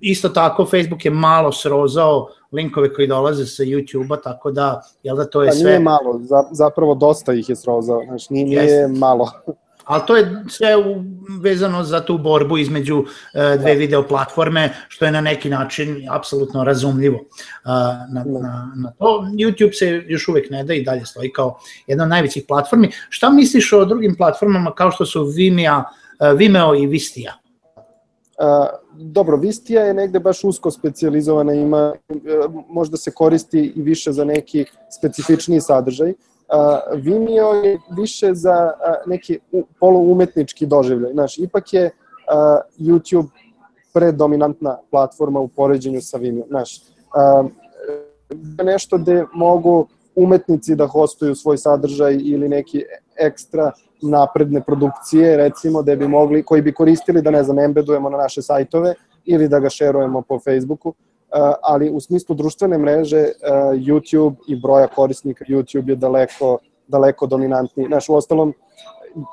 Isto 0.00 0.28
tako 0.28 0.64
Facebook 0.64 1.04
je 1.04 1.10
malo 1.10 1.52
srozao 1.52 2.28
linkove 2.52 2.94
koji 2.94 3.06
dolaze 3.06 3.46
sa 3.46 3.62
YouTube-a, 3.62 4.16
tako 4.16 4.50
da, 4.50 4.82
jel 5.02 5.16
da 5.16 5.24
to 5.24 5.42
je 5.42 5.48
pa 5.48 5.54
sve... 5.54 5.64
Nije 5.64 5.80
malo, 5.80 6.20
zapravo 6.52 6.94
dosta 6.94 7.32
ih 7.32 7.48
je 7.48 7.56
srozao, 7.56 8.02
znači 8.04 8.26
nije, 8.30 8.62
nije 8.62 8.88
malo. 8.88 9.30
Ali 9.84 10.02
to 10.06 10.16
je 10.16 10.44
sve 10.48 10.68
vezano 11.40 11.84
za 11.84 12.00
tu 12.00 12.18
borbu 12.18 12.58
između 12.58 12.98
uh, 12.98 13.06
dve 13.34 13.74
da. 13.74 13.78
video 13.78 14.02
platforme, 14.02 14.74
što 14.88 15.04
je 15.04 15.12
na 15.12 15.20
neki 15.20 15.48
način 15.48 16.06
apsolutno 16.10 16.64
razumljivo 16.64 17.16
uh, 17.16 17.70
na, 18.14 18.24
da. 18.24 18.40
na, 18.40 18.72
na 18.76 18.90
to. 18.90 19.26
YouTube 19.32 19.78
se 19.78 20.02
još 20.06 20.28
uvek 20.28 20.50
ne 20.50 20.64
da 20.64 20.74
i 20.74 20.84
dalje 20.84 21.06
stoji 21.06 21.32
kao 21.32 21.58
jedna 21.86 22.04
od 22.04 22.10
najvećih 22.10 22.44
platformi. 22.48 22.90
Šta 23.08 23.30
misliš 23.30 23.72
o 23.72 23.84
drugim 23.84 24.16
platformama 24.16 24.74
kao 24.74 24.90
što 24.90 25.06
su 25.06 25.24
Vimeo, 25.24 25.78
uh, 25.78 26.38
Vimeo 26.38 26.74
i 26.74 26.86
Vistija? 26.86 27.34
Uh, 28.38 28.66
dobro, 28.96 29.36
Vistija 29.36 29.82
je 29.82 29.94
negde 29.94 30.18
baš 30.18 30.44
usko 30.44 30.70
specializowana, 30.70 31.62
ima, 31.62 31.94
možda 32.68 32.96
se 32.96 33.10
koristi 33.10 33.72
i 33.76 33.82
više 33.82 34.12
za 34.12 34.24
neki 34.24 34.64
specifičniji 34.98 35.60
sadržaj. 35.60 36.12
Vimeo 36.94 37.52
je 37.52 37.78
više 37.96 38.34
za 38.34 38.70
neki 39.06 39.38
poluumetnički 39.80 40.66
doživljaj. 40.66 41.12
Znaš, 41.12 41.38
ipak 41.38 41.72
je 41.72 41.90
YouTube 42.78 43.28
predominantna 43.94 44.78
platforma 44.90 45.40
u 45.40 45.48
poređenju 45.48 46.00
sa 46.00 46.16
Vimeo. 46.18 46.46
Znaš, 46.48 46.80
uh, 46.80 47.50
nešto 48.64 48.98
gde 48.98 49.24
mogu 49.34 49.86
umetnici 50.16 50.74
da 50.74 50.86
hostuju 50.86 51.34
svoj 51.34 51.58
sadržaj 51.58 52.18
ili 52.24 52.48
neki 52.48 52.84
ekstra 53.16 53.72
napredne 54.02 54.60
produkcije, 54.60 55.36
recimo, 55.36 55.82
da 55.82 55.96
bi 55.96 56.08
mogli, 56.08 56.42
koji 56.42 56.62
bi 56.62 56.72
koristili 56.72 57.22
da, 57.22 57.30
ne 57.30 57.42
znam, 57.42 57.58
embedujemo 57.58 58.10
na 58.10 58.18
naše 58.18 58.42
sajtove 58.42 58.94
ili 59.24 59.48
da 59.48 59.60
ga 59.60 59.70
šerujemo 59.70 60.22
po 60.22 60.38
Facebooku, 60.38 60.88
uh, 60.88 60.94
ali 61.62 61.90
u 61.90 62.00
smislu 62.00 62.34
društvene 62.34 62.78
mreže 62.78 63.18
uh, 63.18 63.28
YouTube 63.72 64.34
i 64.48 64.56
broja 64.56 64.86
korisnika 64.86 65.44
YouTube 65.48 65.88
je 65.88 65.96
daleko, 65.96 66.58
daleko 66.88 67.26
dominantniji. 67.26 67.86
Znaš, 67.86 68.08
u 68.08 68.14
ostalom, 68.14 68.54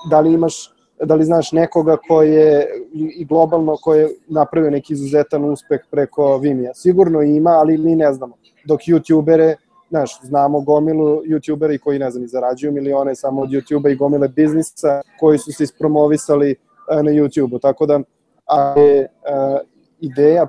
da 0.09 0.19
li 0.19 0.33
imaš 0.33 0.73
da 1.05 1.15
li 1.15 1.25
znaš 1.25 1.51
nekoga 1.51 1.97
ko 2.07 2.21
je 2.21 2.67
i 2.93 3.25
globalno 3.25 3.77
ko 3.83 3.93
je 3.93 4.09
napravio 4.27 4.71
neki 4.71 4.93
izuzetan 4.93 5.45
uspeh 5.45 5.81
preko 5.91 6.37
Vimija? 6.37 6.73
Sigurno 6.73 7.21
ima, 7.21 7.49
ali 7.49 7.77
mi 7.77 7.95
ne 7.95 8.13
znamo. 8.13 8.35
Dok 8.65 8.81
youtubere 8.81 9.55
znaš, 9.89 10.19
znamo 10.23 10.61
gomilu 10.61 11.21
youtubera 11.23 11.75
i 11.75 11.77
koji, 11.77 11.99
ne 11.99 12.11
znam, 12.11 12.23
i 12.23 12.27
zarađuju 12.27 12.71
milione 12.71 13.15
samo 13.15 13.41
od 13.41 13.49
youtube 13.49 13.91
i 13.91 13.95
gomile 13.95 14.27
biznisa 14.27 15.01
koji 15.19 15.37
su 15.37 15.51
se 15.51 15.63
ispromovisali 15.63 16.55
uh, 16.55 17.03
na 17.03 17.11
youtube 17.11 17.61
Tako 17.61 17.85
da, 17.85 17.99
a 18.45 18.73
uh, 18.77 19.59
ideja 19.99 20.47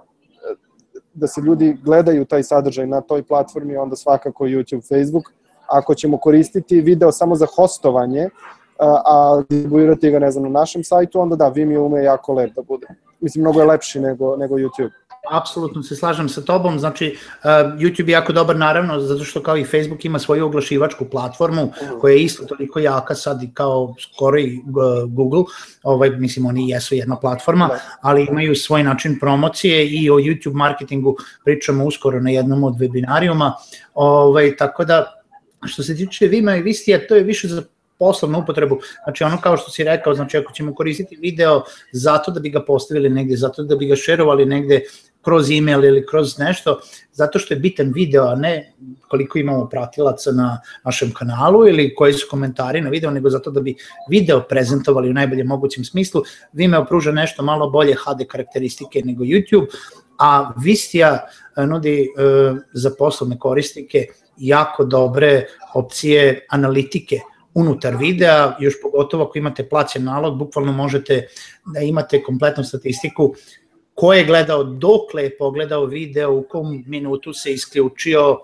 da 1.14 1.26
se 1.26 1.40
ljudi 1.40 1.76
gledaju 1.84 2.24
taj 2.24 2.42
sadržaj 2.42 2.86
na 2.86 3.00
toj 3.00 3.22
platformi, 3.22 3.76
onda 3.76 3.96
svakako 3.96 4.44
YouTube, 4.44 4.88
Facebook. 4.88 5.24
Ako 5.66 5.94
ćemo 5.94 6.18
koristiti 6.18 6.80
video 6.80 7.12
samo 7.12 7.34
za 7.34 7.46
hostovanje, 7.56 8.28
a 8.78 9.42
distribuirati 9.48 10.10
ga, 10.10 10.18
ne 10.18 10.30
znam, 10.30 10.44
na 10.44 10.60
našem 10.60 10.84
sajtu, 10.84 11.20
onda 11.20 11.36
da, 11.36 11.48
Vimeo 11.48 11.84
ume 11.84 12.04
jako 12.04 12.32
lep 12.32 12.54
da 12.54 12.62
bude. 12.62 12.86
Mislim, 13.20 13.42
mnogo 13.42 13.60
je 13.60 13.66
lepši 13.66 14.00
nego, 14.00 14.36
nego 14.36 14.56
YouTube. 14.56 14.90
Apsolutno 15.30 15.82
se 15.82 15.96
slažem 15.96 16.28
sa 16.28 16.40
tobom, 16.40 16.78
znači 16.78 17.16
uh, 17.16 17.50
YouTube 17.78 18.08
je 18.08 18.12
jako 18.12 18.32
dobar 18.32 18.56
naravno, 18.56 19.00
zato 19.00 19.24
što 19.24 19.42
kao 19.42 19.56
i 19.56 19.64
Facebook 19.64 20.04
ima 20.04 20.18
svoju 20.18 20.46
oglašivačku 20.46 21.04
platformu 21.04 21.72
koja 22.00 22.12
je 22.12 22.22
isto 22.22 22.44
toliko 22.44 22.78
jaka 22.78 23.14
sad 23.14 23.42
i 23.42 23.50
kao 23.54 23.94
skoro 24.00 24.38
i 24.38 24.58
uh, 24.58 25.12
Google, 25.12 25.44
ovaj, 25.82 26.10
mislim 26.10 26.46
oni 26.46 26.70
jesu 26.70 26.94
jedna 26.94 27.16
platforma, 27.20 27.68
da. 27.68 27.80
ali 28.00 28.26
imaju 28.30 28.56
svoj 28.56 28.82
način 28.82 29.18
promocije 29.20 29.86
i 29.88 30.10
o 30.10 30.14
YouTube 30.14 30.54
marketingu 30.54 31.16
pričamo 31.44 31.84
uskoro 31.84 32.20
na 32.20 32.30
jednom 32.30 32.64
od 32.64 32.74
webinarijuma, 32.74 33.52
ovaj, 33.94 34.56
tako 34.56 34.84
da 34.84 35.22
što 35.64 35.82
se 35.82 35.96
tiče 35.96 36.26
Vima 36.26 36.56
i 36.56 36.62
Vistija, 36.62 37.06
to 37.06 37.14
je 37.14 37.22
više 37.22 37.48
za 37.48 37.62
poslovnu 37.98 38.38
upotrebu, 38.38 38.80
znači 39.04 39.24
ono 39.24 39.40
kao 39.40 39.56
što 39.56 39.70
si 39.70 39.84
rekao, 39.84 40.14
znači 40.14 40.38
ako 40.38 40.52
ćemo 40.52 40.74
koristiti 40.74 41.16
video 41.16 41.62
zato 41.92 42.30
da 42.30 42.40
bi 42.40 42.50
ga 42.50 42.64
postavili 42.64 43.08
negde, 43.08 43.36
zato 43.36 43.62
da 43.62 43.76
bi 43.76 43.86
ga 43.86 43.96
šerovali 43.96 44.46
negde 44.46 44.80
kroz 45.22 45.50
email 45.50 45.84
ili 45.84 46.06
kroz 46.06 46.38
nešto, 46.38 46.80
zato 47.12 47.38
što 47.38 47.54
je 47.54 47.60
bitan 47.60 47.92
video, 47.94 48.26
a 48.26 48.34
ne 48.34 48.72
koliko 49.08 49.38
imamo 49.38 49.68
pratilaca 49.68 50.32
na 50.32 50.60
našem 50.84 51.12
kanalu 51.14 51.68
ili 51.68 51.94
koji 51.94 52.12
su 52.12 52.26
komentari 52.30 52.80
na 52.80 52.90
video, 52.90 53.10
nego 53.10 53.30
zato 53.30 53.50
da 53.50 53.60
bi 53.60 53.74
video 54.10 54.40
prezentovali 54.48 55.10
u 55.10 55.12
najboljem 55.12 55.46
mogućem 55.46 55.84
smislu. 55.84 56.22
Vimeo 56.52 56.84
pruža 56.84 57.12
nešto 57.12 57.42
malo 57.42 57.70
bolje 57.70 57.94
HD 57.94 58.26
karakteristike 58.28 59.02
nego 59.04 59.24
YouTube, 59.24 59.66
a 60.18 60.52
Vistija 60.64 61.26
e, 61.56 61.66
nudi 61.66 62.02
e, 62.02 62.06
za 62.72 62.90
poslovne 62.98 63.38
korisnike 63.38 64.06
jako 64.38 64.84
dobre 64.84 65.46
opcije 65.74 66.46
analitike 66.48 67.20
unutar 67.54 67.96
videa, 67.96 68.56
još 68.60 68.74
pogotovo 68.82 69.24
ako 69.24 69.38
imate 69.38 69.68
plaćen 69.68 70.04
nalog, 70.04 70.38
bukvalno 70.38 70.72
možete 70.72 71.26
da 71.66 71.80
imate 71.80 72.22
kompletnu 72.22 72.64
statistiku 72.64 73.34
ko 73.94 74.12
je 74.12 74.24
gledao, 74.24 74.64
dokle 74.64 75.22
je 75.22 75.36
pogledao 75.36 75.84
video, 75.86 76.32
u 76.32 76.42
kom 76.42 76.84
minutu 76.86 77.32
se 77.32 77.52
isključio. 77.52 78.38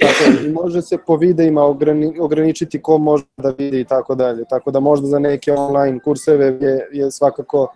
Tako, 0.00 0.50
može 0.62 0.82
se 0.82 0.98
po 1.06 1.16
videima 1.16 1.62
ograni, 1.62 2.18
ograničiti 2.20 2.82
ko 2.82 2.98
može 2.98 3.24
da 3.36 3.54
vidi 3.58 3.80
i 3.80 3.84
tako 3.84 4.14
dalje. 4.14 4.44
Tako 4.50 4.70
da 4.70 4.80
možda 4.80 5.06
za 5.06 5.18
neke 5.18 5.52
online 5.52 6.00
kurseve 6.04 6.46
je, 6.46 6.88
je 6.92 7.10
svakako 7.10 7.74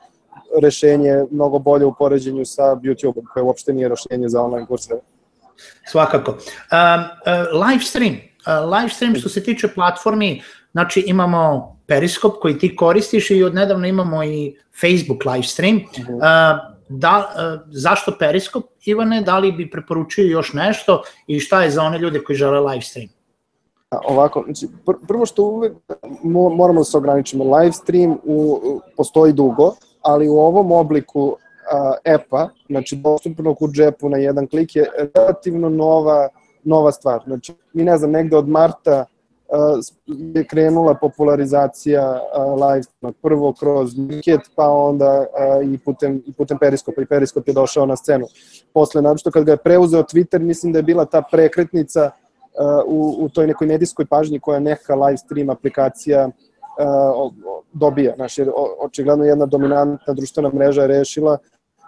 rešenje 0.62 1.24
mnogo 1.30 1.59
bolje 1.59 1.84
u 1.84 1.95
poređenju 1.99 2.45
sa 2.45 2.62
YouTube-om, 2.62 3.24
koje 3.32 3.42
uopšte 3.42 3.72
nije 3.72 3.88
rešenje 3.88 4.28
za 4.28 4.42
online 4.42 4.66
kurseve. 4.66 5.01
Svakako. 5.86 6.30
Um, 6.30 6.38
uh, 6.38 7.68
live 7.68 7.84
stream. 7.84 8.14
Uh, 8.14 8.78
live 8.78 8.88
stream 8.88 9.14
što 9.14 9.28
se 9.28 9.42
tiče 9.42 9.68
platformi, 9.68 10.42
znači 10.72 11.05
imamo 11.07 11.76
Periscope 11.86 12.36
koji 12.40 12.59
ti 12.59 12.76
koristiš 12.76 13.30
i 13.30 13.42
od 13.42 13.55
nedavno 13.55 13.86
imamo 13.86 14.24
i 14.24 14.57
Facebook 14.80 15.24
live 15.24 15.42
stream. 15.42 15.76
-huh. 15.76 16.14
uh, 16.16 16.74
da, 16.89 17.35
e, 17.37 17.68
zašto 17.70 18.16
Periskop, 18.18 18.64
Ivane, 18.85 19.22
da 19.22 19.39
li 19.39 19.53
bi 19.53 19.70
preporučio 19.70 20.24
još 20.24 20.53
nešto 20.53 21.03
i 21.26 21.41
šta 21.41 21.62
je 21.62 21.70
za 21.70 21.82
one 21.82 21.99
ljude 21.99 22.24
koji 22.24 22.37
žele 22.37 22.61
live 22.61 22.82
stream? 22.82 23.09
Ovako, 24.09 24.43
znači, 24.45 24.68
pr 24.87 24.93
prvo 25.09 25.26
što 25.26 25.43
uvek 25.43 25.72
moramo 26.57 26.80
da 26.80 26.85
se 26.85 26.97
ograničimo, 26.97 27.57
live 27.57 27.72
stream 27.72 28.18
u, 28.24 28.61
postoji 28.97 29.32
dugo, 29.32 29.74
ali 30.03 30.28
u 30.28 30.37
ovom 30.37 30.72
obliku 30.72 31.37
epa, 32.05 32.49
znači 32.68 32.97
dostupnog 32.97 33.62
u 33.62 33.68
džepu 33.68 34.09
na 34.09 34.16
jedan 34.16 34.47
klik 34.47 34.76
je 34.76 34.87
relativno 35.14 35.68
nova, 35.68 36.28
nova 36.64 36.93
stvar. 36.93 37.22
Znači, 37.26 37.55
mi 37.72 37.85
ne 37.85 37.99
znam, 37.99 38.11
negde 38.11 38.37
od 38.37 38.49
marta 38.49 39.05
je 40.34 40.44
krenula 40.44 40.94
popularizacija 40.94 42.20
live 42.55 42.82
streama. 42.82 43.14
Prvo 43.22 43.52
kroz 43.52 43.98
Mirket, 43.98 44.40
pa 44.57 44.68
onda 44.68 45.26
i 45.64 45.78
putem, 45.78 46.22
i 46.26 46.32
putem 46.32 46.59
Periskopa. 46.59 47.02
I 47.02 47.07
Periskop 47.07 47.48
je 47.48 47.55
došao 47.55 47.86
na 47.86 47.96
scenu. 47.96 48.26
Posle, 48.74 49.02
naročito 49.02 49.30
kad 49.30 49.44
ga 49.44 49.52
je 49.52 49.57
preuzeo 49.57 50.02
Twitter, 50.02 50.38
mislim 50.38 50.72
da 50.72 50.78
je 50.78 50.82
bila 50.82 51.05
ta 51.05 51.22
prekretnica 51.22 52.11
u, 52.86 53.16
u 53.18 53.28
toj 53.28 53.46
nekoj 53.46 53.66
medijskoj 53.66 54.07
pažnji 54.07 54.40
koja 54.40 54.61
neka 54.61 54.94
live 54.94 55.16
stream 55.16 55.50
aplikacija 55.50 56.30
dobija. 57.72 58.14
Jer 58.36 58.50
očigledno 58.80 59.24
jedna 59.24 59.46
dominantna 59.46 60.14
društvena 60.14 60.50
mreža 60.55 60.82
je 60.82 60.88
rešila 60.88 61.38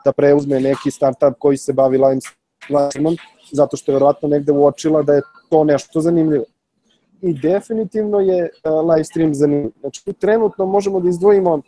da 0.04 0.12
preuzme 0.12 0.60
neki 0.60 0.90
startup 0.90 1.34
koji 1.38 1.56
se 1.56 1.72
bavi 1.72 1.98
live 1.98 2.20
streamom, 2.90 3.16
zato 3.52 3.76
što 3.76 3.92
je 3.92 3.94
verovatno 3.94 4.28
negde 4.28 4.52
uočila 4.52 5.02
da 5.02 5.14
je 5.14 5.22
to 5.50 5.64
nešto 5.64 6.00
zanimljivo 6.00 6.44
i 7.20 7.32
definitivno 7.32 8.20
je 8.20 8.50
uh, 8.64 8.90
live 8.90 9.04
stream 9.04 9.34
zanimljiv. 9.34 9.70
Znači, 9.80 10.12
trenutno 10.12 10.66
možemo 10.66 11.00
da 11.00 11.08
izdvojimo 11.08 11.62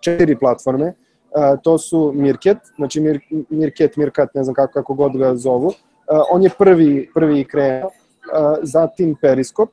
četiri 0.00 0.38
platforme, 0.38 0.86
uh, 0.86 1.60
to 1.62 1.78
su 1.78 2.12
Mirket, 2.14 2.58
znači 2.76 3.00
Mir, 3.00 3.20
Mirket, 3.50 3.96
Mirkat, 3.96 4.34
ne 4.34 4.44
znam 4.44 4.54
kako, 4.54 4.72
kako 4.72 4.94
god 4.94 5.16
ga 5.16 5.34
zovu, 5.34 5.66
uh, 5.66 5.72
on 6.30 6.42
je 6.42 6.50
prvi, 6.58 7.10
prvi 7.14 7.44
krenuo, 7.44 7.90
zatim 8.62 9.16
Periskop, 9.20 9.70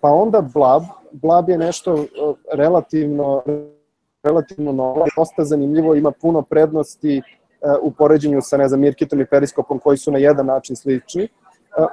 pa 0.00 0.08
onda 0.08 0.40
Blab, 0.54 0.82
Blab 1.12 1.48
je 1.48 1.58
nešto 1.58 2.04
relativno 2.52 3.42
relativno 4.22 4.72
novo, 4.72 5.06
dosta 5.16 5.44
zanimljivo, 5.44 5.94
ima 5.94 6.10
puno 6.10 6.42
prednosti 6.42 7.22
u 7.82 7.90
poređenju 7.90 8.40
sa, 8.42 8.56
ne 8.56 8.68
znam, 8.68 8.80
Mirketom 8.80 9.20
i 9.20 9.26
Periskopom 9.26 9.78
koji 9.78 9.98
su 9.98 10.12
na 10.12 10.18
jedan 10.18 10.46
način 10.46 10.76
slični. 10.76 11.28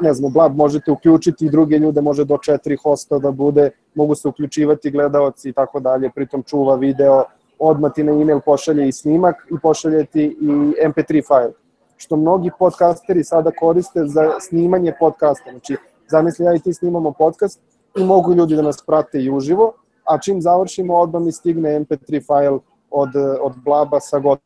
Ne 0.02 0.14
znam, 0.14 0.34
Blab 0.34 0.56
možete 0.56 0.92
uključiti 0.92 1.46
i 1.46 1.50
druge 1.50 1.78
ljude, 1.78 2.02
može 2.02 2.26
do 2.26 2.38
četiri 2.38 2.76
hosta 2.76 3.20
da 3.20 3.32
bude, 3.32 3.70
mogu 3.96 4.16
se 4.16 4.28
uključivati 4.28 4.92
gledaoci 4.92 5.50
i 5.50 5.54
tako 5.54 5.80
dalje, 5.80 6.10
pritom 6.16 6.44
čuva 6.44 6.76
video, 6.76 7.24
odmah 7.60 7.92
ti 7.94 8.04
na 8.04 8.12
e-mail 8.12 8.40
pošalje 8.46 8.88
i 8.88 8.92
snimak 8.92 9.36
i 9.52 9.60
pošalje 9.62 10.06
ti 10.06 10.38
i 10.42 10.48
mp3 10.88 11.28
file, 11.28 11.54
što 11.98 12.16
mnogi 12.16 12.52
podcasteri 12.60 13.24
sada 13.24 13.52
koriste 13.52 14.04
za 14.06 14.40
snimanje 14.40 14.94
podcasta. 15.00 15.52
Znači, 15.52 15.76
zamisli 16.08 16.46
ja 16.46 16.56
i 16.56 16.60
ti 16.60 16.74
snimamo 16.74 17.12
podcast 17.12 17.60
i 17.98 18.04
mogu 18.04 18.34
ljudi 18.34 18.56
da 18.56 18.62
nas 18.62 18.84
prate 18.88 19.22
i 19.22 19.32
uživo, 19.32 19.74
a 20.04 20.20
čim 20.20 20.42
završimo 20.42 20.96
odmah 20.96 21.22
mi 21.22 21.32
stigne 21.32 21.80
mp3 21.80 22.26
file 22.26 22.60
od, 22.92 23.10
od 23.42 23.54
Blaba 23.66 24.00
sa 24.00 24.20
gotovom 24.20 24.42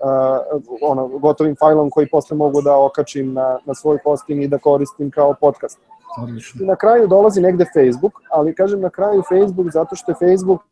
uh, 0.00 0.62
ono, 0.82 1.08
gotovim 1.08 1.56
fajlom 1.56 1.90
koji 1.90 2.08
posle 2.08 2.36
mogu 2.36 2.62
da 2.62 2.76
okačim 2.76 3.32
na, 3.32 3.58
na 3.64 3.74
svoj 3.74 3.98
hosting 4.04 4.42
i 4.42 4.48
da 4.48 4.58
koristim 4.58 5.10
kao 5.10 5.34
podcast. 5.40 5.78
Odlično. 6.22 6.64
I 6.64 6.66
na 6.66 6.76
kraju 6.76 7.08
dolazi 7.08 7.40
negde 7.40 7.64
Facebook, 7.74 8.12
ali 8.30 8.54
kažem 8.54 8.80
na 8.80 8.90
kraju 8.90 9.22
Facebook 9.28 9.72
zato 9.72 9.96
što 9.96 10.12
je 10.12 10.16
Facebook 10.28 10.62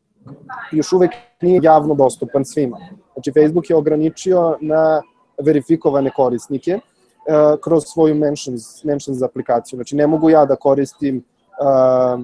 još 0.73 0.93
uvek 0.93 1.11
nije 1.43 1.61
javno 1.63 1.95
dostupan 1.95 2.45
svima. 2.45 2.79
Znači 3.13 3.33
Facebook 3.33 3.71
je 3.71 3.77
ograničio 3.77 4.57
na 4.61 5.03
verifikovane 5.43 6.11
korisnike 6.11 6.75
uh, 6.75 7.61
kroz 7.61 7.85
svoju 7.87 8.15
mentions, 8.15 8.85
mentions 8.85 9.23
aplikaciju. 9.23 9.77
Znači 9.77 9.97
ne 9.97 10.07
mogu 10.07 10.31
ja 10.31 10.45
da 10.45 10.57
koristim 10.57 11.17
uh, 11.17 12.21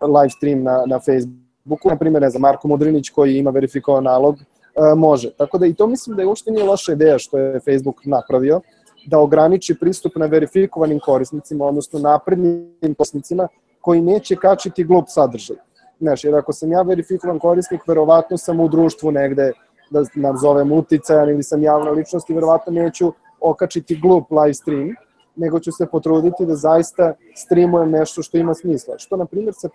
live 0.00 0.30
stream 0.30 0.62
na, 0.62 0.82
na 0.86 0.98
Facebooku, 0.98 1.88
na 1.88 1.96
primjer, 1.96 2.22
ne 2.22 2.30
znam, 2.30 2.40
Marko 2.40 2.68
Mudrinić 2.68 3.10
koji 3.10 3.36
ima 3.36 3.50
verifikovan 3.50 4.04
nalog, 4.04 4.36
E, 4.36 4.53
može. 4.96 5.30
Tako 5.30 5.58
da 5.58 5.66
i 5.66 5.74
to 5.74 5.86
mislim 5.86 6.16
da 6.16 6.22
je 6.22 6.28
uopšte 6.28 6.50
nije 6.50 6.64
loša 6.64 6.92
ideja 6.92 7.18
što 7.18 7.38
je 7.38 7.60
Facebook 7.60 8.04
napravio, 8.04 8.60
da 9.06 9.18
ograniči 9.18 9.74
pristup 9.80 10.16
na 10.16 10.26
verifikovanim 10.26 11.00
korisnicima, 11.00 11.64
odnosno 11.64 11.98
naprednim 11.98 12.94
korisnicima 12.98 13.48
koji 13.80 14.00
neće 14.00 14.36
kačiti 14.36 14.84
glup 14.84 15.04
sadržaj. 15.08 15.56
Znaš, 16.00 16.24
jer 16.24 16.34
ako 16.34 16.52
sam 16.52 16.72
ja 16.72 16.82
verifikovan 16.82 17.38
korisnik, 17.38 17.80
verovatno 17.88 18.38
sam 18.38 18.60
u 18.60 18.68
društvu 18.68 19.10
negde, 19.10 19.52
da 19.90 20.02
nazovem 20.14 20.72
uticajan 20.72 21.28
ili 21.28 21.42
sam 21.42 21.62
javna 21.62 21.90
ličnost 21.90 22.30
i 22.30 22.34
verovatno 22.34 22.72
neću 22.72 23.12
okačiti 23.40 24.00
glup 24.00 24.30
live 24.30 24.54
stream, 24.54 24.94
nego 25.36 25.60
ću 25.60 25.72
se 25.72 25.86
potruditi 25.86 26.46
da 26.46 26.56
zaista 26.56 27.14
streamujem 27.36 27.90
nešto 27.90 28.22
što 28.22 28.38
ima 28.38 28.54
smisla. 28.54 28.98
Što, 28.98 29.16
na 29.16 29.24
primjer, 29.26 29.54
sa 29.56 29.68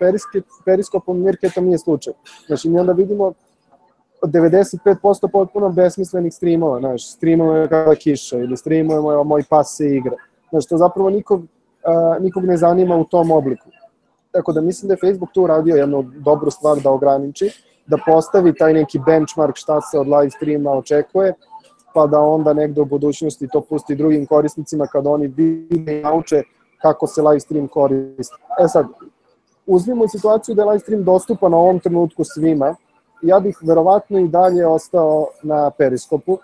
periskopom 0.65 1.23
Mirketom 1.23 1.65
nije 1.65 1.77
slučaj. 1.77 2.13
Znači, 2.47 2.69
mi 2.69 2.79
onda 2.79 2.93
vidimo 2.93 3.33
95% 4.23 5.27
potpuno 5.31 5.69
besmislenih 5.69 6.33
streamova, 6.33 6.79
znaš, 6.79 7.11
streamujemo 7.11 7.67
kada 7.67 7.95
kiša 7.95 8.37
ili 8.37 8.57
streamujemo 8.57 9.23
moj 9.23 9.43
pas 9.49 9.75
se 9.77 9.95
igra. 9.95 10.15
Znaš, 10.49 10.65
to 10.65 10.77
zapravo 10.77 11.09
nikog, 11.09 11.39
uh, 11.39 12.23
nikog 12.23 12.43
ne 12.43 12.57
zanima 12.57 12.95
u 12.95 13.03
tom 13.03 13.31
obliku. 13.31 13.69
Tako 14.31 14.51
da 14.51 14.61
mislim 14.61 14.87
da 14.87 14.93
je 14.93 15.11
Facebook 15.11 15.31
tu 15.33 15.43
uradio 15.43 15.75
jednu 15.75 16.03
dobru 16.03 16.51
stvar 16.51 16.81
da 16.81 16.91
ograniči, 16.91 17.49
da 17.87 17.97
postavi 18.05 18.55
taj 18.55 18.73
neki 18.73 18.99
benchmark 19.05 19.55
šta 19.55 19.81
se 19.81 19.99
od 19.99 20.07
live 20.07 20.29
streama 20.29 20.71
očekuje, 20.71 21.33
pa 21.93 22.07
da 22.07 22.19
onda 22.19 22.53
negde 22.53 22.81
u 22.81 22.85
budućnosti 22.85 23.47
to 23.47 23.61
pusti 23.61 23.95
drugim 23.95 24.25
korisnicima 24.25 24.87
kada 24.87 25.09
oni 25.09 25.27
vide 25.27 25.99
i 25.99 26.01
nauče 26.01 26.43
kako 26.81 27.07
se 27.07 27.21
live 27.21 27.39
stream 27.39 27.67
koristi. 27.67 28.35
E 28.63 28.67
sad, 28.67 28.85
uzmimo 29.65 30.07
situaciju 30.07 30.55
da 30.55 30.61
je 30.61 30.65
live 30.65 30.79
stream 30.79 31.03
dostupan 31.03 31.51
na 31.51 31.57
ovom 31.57 31.79
trenutku 31.79 32.23
svima, 32.23 32.75
ja 33.21 33.39
bih 33.39 33.57
verovatno 33.61 34.19
i 34.19 34.27
dalje 34.27 34.67
ostao 34.67 35.27
na 35.43 35.71
Periskopu, 35.77 36.37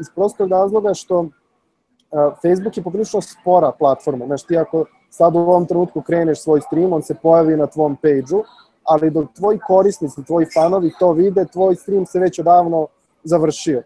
iz 0.00 0.06
prostog 0.14 0.50
razloga 0.50 0.94
što 0.94 1.26
Facebook 2.42 2.76
je 2.76 2.82
poprilično 2.82 3.20
spora 3.20 3.72
platforma. 3.78 4.26
Znaš, 4.26 4.42
ti 4.42 4.58
ako 4.58 4.84
sad 5.10 5.34
u 5.34 5.38
ovom 5.38 5.66
trenutku 5.66 6.02
kreneš 6.02 6.42
svoj 6.42 6.60
stream, 6.60 6.92
on 6.92 7.02
se 7.02 7.14
pojavi 7.22 7.56
na 7.56 7.66
tvom 7.66 7.96
page-u, 7.96 8.42
ali 8.84 9.10
dok 9.10 9.24
tvoji 9.36 9.58
korisnici, 9.66 10.24
tvoji 10.24 10.46
fanovi 10.54 10.92
to 10.98 11.12
vide, 11.12 11.44
tvoj 11.44 11.74
stream 11.74 12.06
se 12.06 12.18
već 12.18 12.38
odavno 12.38 12.86
završio. 13.24 13.82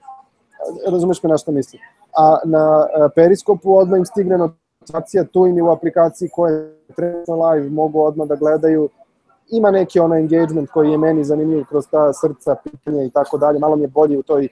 Razumeš 0.86 1.22
me 1.22 1.30
na 1.30 1.36
što 1.36 1.52
mislim? 1.52 1.82
A 2.18 2.38
na 2.44 2.86
Periskopu 3.14 3.76
odmah 3.76 3.98
im 3.98 4.04
stigne 4.04 4.38
notifikacija, 4.38 5.24
tu 5.24 5.46
im 5.46 5.56
je 5.56 5.62
u 5.62 5.70
aplikaciji 5.70 6.28
koje 6.32 6.78
trenutno 6.96 7.34
live 7.48 7.70
mogu 7.70 8.02
odmah 8.02 8.28
da 8.28 8.36
gledaju 8.36 8.88
ima 9.50 9.70
neki 9.70 10.00
onaj 10.00 10.20
engagement 10.20 10.70
koji 10.70 10.90
je 10.90 10.98
meni 10.98 11.24
zanimljiv 11.24 11.64
kroz 11.64 11.84
ta 11.90 12.12
srca, 12.12 12.56
pitanja 12.64 13.02
i 13.02 13.10
tako 13.10 13.38
dalje, 13.38 13.58
malo 13.58 13.76
mi 13.76 13.82
je 13.82 13.88
bolji 13.88 14.16
u 14.16 14.22
toj 14.22 14.48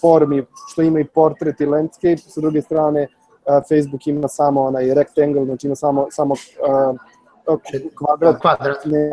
formi 0.00 0.46
što 0.68 0.82
ima 0.82 1.00
i 1.00 1.04
portret 1.04 1.60
i 1.60 1.66
landscape, 1.66 2.16
sa 2.16 2.40
druge 2.40 2.62
strane 2.62 3.08
Facebook 3.46 4.06
ima 4.06 4.28
samo 4.28 4.62
onaj 4.62 4.94
rectangle, 4.94 5.44
znači 5.44 5.66
ima 5.66 5.76
samo, 5.76 6.06
samo 6.10 6.34
uh, 6.34 6.96
kvadrat, 7.94 8.40
kvadratni, 8.40 9.12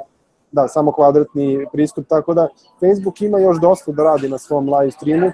da, 0.52 0.68
samo 0.68 0.92
kvadratni 0.92 1.68
pristup, 1.72 2.08
tako 2.08 2.34
da 2.34 2.48
Facebook 2.80 3.22
ima 3.22 3.40
još 3.40 3.60
dosta 3.62 3.92
da 3.92 4.04
radi 4.04 4.30
na 4.30 4.38
svom 4.38 4.74
live 4.74 4.92
streamu, 4.92 5.32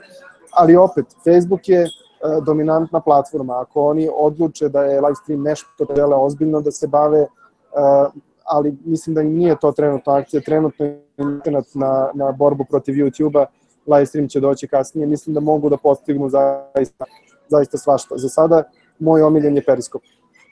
ali 0.52 0.76
opet, 0.76 1.06
Facebook 1.24 1.70
je 1.70 1.82
uh, 1.84 2.44
dominantna 2.44 3.00
platforma, 3.02 3.62
ako 3.62 3.82
oni 3.82 4.10
odluče 4.14 4.70
da 4.70 4.84
je 4.84 5.02
live 5.02 5.16
stream 5.16 5.42
nešto 5.42 5.86
da 5.86 5.96
žele 5.96 6.16
ozbiljno 6.16 6.62
da 6.62 6.72
se 6.72 6.88
bave, 6.88 7.22
uh, 7.22 8.14
ali 8.50 8.78
mislim 8.86 9.16
da 9.16 9.24
nije 9.24 9.56
to 9.62 9.72
trenutno 9.72 10.14
akcija, 10.14 10.42
trenutno 10.42 10.86
je 10.86 11.04
internet 11.18 11.66
na, 11.74 12.12
na 12.14 12.32
borbu 12.32 12.66
protiv 12.70 12.94
YouTube-a, 12.94 13.46
live 13.88 14.06
stream 14.06 14.28
će 14.28 14.40
doći 14.40 14.68
kasnije, 14.68 15.08
mislim 15.08 15.34
da 15.34 15.40
mogu 15.40 15.70
da 15.70 15.78
postignu 15.78 16.30
zaista, 16.30 17.06
zaista 17.48 17.78
svašta. 17.78 18.18
Za 18.18 18.30
sada, 18.30 18.64
moj 19.00 19.22
omiljen 19.22 19.56
je 19.56 19.64
Periskop. 19.64 20.02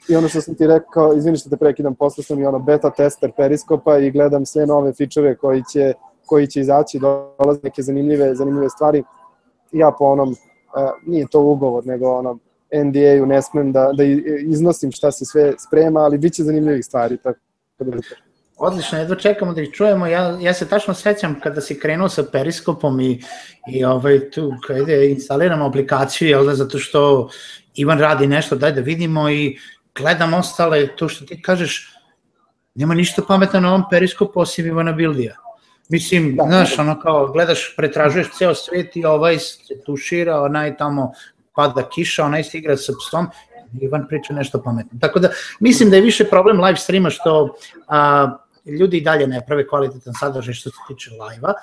I 0.08 0.16
ono 0.16 0.28
što 0.28 0.40
sam 0.40 0.54
ti 0.54 0.66
rekao, 0.66 1.14
izvini 1.14 1.36
što 1.36 1.50
te 1.50 1.56
prekidam, 1.56 1.94
posle 1.94 2.24
sam 2.24 2.38
i 2.38 2.46
ono 2.46 2.58
beta 2.58 2.90
tester 2.90 3.32
Periskopa 3.36 3.98
i 3.98 4.10
gledam 4.10 4.46
sve 4.46 4.66
nove 4.66 4.92
fičeve 4.92 5.36
koji 5.36 5.62
će, 5.72 5.92
koji 6.26 6.46
će 6.46 6.60
izaći, 6.60 6.98
dolaze 6.98 7.60
neke 7.62 7.82
zanimljive, 7.82 8.34
zanimljive 8.34 8.68
stvari. 8.68 9.02
Ja 9.72 9.92
po 9.98 10.04
onom, 10.04 10.28
uh, 10.28 10.36
nije 11.06 11.26
to 11.30 11.40
ugovor, 11.40 11.86
nego 11.86 12.10
ono, 12.10 12.38
NDA-u 12.84 13.26
ne 13.26 13.42
smem 13.42 13.72
da, 13.72 13.90
da 13.92 14.04
iznosim 14.46 14.92
šta 14.92 15.12
se 15.12 15.24
sve 15.24 15.54
sprema, 15.58 16.00
ali 16.00 16.18
bit 16.18 16.32
će 16.32 16.42
zanimljivih 16.42 16.84
stvari, 16.84 17.16
tako 17.16 17.38
Odlično, 18.58 18.98
jedva 18.98 19.16
čekamo 19.16 19.52
da 19.54 19.62
ih 19.62 19.70
čujemo. 19.72 20.06
Ja, 20.06 20.38
ja 20.40 20.54
se 20.54 20.68
tačno 20.68 20.94
sećam 20.94 21.40
kada 21.40 21.60
si 21.60 21.78
krenuo 21.80 22.08
sa 22.08 22.24
periskopom 22.32 23.00
i, 23.00 23.22
i 23.72 23.84
ovaj, 23.84 24.30
tu 24.30 24.52
kada 24.66 24.94
instaliramo 24.94 25.66
aplikaciju, 25.66 26.28
jel 26.28 26.46
da, 26.46 26.54
zato 26.54 26.78
što 26.78 27.30
Ivan 27.74 27.98
radi 27.98 28.26
nešto, 28.26 28.56
daj 28.56 28.72
da 28.72 28.80
vidimo 28.80 29.30
i 29.30 29.58
gledam 29.94 30.34
ostale, 30.34 30.86
to 30.96 31.08
što 31.08 31.24
ti 31.24 31.42
kažeš, 31.42 31.94
nema 32.74 32.94
ništa 32.94 33.22
pametno 33.28 33.60
na 33.60 33.68
ovom 33.68 33.84
periskopu 33.90 34.40
osim 34.40 34.66
Ivana 34.66 34.92
Bildija. 34.92 35.36
Mislim, 35.88 36.36
da, 36.36 36.44
znaš, 36.46 36.78
ono 36.78 37.00
kao, 37.00 37.26
gledaš, 37.32 37.74
pretražuješ 37.76 38.26
ceo 38.38 38.54
svet 38.54 38.96
i 38.96 39.04
ovaj 39.04 39.38
se 39.38 39.80
tušira, 39.86 40.40
onaj 40.42 40.76
tamo 40.76 41.12
pada 41.54 41.88
kiša, 41.88 42.24
onaj 42.24 42.44
se 42.44 42.58
igra 42.58 42.76
sa 42.76 42.92
psom 42.92 43.26
Ivan 43.80 44.06
priča 44.08 44.34
nešto 44.34 44.62
pametno. 44.62 44.98
Tako 45.00 45.18
da 45.18 45.28
mislim 45.60 45.90
da 45.90 45.96
je 45.96 46.02
više 46.02 46.24
problem 46.24 46.60
live 46.60 46.76
streama 46.76 47.10
što 47.10 47.54
a, 47.88 48.30
ljudi 48.66 48.96
i 48.96 49.04
dalje 49.04 49.26
ne 49.26 49.40
prave 49.46 49.66
kvalitetan 49.68 50.14
sadržaj 50.20 50.54
što 50.54 50.70
se 50.70 50.76
tiče 50.88 51.10
live-a, 51.10 51.54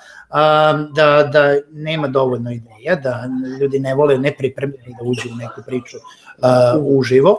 da, 0.94 1.28
da 1.32 1.56
nema 1.72 2.08
dovoljno 2.08 2.50
ideja, 2.52 2.96
da 2.96 3.24
ljudi 3.60 3.78
ne 3.78 3.94
vole 3.94 4.18
nepripremljeni 4.18 4.94
da 4.98 5.04
uđu 5.04 5.28
u 5.32 5.36
neku 5.36 5.62
priču 5.66 5.96
uh, 5.96 6.98
uživo 6.98 7.38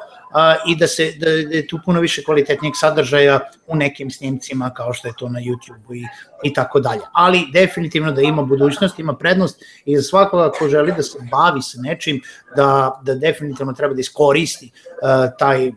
i 0.67 0.75
da 0.75 0.87
se 0.87 1.11
da, 1.17 1.25
da 1.25 1.55
je 1.55 1.67
tu 1.67 1.79
puno 1.85 1.99
više 1.99 2.23
kvalitetnijeg 2.23 2.73
sadržaja 2.75 3.39
u 3.67 3.75
nekim 3.75 4.11
snimcima 4.11 4.69
kao 4.73 4.93
što 4.93 5.07
je 5.07 5.13
to 5.17 5.29
na 5.29 5.39
YouTube-u 5.39 5.95
i, 5.95 6.03
i 6.43 6.53
tako 6.53 6.79
dalje. 6.79 7.01
Ali 7.11 7.47
definitivno 7.53 8.11
da 8.11 8.21
ima 8.21 8.41
budućnost, 8.41 8.99
ima 8.99 9.15
prednost 9.15 9.63
i 9.85 9.97
za 9.97 10.03
svakoga 10.03 10.51
ko 10.51 10.69
želi 10.69 10.93
da 10.97 11.03
se 11.03 11.17
bavi 11.31 11.61
sa 11.61 11.81
nečim, 11.81 12.21
da, 12.55 13.01
da 13.03 13.15
definitivno 13.15 13.73
treba 13.73 13.93
da 13.93 13.99
iskoristi 13.99 14.71
uh, 14.71 15.37
taj 15.39 15.71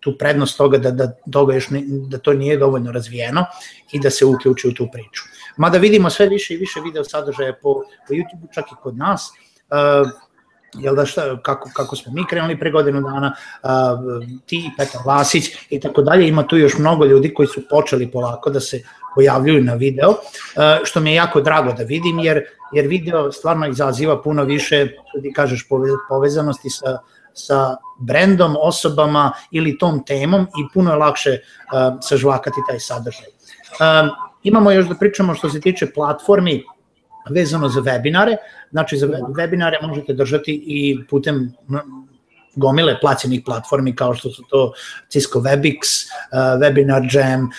tu 0.00 0.18
prednost 0.18 0.56
toga 0.58 0.78
da, 0.78 0.90
da, 0.90 1.12
toga 1.32 1.54
još 1.54 1.70
ne, 1.70 1.82
da 1.86 2.18
to 2.18 2.32
nije 2.32 2.56
dovoljno 2.56 2.92
razvijeno 2.92 3.44
i 3.92 4.00
da 4.00 4.10
se 4.10 4.24
uključi 4.24 4.68
u 4.68 4.74
tu 4.74 4.88
priču. 4.92 5.22
Mada 5.56 5.78
vidimo 5.78 6.10
sve 6.10 6.28
više 6.28 6.54
i 6.54 6.56
više 6.56 6.80
video 6.84 7.04
sadržaja 7.04 7.52
po, 7.52 7.74
po 8.08 8.14
YouTube, 8.14 8.54
čak 8.54 8.64
i 8.72 8.76
kod 8.82 8.96
nas, 8.96 9.30
uh, 9.70 10.10
jel 10.74 10.94
da 10.94 11.06
šta, 11.06 11.36
kako, 11.42 11.70
kako 11.72 11.96
smo 11.96 12.12
mi 12.12 12.26
krenuli 12.26 12.58
pre 12.58 12.70
godinu 12.70 13.00
dana, 13.00 13.34
uh, 13.62 13.70
ti, 14.46 14.70
Petar 14.78 15.00
Vasić 15.06 15.44
i 15.70 15.80
tako 15.80 16.02
dalje, 16.02 16.28
ima 16.28 16.46
tu 16.46 16.56
još 16.56 16.78
mnogo 16.78 17.04
ljudi 17.04 17.34
koji 17.34 17.48
su 17.48 17.60
počeli 17.70 18.10
polako 18.10 18.50
da 18.50 18.60
se 18.60 18.82
pojavljuju 19.14 19.64
na 19.64 19.74
video, 19.74 20.10
uh, 20.10 20.16
što 20.84 21.00
mi 21.00 21.10
je 21.10 21.16
jako 21.16 21.40
drago 21.40 21.72
da 21.72 21.82
vidim, 21.82 22.18
jer, 22.18 22.42
jer 22.72 22.86
video 22.86 23.32
stvarno 23.32 23.68
izaziva 23.68 24.22
puno 24.22 24.44
više, 24.44 24.88
ti 25.22 25.32
kažeš, 25.32 25.66
povezanosti 26.08 26.70
sa, 26.70 26.98
sa 27.32 27.76
brendom, 27.98 28.56
osobama 28.60 29.32
ili 29.50 29.78
tom 29.78 30.04
temom 30.04 30.42
i 30.42 30.72
puno 30.74 30.90
je 30.90 30.96
lakše 30.96 31.30
uh, 31.30 31.98
sažvakati 32.00 32.60
taj 32.68 32.80
sadržaj. 32.80 33.26
Um, 33.80 34.10
imamo 34.42 34.70
još 34.70 34.86
da 34.86 34.94
pričamo 34.94 35.34
što 35.34 35.48
se 35.50 35.60
tiče 35.60 35.92
platformi 35.92 36.64
vezano 37.30 37.68
za 37.68 37.80
webinare, 37.80 38.36
znači 38.70 38.96
za 38.96 39.06
webinare 39.06 39.86
možete 39.86 40.12
držati 40.12 40.62
i 40.66 40.98
putem 41.10 41.52
gomile 42.56 43.00
plaćenih 43.00 43.42
platformi 43.44 43.96
kao 43.96 44.14
što 44.14 44.30
su 44.30 44.42
to 44.50 44.72
Cisco 45.08 45.40
WebEx, 45.40 45.76
uh, 45.76 46.60
Webinar 46.60 47.16
Jam, 47.16 47.42
uh, 47.42 47.50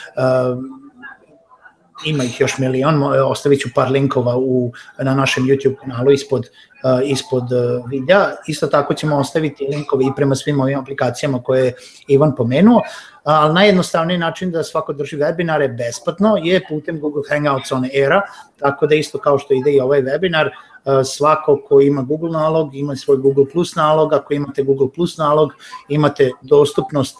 ima 2.06 2.24
ih 2.24 2.42
još 2.42 2.58
milion, 2.58 3.04
ostavit 3.04 3.60
ću 3.60 3.70
par 3.76 3.92
linkova 3.92 4.38
u, 4.38 4.72
na 4.98 5.16
našem 5.16 5.44
YouTube 5.44 5.76
kanalu 5.76 6.12
ispod, 6.12 6.48
uh, 6.84 7.10
ispod 7.10 7.44
uh, 7.44 7.90
videa. 7.90 8.32
Isto 8.48 8.68
tako 8.68 8.94
ćemo 8.94 9.18
ostaviti 9.18 9.68
linkove 9.72 10.06
i 10.06 10.12
prema 10.16 10.36
svim 10.36 10.60
ovim 10.60 10.80
aplikacijama 10.80 11.44
koje 11.44 11.66
je 11.66 11.74
Ivan 12.08 12.36
pomenuo, 12.36 12.82
ali 13.24 13.54
najjednostavniji 13.54 14.18
način 14.18 14.52
da 14.52 14.64
svako 14.64 14.94
drži 14.94 15.18
webinare 15.18 15.78
besplatno 15.78 16.38
je 16.44 16.66
putem 16.70 17.00
Google 17.00 17.24
Hangouts 17.30 17.72
on 17.72 17.86
Era, 17.94 18.22
tako 18.60 18.88
da 18.88 18.96
isto 18.96 19.18
kao 19.18 19.40
što 19.40 19.54
ide 19.54 19.72
i 19.72 19.80
ovaj 19.80 20.02
webinar, 20.02 20.50
uh, 20.50 20.94
svako 21.06 21.62
ko 21.68 21.82
ima 21.82 22.02
Google 22.02 22.32
nalog, 22.32 22.76
ima 22.76 22.96
svoj 22.96 23.18
Google 23.18 23.46
Plus 23.54 23.76
nalog, 23.76 24.14
ako 24.14 24.34
imate 24.34 24.64
Google 24.64 24.88
Plus 24.96 25.18
nalog, 25.18 25.50
imate 25.90 26.32
dostupnost 26.42 27.18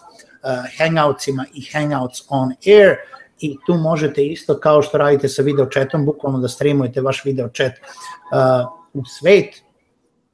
Hangoutsima 0.78 1.44
i 1.54 1.62
Hangouts 1.72 2.22
on 2.28 2.52
Air, 2.66 2.96
i 3.40 3.56
tu 3.66 3.74
možete 3.74 4.26
isto 4.26 4.58
kao 4.58 4.82
što 4.82 4.98
radite 4.98 5.28
sa 5.28 5.42
video 5.42 5.68
chatom, 5.72 6.06
bukvalno 6.06 6.38
da 6.38 6.48
streamujete 6.48 7.00
vaš 7.00 7.24
video 7.24 7.48
chat 7.48 7.72
uh, 7.72 8.70
u 8.92 9.04
svet, 9.04 9.62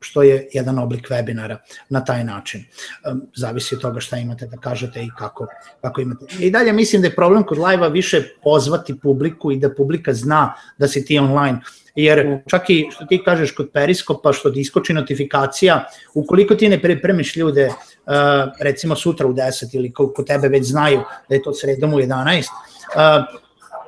što 0.00 0.22
je 0.22 0.48
jedan 0.52 0.78
oblik 0.78 1.08
webinara 1.10 1.56
na 1.88 2.04
taj 2.04 2.24
način. 2.24 2.64
Um, 3.10 3.22
zavisi 3.34 3.74
od 3.74 3.80
toga 3.80 4.00
šta 4.00 4.16
imate 4.16 4.46
da 4.46 4.56
kažete 4.56 5.02
i 5.02 5.10
kako, 5.18 5.46
kako 5.80 6.00
imate. 6.00 6.26
I 6.40 6.50
dalje 6.50 6.72
mislim 6.72 7.02
da 7.02 7.08
je 7.08 7.14
problem 7.14 7.42
kod 7.42 7.58
live-a 7.58 7.88
više 7.88 8.22
pozvati 8.42 8.98
publiku 9.00 9.52
i 9.52 9.58
da 9.58 9.74
publika 9.74 10.14
zna 10.14 10.54
da 10.78 10.88
si 10.88 11.04
ti 11.04 11.18
online, 11.18 11.60
jer 11.94 12.38
čak 12.46 12.70
i 12.70 12.86
što 12.90 13.04
ti 13.04 13.22
kažeš 13.24 13.50
kod 13.50 13.70
periskopa, 13.72 14.32
što 14.32 14.50
ti 14.50 14.60
iskoči 14.60 14.92
notifikacija, 14.92 15.84
ukoliko 16.14 16.54
ti 16.54 16.68
ne 16.68 16.82
pripremiš 16.82 17.36
ljude, 17.36 17.66
uh, 17.66 18.14
recimo 18.60 18.96
sutra 18.96 19.26
u 19.26 19.32
10 19.32 19.76
ili 19.76 19.92
koliko 19.92 20.22
tebe 20.22 20.48
već 20.48 20.66
znaju 20.66 21.02
da 21.28 21.34
je 21.34 21.42
to 21.42 21.54
sredom 21.54 21.94
u 21.94 21.98
11, 21.98 22.44
Uh, 22.44 22.75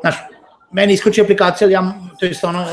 znaš, 0.00 0.16
meni 0.70 0.92
iskoči 0.92 1.22
aplikacija, 1.22 1.66
ali 1.66 1.72
ja, 1.72 1.92
to 2.20 2.26
je 2.26 2.32
ono, 2.42 2.64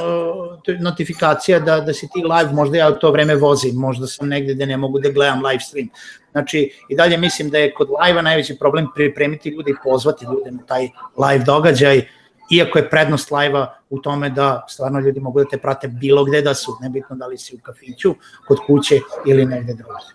to 0.64 0.72
je 0.72 0.80
notifikacija 0.80 1.60
da, 1.60 1.80
da 1.80 1.94
si 1.94 2.08
ti 2.14 2.24
live, 2.24 2.54
možda 2.54 2.78
ja 2.78 2.90
u 2.90 3.00
to 3.00 3.12
vreme 3.12 3.36
vozim, 3.36 3.76
možda 3.76 4.08
sam 4.08 4.28
negde 4.28 4.54
gde 4.54 4.66
ne 4.66 4.78
mogu 4.78 5.00
da 5.00 5.10
gledam 5.10 5.46
live 5.46 5.60
stream. 5.60 5.88
Znači, 6.32 6.72
i 6.90 6.96
dalje 6.96 7.18
mislim 7.18 7.50
da 7.50 7.58
je 7.58 7.74
kod 7.74 7.90
live-a 7.90 8.22
najveći 8.22 8.60
problem 8.60 8.88
pripremiti 8.96 9.50
ljude 9.50 9.72
i 9.72 9.76
pozvati 9.84 10.26
ljude 10.26 10.52
na 10.52 10.64
taj 10.68 10.90
live 11.18 11.44
događaj, 11.46 12.08
iako 12.52 12.80
je 12.80 12.90
prednost 12.90 13.32
live-a 13.32 13.74
u 13.90 14.00
tome 14.00 14.30
da 14.30 14.66
stvarno 14.70 15.00
ljudi 15.00 15.20
mogu 15.20 15.40
da 15.40 15.50
te 15.50 15.58
prate 15.58 15.88
bilo 15.88 16.24
gde 16.24 16.42
da 16.42 16.54
su, 16.54 16.78
nebitno 16.82 17.16
da 17.16 17.28
li 17.28 17.38
si 17.38 17.56
u 17.56 17.60
kafiću, 17.64 18.16
kod 18.48 18.58
kuće 18.68 19.00
ili 19.26 19.46
negde 19.46 19.74
drugde. 19.74 20.14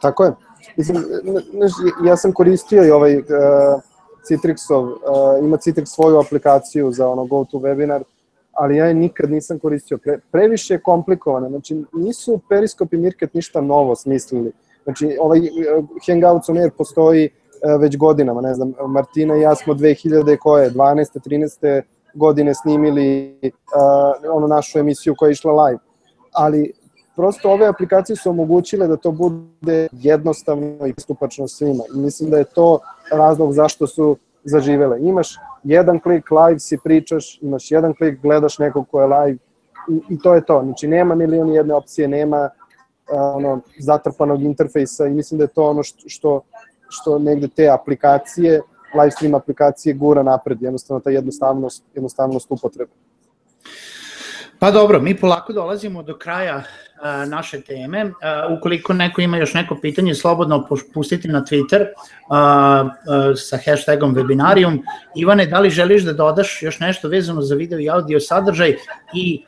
Tako 0.00 0.24
je. 0.24 0.32
Mislim, 0.76 1.04
ja 2.04 2.16
sam 2.16 2.32
koristio 2.32 2.84
i 2.84 2.90
ovaj 2.90 3.16
uh, 3.16 3.24
Citrixov, 4.28 4.84
uh, 4.84 4.94
ima 5.42 5.56
Citrix 5.56 5.86
svoju 5.86 6.18
aplikaciju 6.18 6.92
za 6.92 7.08
ono 7.08 7.22
webinar, 7.24 8.02
ali 8.52 8.76
ja 8.76 8.86
je 8.86 8.94
nikad 8.94 9.30
nisam 9.30 9.58
koristio. 9.58 9.98
Pre, 9.98 10.18
previše 10.32 10.74
je 10.74 10.80
komplikovano, 10.80 11.48
znači 11.48 11.84
nisu 11.92 12.40
Periskop 12.48 12.92
i 12.92 12.96
Mirket 12.96 13.34
ništa 13.34 13.60
novo 13.60 13.96
smislili. 13.96 14.52
Znači 14.84 15.16
ovaj 15.20 15.38
uh, 15.38 15.84
Hangouts 16.06 16.48
on 16.48 16.58
Air 16.58 16.70
postoji 16.70 17.28
uh, 17.28 17.80
već 17.80 17.96
godinama, 17.96 18.40
ne 18.40 18.54
znam, 18.54 18.72
Martina 18.86 19.36
i 19.36 19.40
ja 19.40 19.54
smo 19.54 19.74
2000 19.74 20.36
koje, 20.36 20.70
12. 20.70 21.50
13. 21.60 21.82
godine 22.14 22.54
snimili 22.54 23.38
uh, 23.42 24.32
ono 24.32 24.46
našu 24.46 24.78
emisiju 24.78 25.14
koja 25.18 25.28
je 25.28 25.32
išla 25.32 25.64
live. 25.64 25.78
Ali 26.32 26.72
prosto 27.18 27.50
ove 27.50 27.66
aplikacije 27.66 28.16
su 28.16 28.30
omogućile 28.30 28.86
da 28.86 28.96
to 28.96 29.10
bude 29.10 29.88
jednostavno 29.92 30.86
i 30.86 30.92
pristupačno 30.92 31.48
svima. 31.48 31.84
I 31.94 31.98
mislim 31.98 32.30
da 32.30 32.38
je 32.38 32.44
to 32.44 32.78
razlog 33.12 33.52
zašto 33.52 33.86
su 33.86 34.16
zaživele. 34.44 35.00
Imaš 35.00 35.36
jedan 35.64 35.98
klik, 36.00 36.30
live 36.30 36.58
si 36.58 36.78
pričaš, 36.84 37.38
imaš 37.42 37.70
jedan 37.70 37.94
klik, 37.94 38.20
gledaš 38.22 38.58
nekog 38.58 38.86
ko 38.90 39.00
je 39.00 39.06
live 39.06 39.38
i, 39.90 40.14
i 40.14 40.18
to 40.18 40.34
je 40.34 40.44
to. 40.44 40.62
Znači 40.64 40.88
nema 40.88 41.14
milion 41.14 41.48
jedne 41.48 41.74
opcije, 41.74 42.08
nema 42.08 42.50
uh, 42.50 43.18
ono, 43.36 43.60
zatrpanog 43.78 44.42
interfejsa 44.42 45.06
i 45.06 45.10
mislim 45.10 45.38
da 45.38 45.44
je 45.44 45.54
to 45.54 45.64
ono 45.64 45.82
što, 45.82 46.08
što, 46.08 46.40
što 46.88 47.18
negde 47.18 47.48
te 47.48 47.68
aplikacije, 47.68 48.60
live 49.00 49.10
stream 49.10 49.34
aplikacije 49.34 49.94
gura 49.94 50.22
napred, 50.22 50.62
jednostavno 50.62 51.00
ta 51.00 51.10
jednostavnost, 51.10 51.84
jednostavnost 51.94 52.46
upotrebe. 52.50 52.92
Pa 54.58 54.70
dobro, 54.70 55.00
mi 55.00 55.20
polako 55.20 55.52
dolazimo 55.52 56.02
do 56.02 56.18
kraja 56.18 56.62
naše 57.26 57.60
teme. 57.60 58.12
Ukoliko 58.58 58.92
neko 58.92 59.20
ima 59.20 59.36
još 59.36 59.54
neko 59.54 59.78
pitanje, 59.82 60.14
slobodno 60.14 60.66
pustite 60.94 61.28
na 61.28 61.44
Twitter 61.44 61.86
sa 63.36 63.58
hashtagom 63.66 64.14
webinarium. 64.14 64.82
Ivane, 65.16 65.46
da 65.46 65.60
li 65.60 65.70
želiš 65.70 66.02
da 66.02 66.12
dodaš 66.12 66.62
još 66.62 66.80
nešto 66.80 67.08
vezano 67.08 67.42
za 67.42 67.54
video 67.54 67.78
i 67.78 67.90
audio 67.90 68.20
sadržaj 68.20 68.76
i 69.14 69.44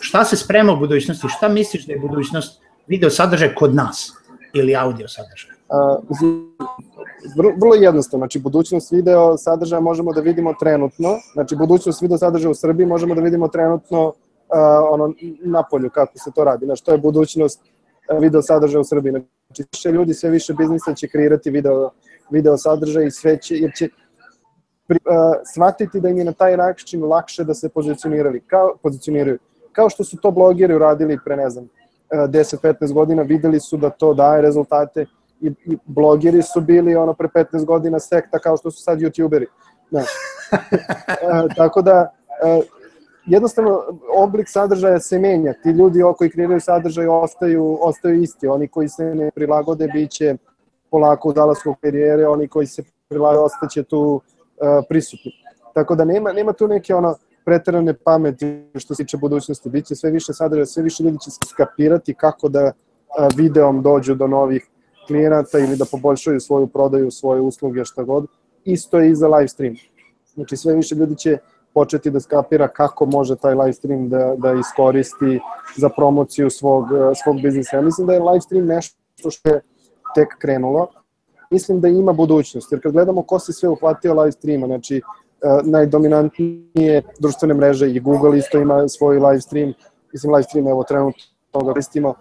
šta 0.00 0.24
se 0.24 0.36
sprema 0.36 0.72
u 0.72 0.76
budućnosti? 0.76 1.28
Šta 1.28 1.48
misliš 1.48 1.86
da 1.86 1.92
je 1.92 1.98
budućnost 1.98 2.60
video 2.86 3.10
sadržaj 3.10 3.54
kod 3.54 3.74
nas 3.74 4.12
ili 4.54 4.76
audio 4.76 5.08
sadržaj? 5.08 5.50
vrlo 7.60 7.74
jednostavno, 7.74 8.22
znači 8.22 8.38
budućnost 8.38 8.92
video 8.92 9.38
sadržaja 9.38 9.80
možemo 9.80 10.12
da 10.12 10.20
vidimo 10.20 10.54
trenutno, 10.60 11.18
znači 11.32 11.56
budućnost 11.56 12.02
video 12.02 12.18
sadržaja 12.18 12.50
u 12.50 12.54
Srbiji 12.54 12.86
možemo 12.86 13.14
da 13.14 13.20
vidimo 13.20 13.48
trenutno 13.48 14.12
ono, 14.90 15.14
na 15.44 15.62
polju 15.70 15.90
kako 15.90 16.18
se 16.18 16.30
to 16.34 16.44
radi, 16.44 16.66
znači 16.66 16.84
to 16.84 16.92
je 16.92 16.98
budućnost 16.98 17.60
video 18.20 18.42
sadržaja 18.42 18.80
u 18.80 18.84
Srbiji. 18.84 19.12
Znači, 19.12 19.64
više 19.72 19.90
ljudi, 19.90 20.14
sve 20.14 20.30
više 20.30 20.54
biznisa 20.54 20.94
će 20.94 21.08
kreirati 21.08 21.50
video, 21.50 21.90
video 22.30 22.56
sadržaj 22.56 23.06
i 23.06 23.10
sve 23.10 23.38
će, 23.40 23.56
jer 23.56 23.70
će 23.76 23.88
pri, 24.86 24.98
uh, 25.06 25.34
shvatiti 25.52 26.00
da 26.00 26.08
im 26.08 26.18
je 26.18 26.24
na 26.24 26.32
taj 26.32 26.56
način 26.56 27.04
lakše 27.04 27.44
da 27.44 27.54
se 27.54 27.68
pozicionirali, 27.68 28.40
kao, 28.46 28.76
pozicioniraju. 28.82 29.38
Kao 29.72 29.90
što 29.90 30.04
su 30.04 30.16
to 30.16 30.30
blogeri 30.30 30.74
uradili 30.74 31.18
pre, 31.24 31.36
ne 31.36 31.50
znam, 31.50 31.68
10-15 32.10 32.92
godina, 32.92 33.22
videli 33.22 33.60
su 33.60 33.76
da 33.76 33.90
to 33.90 34.14
daje 34.14 34.42
rezultate 34.42 35.06
i, 35.40 35.46
i 35.64 35.78
blogeri 35.84 36.42
su 36.42 36.60
bili 36.60 36.94
ono 36.94 37.14
pre 37.14 37.28
15 37.28 37.64
godina 37.64 37.98
sekta 37.98 38.38
kao 38.38 38.56
što 38.56 38.70
su 38.70 38.82
sad 38.82 38.98
youtuberi. 38.98 39.46
Znači, 39.90 40.10
uh, 40.52 41.54
tako 41.60 41.82
da, 41.82 42.12
uh, 42.44 42.64
jednostavno 43.30 43.82
oblik 44.16 44.48
sadržaja 44.48 45.00
se 45.00 45.18
menja. 45.18 45.52
Ti 45.62 45.68
ljudi 45.68 46.00
koji 46.18 46.30
kreiraju 46.30 46.60
sadržaj 46.60 47.06
ostaju, 47.06 47.78
ostaju 47.80 48.22
isti. 48.22 48.48
Oni 48.48 48.68
koji 48.68 48.88
se 48.88 49.14
ne 49.14 49.30
prilagode 49.34 49.88
biće 49.88 50.36
polako 50.90 51.28
u 51.28 51.32
zalasku 51.32 51.74
karijere, 51.80 52.28
oni 52.28 52.48
koji 52.48 52.66
se 52.66 52.82
prilagode 53.08 53.44
ostaće 53.44 53.82
tu 53.82 54.00
uh, 54.00 54.84
prisutni. 54.88 55.32
Tako 55.74 55.94
da 55.94 56.04
nema, 56.04 56.32
nema 56.32 56.52
tu 56.52 56.68
neke 56.68 56.94
ono 56.94 57.14
pretarane 57.44 57.94
pameti 57.94 58.64
što 58.74 58.94
se 58.94 59.04
tiče 59.04 59.16
budućnosti. 59.16 59.70
Biće 59.70 59.94
sve 59.94 60.10
više 60.10 60.32
sadržaja, 60.32 60.66
sve 60.66 60.82
više 60.82 61.04
ljudi 61.04 61.18
će 61.18 61.30
skapirati 61.30 62.14
kako 62.14 62.48
da 62.48 62.64
uh, 62.64 62.72
videom 63.36 63.82
dođu 63.82 64.14
do 64.14 64.26
novih 64.26 64.66
klijenata 65.06 65.58
ili 65.58 65.76
da 65.76 65.84
poboljšaju 65.90 66.40
svoju 66.40 66.66
prodaju, 66.66 67.10
svoje 67.10 67.40
usluge, 67.40 67.84
šta 67.84 68.02
god. 68.02 68.26
isto 68.64 68.98
je 68.98 69.10
i 69.10 69.14
za 69.14 69.28
live 69.28 69.48
stream. 69.48 69.74
Znači 70.34 70.56
sve 70.56 70.74
više 70.74 70.94
ljudi 70.94 71.16
će 71.16 71.38
početi 71.74 72.10
da 72.10 72.20
skapira 72.20 72.68
kako 72.68 73.06
može 73.06 73.36
taj 73.36 73.54
live 73.54 73.72
stream 73.72 74.08
da, 74.08 74.34
da 74.36 74.52
iskoristi 74.52 75.40
za 75.76 75.88
promociju 75.88 76.50
svog, 76.50 76.84
svog 77.24 77.42
biznisa. 77.42 77.76
Ja 77.76 77.82
mislim 77.82 78.06
da 78.06 78.12
je 78.12 78.20
live 78.20 78.40
stream 78.40 78.66
nešto 78.66 79.30
što 79.30 79.48
je 79.48 79.60
tek 80.14 80.28
krenulo. 80.38 80.86
Mislim 81.50 81.80
da 81.80 81.88
ima 81.88 82.12
budućnost, 82.12 82.72
jer 82.72 82.82
kad 82.82 82.92
gledamo 82.92 83.22
ko 83.22 83.38
se 83.38 83.52
sve 83.52 83.68
uhvatio 83.68 84.14
live 84.14 84.32
streama, 84.32 84.66
znači 84.66 85.02
najdominantnije 85.64 87.02
društvene 87.18 87.54
mreže 87.54 87.90
i 87.90 88.00
Google 88.00 88.38
isto 88.38 88.58
ima 88.58 88.88
svoj 88.88 89.18
live 89.18 89.40
stream, 89.40 89.72
mislim 90.12 90.32
live 90.32 90.42
stream 90.42 90.68
evo 90.68 90.84
trenutno 90.84 91.22
toga 91.50 91.72
koristimo, 91.72 92.14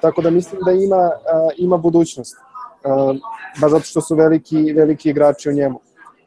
tako 0.00 0.22
da 0.22 0.30
mislim 0.30 0.60
da 0.64 0.72
ima, 0.72 1.10
ima 1.56 1.76
budućnost, 1.76 2.36
baš 3.60 3.70
zato 3.70 3.84
što 3.84 4.00
su 4.00 4.14
veliki, 4.14 4.72
veliki 4.72 5.10
igrači 5.10 5.48
u 5.48 5.52
njemu. 5.52 5.80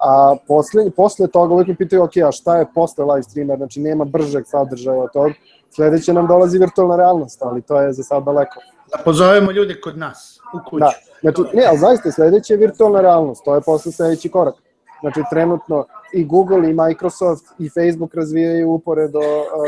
A 0.05 0.35
posle, 0.47 0.91
posle 0.91 1.27
toga 1.27 1.53
uvijek 1.53 1.67
mi 1.67 1.75
pitaju, 1.75 2.03
ok, 2.03 2.17
a 2.27 2.31
šta 2.31 2.57
je 2.57 2.65
posle 2.75 3.05
live 3.05 3.23
streama, 3.23 3.55
znači 3.55 3.79
nema 3.79 4.05
bržeg 4.05 4.43
sadržaja 4.45 5.01
od 5.01 5.11
toga, 5.13 5.33
sledeće 5.69 6.13
nam 6.13 6.27
dolazi 6.27 6.59
virtualna 6.59 6.95
realnost, 6.95 7.41
ali 7.41 7.61
to 7.61 7.81
je 7.81 7.93
za 7.93 8.03
sad 8.03 8.23
daleko. 8.23 8.59
Da 8.91 9.03
pozovemo 9.03 9.51
ljude 9.51 9.81
kod 9.81 9.97
nas, 9.97 10.39
u 10.53 10.69
kuću. 10.69 10.79
Da, 10.79 10.91
znači, 11.21 11.41
ne, 11.53 11.65
ali 11.65 11.77
zaista 11.77 12.11
sledeće 12.11 12.53
je 12.53 12.57
virtualna 12.57 13.01
realnost, 13.01 13.41
to 13.45 13.55
je 13.55 13.61
posle 13.61 13.91
sledeći 13.91 14.29
korak. 14.29 14.55
Znači, 15.01 15.21
trenutno 15.29 15.85
i 16.13 16.25
Google 16.25 16.69
i 16.69 16.73
Microsoft 16.73 17.45
i 17.59 17.69
Facebook 17.69 18.15
razvijaju 18.15 18.71
uporedo 18.71 19.19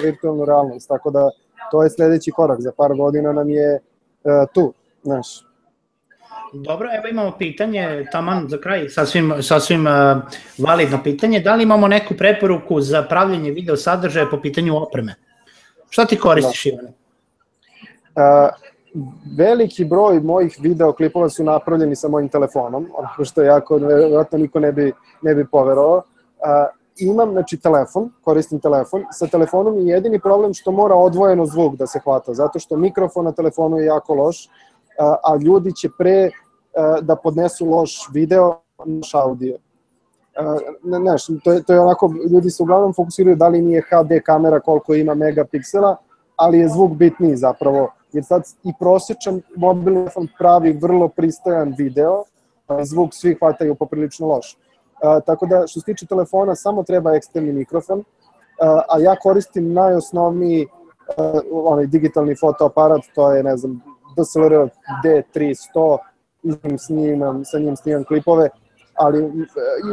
virtualnu 0.03 0.45
realnost, 0.45 0.87
tako 0.87 1.11
da 1.11 1.29
to 1.71 1.83
je 1.83 1.89
sledeći 1.89 2.31
korak, 2.31 2.61
za 2.61 2.71
par 2.77 2.95
godina 2.95 3.33
nam 3.33 3.49
je 3.49 3.79
uh, 4.23 4.31
tu, 4.53 4.73
znaš. 5.03 5.45
Dobro, 6.53 6.87
evo 6.97 7.07
imamo 7.07 7.31
pitanje, 7.37 8.05
taman 8.11 8.49
za 8.49 8.57
kraj, 8.57 8.89
sasvim, 8.89 9.33
sasvim 9.41 9.87
uh, 9.87 9.93
validno 10.57 10.99
pitanje. 11.03 11.39
Da 11.39 11.55
li 11.55 11.63
imamo 11.63 11.87
neku 11.87 12.13
preporuku 12.13 12.81
za 12.81 13.03
pravljenje 13.03 13.51
video 13.51 13.77
sadržaja 13.77 14.27
po 14.31 14.41
pitanju 14.41 14.77
opreme? 14.77 15.15
Šta 15.89 16.05
ti 16.05 16.19
koristiš, 16.19 16.63
da. 16.63 16.69
Ivane? 16.69 16.89
Uh, 16.89 18.49
veliki 19.37 19.85
broj 19.85 20.19
mojih 20.19 20.57
videoklipova 20.59 21.29
su 21.29 21.43
napravljeni 21.43 21.95
sa 21.95 22.07
mojim 22.07 22.29
telefonom, 22.29 22.87
ono 22.93 23.25
što 23.25 23.43
jako, 23.43 23.77
vjerojatno 23.77 24.37
niko 24.37 24.59
ne 24.59 24.71
bi, 24.71 24.93
ne 25.21 25.35
bi 25.35 25.47
poverovao. 25.47 25.97
Uh, 25.97 26.03
imam, 26.97 27.31
znači, 27.31 27.57
telefon, 27.57 28.11
koristim 28.21 28.59
telefon. 28.59 29.03
Sa 29.11 29.27
telefonom 29.27 29.77
je 29.77 29.93
jedini 29.93 30.19
problem 30.19 30.53
što 30.53 30.71
mora 30.71 30.95
odvojeno 30.95 31.45
zvuk 31.45 31.75
da 31.75 31.87
se 31.87 31.99
hvata, 31.99 32.33
zato 32.33 32.59
što 32.59 32.77
mikrofon 32.77 33.25
na 33.25 33.31
telefonu 33.31 33.77
je 33.77 33.85
jako 33.85 34.13
loš, 34.13 34.49
a, 34.99 35.37
ljudi 35.41 35.75
će 35.75 35.89
pre 35.97 36.29
a, 36.75 37.01
da 37.01 37.15
podnesu 37.15 37.65
loš 37.65 38.09
video, 38.13 38.61
naš 38.85 39.13
audio. 39.13 39.57
Ne, 40.83 40.99
ne, 40.99 41.15
to 41.43 41.51
je, 41.51 41.63
to 41.63 41.73
je 41.73 41.79
onako, 41.79 42.13
ljudi 42.31 42.49
se 42.49 42.63
uglavnom 42.63 42.93
fokusiraju 42.93 43.35
da 43.35 43.47
li 43.47 43.61
nije 43.61 43.81
HD 43.81 44.19
kamera 44.25 44.59
koliko 44.59 44.95
ima 44.95 45.13
megapiksela, 45.15 45.95
ali 46.35 46.59
je 46.59 46.69
zvuk 46.69 46.91
bitniji 46.91 47.35
zapravo, 47.35 47.91
jer 48.11 48.23
sad 48.25 48.43
i 48.63 48.73
prosječan 48.79 49.41
mobilni 49.55 49.99
telefon 49.99 50.27
pravi 50.37 50.73
vrlo 50.73 51.07
pristojan 51.07 51.75
video, 51.77 52.23
zvuk 52.83 53.13
svi 53.13 53.35
hvataju 53.39 53.75
poprilično 53.75 54.27
loš. 54.27 54.57
A, 55.03 55.19
tako 55.19 55.45
da, 55.45 55.67
što 55.67 55.79
se 55.79 55.85
tiče 55.85 56.05
telefona, 56.05 56.55
samo 56.55 56.83
treba 56.83 57.15
eksterni 57.15 57.53
mikrofon, 57.53 58.03
a, 58.61 58.81
a 58.89 58.99
ja 58.99 59.15
koristim 59.15 59.73
najosnovniji 59.73 60.67
onaj 61.51 61.85
digitalni 61.87 62.35
fotoaparat, 62.35 63.01
to 63.15 63.31
je, 63.31 63.43
ne 63.43 63.57
znam, 63.57 63.81
DSLR 64.17 64.69
D300, 65.03 65.97
njim 66.43 66.77
snimam, 66.77 67.45
sa 67.45 67.59
njim 67.59 67.75
snimam 67.75 68.03
klipove, 68.03 68.49
ali 68.93 69.23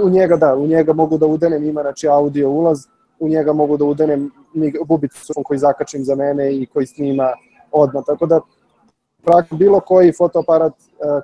u 0.04 0.10
njega 0.10 0.36
da, 0.36 0.54
u 0.54 0.66
njega 0.66 0.92
mogu 0.92 1.18
da 1.18 1.26
udenem, 1.26 1.64
ima 1.64 1.82
znači 1.82 2.08
audio 2.08 2.50
ulaz, 2.50 2.78
u 3.18 3.28
njega 3.28 3.52
mogu 3.52 3.76
da 3.76 3.84
udenem 3.84 4.30
bubicu 4.86 5.32
koji 5.44 5.58
zakačim 5.58 6.04
za 6.04 6.14
mene 6.14 6.54
i 6.54 6.66
koji 6.66 6.86
snima 6.86 7.32
odmah, 7.72 8.04
tako 8.06 8.26
da 8.26 8.40
prak, 9.24 9.52
bilo 9.52 9.80
koji 9.80 10.12
fotoaparat 10.12 10.72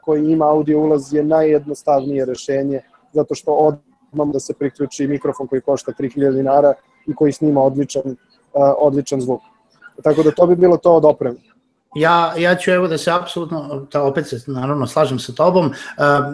koji 0.02 0.32
ima 0.32 0.48
audio 0.48 0.80
ulaz 0.80 1.14
je 1.14 1.24
najjednostavnije 1.24 2.24
rešenje 2.24 2.80
zato 3.12 3.34
što 3.34 3.52
odmah 3.52 4.28
da 4.32 4.40
se 4.40 4.54
priključi 4.54 5.06
mikrofon 5.06 5.46
koji 5.46 5.60
košta 5.60 5.92
3000 5.92 6.32
dinara 6.34 6.74
i 7.06 7.14
koji 7.14 7.32
snima 7.32 7.62
odličan, 7.62 8.02
uh, 8.06 8.16
odličan 8.78 9.20
zvuk. 9.20 9.40
Tako 10.02 10.22
da 10.22 10.30
to 10.30 10.46
bi 10.46 10.56
bilo 10.56 10.76
to 10.76 10.92
od 10.92 11.04
opreme. 11.04 11.36
Ja, 11.94 12.34
ja 12.38 12.56
ću 12.56 12.70
evo 12.70 12.88
da 12.88 12.98
se 12.98 13.10
apsolutno, 13.12 13.86
ta 13.90 14.02
opet 14.02 14.26
se 14.26 14.42
naravno 14.46 14.86
slažem 14.86 15.18
sa 15.18 15.32
tobom, 15.32 15.66
uh, 15.66 15.72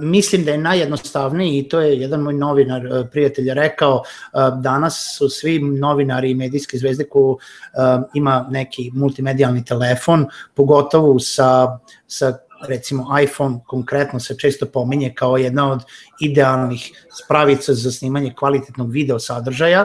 mislim 0.03 0.45
da 0.45 0.51
je 0.51 0.59
najjednostavniji 0.59 1.59
i 1.59 1.69
to 1.69 1.81
je 1.81 2.01
jedan 2.01 2.21
moj 2.21 2.35
novinar 2.35 2.87
uh, 2.87 3.07
prijatelj 3.13 3.55
rekao, 3.55 3.95
uh, 3.95 4.63
danas 4.63 5.17
su 5.19 5.29
svi 5.29 5.59
novinari 5.59 6.31
i 6.31 6.35
medijske 6.35 6.79
zvezde 6.79 7.05
ko 7.05 7.21
uh, 7.31 7.39
ima 8.15 8.47
neki 8.51 8.91
multimedijalni 8.95 9.65
telefon, 9.65 10.27
pogotovo 10.55 11.19
sa, 11.19 11.79
sa 12.07 12.39
recimo 12.69 13.21
iPhone 13.23 13.59
konkretno 13.67 14.21
se 14.21 14.39
često 14.39 14.67
pominje 14.67 15.13
kao 15.15 15.37
jedna 15.37 15.73
od 15.73 15.83
idealnih 16.21 17.07
spravica 17.25 17.75
za 17.75 17.93
snimanje 17.93 18.35
kvalitetnog 18.39 18.91
video 18.91 19.19
sadržaja. 19.19 19.85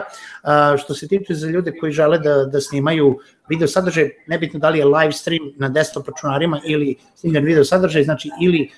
Što 0.78 0.94
se 0.94 1.08
tiče 1.08 1.34
za 1.34 1.48
ljude 1.48 1.72
koji 1.80 1.92
žele 1.92 2.18
da, 2.18 2.44
da 2.44 2.60
snimaju 2.60 3.18
video 3.48 3.68
sadržaj, 3.68 4.10
nebitno 4.26 4.60
da 4.60 4.68
li 4.68 4.78
je 4.78 4.84
live 4.84 5.12
stream 5.12 5.52
na 5.56 5.68
desktop 5.68 6.08
računarima 6.08 6.60
ili 6.64 6.96
snimljen 7.14 7.44
video 7.44 7.64
sadržaj, 7.64 8.04
znači 8.04 8.30
ili 8.42 8.70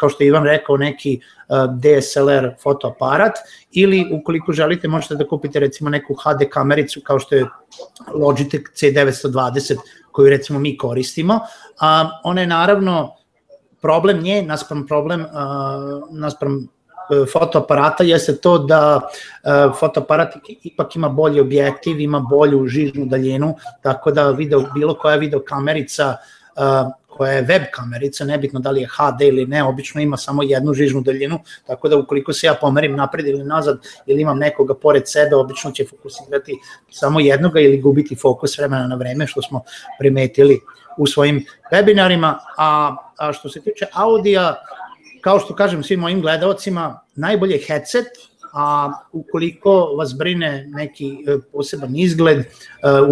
kao 0.00 0.08
što 0.08 0.24
je 0.24 0.28
Ivan 0.28 0.44
rekao, 0.44 0.76
neki 0.76 1.20
DSLR 1.78 2.50
fotoaparat 2.62 3.32
ili 3.72 4.06
ukoliko 4.12 4.52
želite 4.52 4.88
možete 4.88 5.14
da 5.14 5.28
kupite 5.28 5.60
recimo 5.60 5.90
neku 5.90 6.14
HD 6.14 6.48
kamericu 6.50 7.00
kao 7.04 7.18
što 7.18 7.34
je 7.34 7.46
Logitech 8.14 8.62
C920 8.62 9.76
koju 10.12 10.30
recimo 10.30 10.58
mi 10.58 10.76
koristimo. 10.76 11.40
A, 11.80 12.10
ona 12.24 12.40
je 12.40 12.46
naravno 12.46 13.16
problem 13.82 14.22
nje 14.22 14.42
naspram 14.42 14.86
problem 14.86 15.26
naspram 16.10 16.56
uh, 16.56 17.26
fotoaparata 17.32 18.04
jeste 18.04 18.36
to 18.40 18.58
da 18.58 19.00
uh, 19.00 19.74
fotoaparat 19.80 20.36
ipak 20.62 20.96
ima 20.96 21.08
bolji 21.08 21.40
objektiv, 21.40 22.00
ima 22.00 22.20
bolju 22.20 22.66
žižnu 22.66 23.06
daljinu, 23.06 23.54
tako 23.82 24.10
da 24.10 24.30
video, 24.30 24.64
bilo 24.74 24.94
koja 24.94 25.16
video 25.16 25.42
kamerica 25.44 26.16
koja 27.16 27.32
je 27.32 27.42
web 27.42 27.62
kamerica, 27.72 28.24
nebitno 28.24 28.60
da 28.60 28.70
li 28.70 28.80
je 28.80 28.88
HD 28.88 29.20
ili 29.20 29.46
ne, 29.46 29.62
obično 29.64 30.00
ima 30.00 30.16
samo 30.16 30.42
jednu 30.42 30.74
žižnu 30.74 31.00
daljinu, 31.00 31.38
tako 31.66 31.88
da 31.88 31.96
ukoliko 31.96 32.32
se 32.32 32.46
ja 32.46 32.54
pomerim 32.60 32.96
napred 32.96 33.26
ili 33.26 33.44
nazad 33.44 33.78
ili 34.06 34.22
imam 34.22 34.38
nekoga 34.38 34.74
pored 34.74 35.02
sebe, 35.06 35.36
obično 35.36 35.70
će 35.70 35.84
fokusirati 35.84 36.58
samo 36.90 37.20
jednoga 37.20 37.60
ili 37.60 37.80
gubiti 37.80 38.16
fokus 38.16 38.58
vremena 38.58 38.86
na 38.86 38.96
vreme, 38.96 39.26
što 39.26 39.42
smo 39.42 39.62
primetili 39.98 40.60
u 40.98 41.06
svojim 41.06 41.44
webinarima, 41.72 42.34
a, 42.58 42.96
a 43.18 43.32
što 43.32 43.48
se 43.48 43.60
tiče 43.60 43.86
audija, 43.92 44.54
kao 45.20 45.38
što 45.38 45.54
kažem 45.54 45.82
svim 45.82 46.00
mojim 46.00 46.20
gledalcima, 46.20 47.00
najbolje 47.14 47.58
headset, 47.66 48.31
a 48.52 48.92
ukoliko 49.12 49.94
vas 49.98 50.14
brine 50.18 50.66
neki 50.68 51.24
e, 51.26 51.38
poseban 51.52 51.96
izgled, 51.96 52.38
e, 52.38 52.46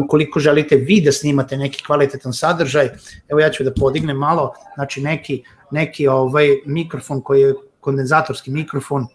ukoliko 0.05 0.41
želite 0.41 0.77
vi 0.77 1.01
da 1.01 1.13
snimate 1.13 1.57
neki 1.57 1.85
kvalitetan 1.85 2.33
sadržaj, 2.33 2.89
evo 3.29 3.41
ja 3.41 3.51
ću 3.51 3.65
da 3.65 3.73
podignem 3.75 4.17
malo, 4.17 4.53
znači 4.75 5.01
neki, 5.01 5.43
neki 5.71 6.09
ovaj 6.09 6.49
mikrofon 6.67 7.23
koji 7.23 7.41
je 7.41 7.55
kondenzatorski 7.81 8.51
mikrofon, 8.51 9.07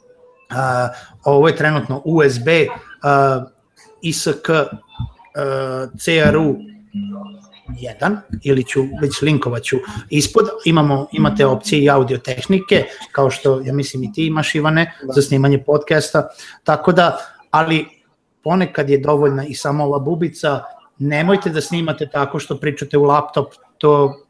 ovo 1.23 1.47
je 1.47 1.55
trenutno 1.55 2.01
USB, 2.05 2.47
ISK, 4.01 4.49
CRU 5.97 6.55
1 7.69 8.17
ili 8.43 8.63
ću 8.63 8.83
već 9.01 9.21
linkovaću 9.21 9.77
ispod, 10.09 10.45
imamo, 10.65 11.07
imate 11.11 11.45
opcije 11.45 11.83
i 11.83 11.89
audio 11.89 12.17
tehnike, 12.17 12.85
kao 13.11 13.29
što 13.29 13.61
ja 13.61 13.73
mislim 13.73 14.03
i 14.03 14.13
ti 14.13 14.25
imaš 14.25 14.55
Ivane, 14.55 14.93
da. 15.03 15.13
za 15.13 15.21
snimanje 15.21 15.63
podcasta, 15.63 16.27
tako 16.63 16.91
da, 16.91 17.17
ali 17.51 17.85
ponekad 18.43 18.89
je 18.89 18.97
dovoljna 18.97 19.45
i 19.45 19.53
samo 19.53 19.83
ova 19.83 19.99
bubica, 19.99 20.63
nemojte 20.97 21.49
da 21.49 21.61
snimate 21.61 22.09
tako 22.09 22.39
što 22.39 22.57
pričate 22.57 22.97
u 22.97 23.03
laptop, 23.03 23.53
to 23.77 24.21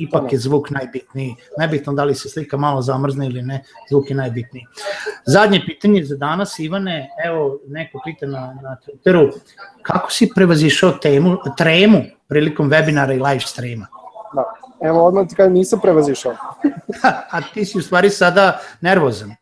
ipak 0.00 0.32
je 0.32 0.38
zvuk 0.38 0.70
najbitniji. 0.70 1.34
Najbitno 1.58 1.92
da 1.92 2.04
li 2.04 2.14
se 2.14 2.28
slika 2.28 2.56
malo 2.56 2.82
zamrzne 2.82 3.26
ili 3.26 3.42
ne, 3.42 3.62
zvuk 3.90 4.10
je 4.10 4.16
najbitniji. 4.16 4.66
Zadnje 5.26 5.62
pitanje 5.66 6.04
za 6.04 6.16
danas, 6.16 6.58
Ivane, 6.58 7.08
evo 7.24 7.58
neko 7.68 8.00
pita 8.04 8.26
na, 8.26 8.40
na 8.62 8.76
Twitteru, 8.86 9.30
kako 9.82 10.10
si 10.10 10.30
prevazišao 10.34 10.90
temu, 10.90 11.36
tremu 11.56 12.02
prilikom 12.30 12.70
webinara 12.70 13.12
i 13.14 13.18
live 13.18 13.40
streama? 13.40 13.86
Da, 14.34 14.44
evo 14.88 15.04
odmah 15.04 15.28
ti 15.28 15.34
kažem, 15.34 15.52
nisam 15.52 15.80
prevazišao. 15.82 16.32
A 17.34 17.40
ti 17.54 17.64
si 17.64 17.78
u 17.78 17.82
stvari 17.82 18.10
sada 18.10 18.60
nervozan. 18.80 19.30
e, 19.30 19.36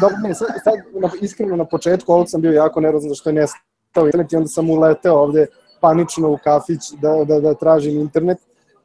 dobro, 0.00 0.16
ne, 0.22 0.34
sad, 0.34 0.48
sad 0.64 0.74
iskreno 1.20 1.56
na 1.56 1.64
početku 1.64 2.12
ovog 2.12 2.30
sam 2.30 2.40
bio 2.40 2.52
jako 2.52 2.80
nervozan 2.80 3.08
zašto 3.08 3.30
je 3.30 3.34
nestao 3.34 4.06
internet 4.06 4.32
i 4.32 4.36
onda 4.36 4.48
sam 4.48 4.70
uleteo 4.70 5.14
ovde 5.14 5.46
panično 5.80 6.28
u 6.28 6.38
kafić 6.44 6.80
da, 7.02 7.24
da, 7.24 7.40
da 7.40 7.54
tražim 7.54 8.00
internet 8.00 8.38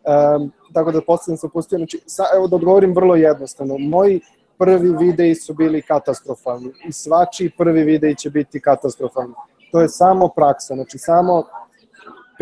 Um, 0.03 0.51
tako 0.73 0.91
da 0.91 1.01
posledno 1.01 1.38
sam 1.38 1.49
pustio, 1.49 1.77
znači, 1.77 2.01
sa, 2.05 2.23
evo 2.36 2.47
da 2.47 2.55
odgovorim 2.55 2.95
vrlo 2.95 3.15
jednostavno. 3.15 3.77
Moj 3.77 4.19
prvi 4.57 4.95
videi 4.99 5.36
su 5.36 5.53
bili 5.53 5.81
katastrofalni 5.81 6.71
i 6.88 6.91
svačiji 6.91 7.51
prvi 7.57 7.84
videi 7.84 8.15
će 8.15 8.29
biti 8.29 8.59
katastrofalni. 8.59 9.34
To 9.71 9.81
je 9.81 9.89
samo 9.89 10.27
praksa, 10.27 10.73
znači 10.73 10.97
samo 10.97 11.43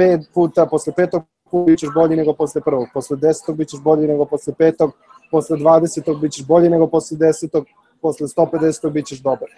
pet 0.01 0.21
puta, 0.33 0.65
posle 0.65 0.93
petog 0.93 1.23
puta 1.23 1.65
bićeš 1.65 1.89
bolji 1.95 2.15
nego 2.15 2.33
posle 2.33 2.61
prvog, 2.61 2.87
posle 2.93 3.17
desetog 3.17 3.57
bićeš 3.57 3.79
bolji 3.79 4.07
nego 4.07 4.25
posle 4.25 4.53
petog, 4.57 4.91
posle 5.31 5.57
dvadesetog 5.57 6.21
bićeš 6.21 6.45
bolji 6.45 6.69
nego 6.69 6.87
posle 6.87 7.17
desetog, 7.17 7.65
posle 8.01 8.27
150. 8.27 8.89
bićeš 8.91 9.19
dobar. 9.19 9.49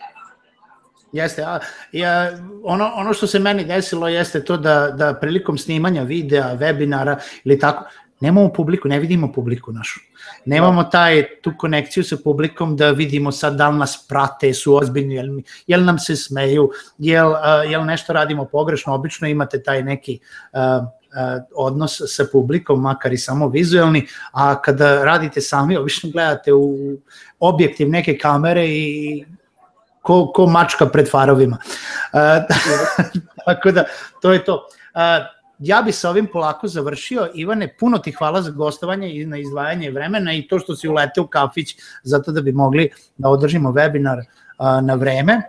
Jeste, 1.12 1.44
a, 1.44 1.60
ja, 1.92 2.32
ono, 2.64 2.92
ono 2.96 3.14
što 3.14 3.28
se 3.28 3.40
meni 3.40 3.66
desilo 3.66 4.08
jeste 4.08 4.44
to 4.44 4.58
da, 4.58 4.92
da 4.98 5.14
prilikom 5.14 5.58
snimanja 5.58 6.04
videa, 6.04 6.58
webinara 6.58 7.16
ili 7.44 7.60
tako, 7.60 7.86
nemamo 8.24 8.50
publiku, 8.54 8.88
ne 8.88 9.00
vidimo 9.00 9.32
publiku 9.32 9.72
našu. 9.72 10.00
Nemamo 10.46 10.84
taj, 10.84 11.24
tu 11.44 11.52
konekciju 11.58 12.04
sa 12.08 12.18
publikom 12.24 12.78
da 12.80 12.92
vidimo 12.96 13.32
sad 13.32 13.58
da 13.60 13.68
li 13.70 13.78
nas 13.78 13.98
prate, 14.08 14.54
su 14.54 14.76
ozbiljni, 14.76 15.16
jel, 15.16 15.28
jel 15.68 15.84
nam 15.84 16.00
se 16.00 16.16
smeju, 16.16 16.70
jel, 16.98 17.32
uh, 17.32 17.72
jel 17.72 17.86
nešto 17.86 18.14
radimo 18.14 18.46
pogrešno, 18.46 18.94
obično 18.94 19.28
imate 19.28 19.64
taj 19.64 19.84
neki 19.84 20.20
uh, 20.54 20.88
odnos 21.56 22.00
sa 22.08 22.26
publikom, 22.32 22.82
makar 22.82 23.14
i 23.14 23.18
samo 23.18 23.48
vizuelni, 23.50 24.06
a 24.32 24.62
kada 24.62 25.04
radite 25.04 25.42
sami, 25.42 25.78
obično 25.78 26.10
gledate 26.12 26.54
u 26.54 26.98
objektiv 27.40 27.90
neke 27.90 28.18
kamere 28.18 28.66
i 28.68 29.26
ko, 30.02 30.32
ko 30.36 30.48
mačka 30.48 30.86
pred 30.86 31.12
farovima. 31.12 31.58
tako 33.46 33.72
da, 33.72 33.86
to 34.22 34.34
je 34.34 34.46
to 34.46 34.64
ja 35.60 35.82
bi 35.82 35.92
sa 35.92 36.10
ovim 36.10 36.28
polako 36.34 36.68
završio. 36.68 37.30
Ivane, 37.34 37.76
puno 37.80 37.98
ti 37.98 38.12
hvala 38.12 38.42
za 38.42 38.52
gostovanje 38.52 39.16
i 39.16 39.26
na 39.26 39.38
izdvajanje 39.38 39.92
vremena 39.92 40.34
i 40.34 40.48
to 40.48 40.60
što 40.60 40.76
si 40.76 40.88
ulete 40.88 41.22
u 41.22 41.28
kafić 41.28 41.76
zato 42.04 42.32
da 42.32 42.42
bi 42.42 42.52
mogli 42.52 42.90
da 43.18 43.30
održimo 43.30 43.72
webinar 43.72 44.24
na 44.82 44.96
vreme. 44.96 45.42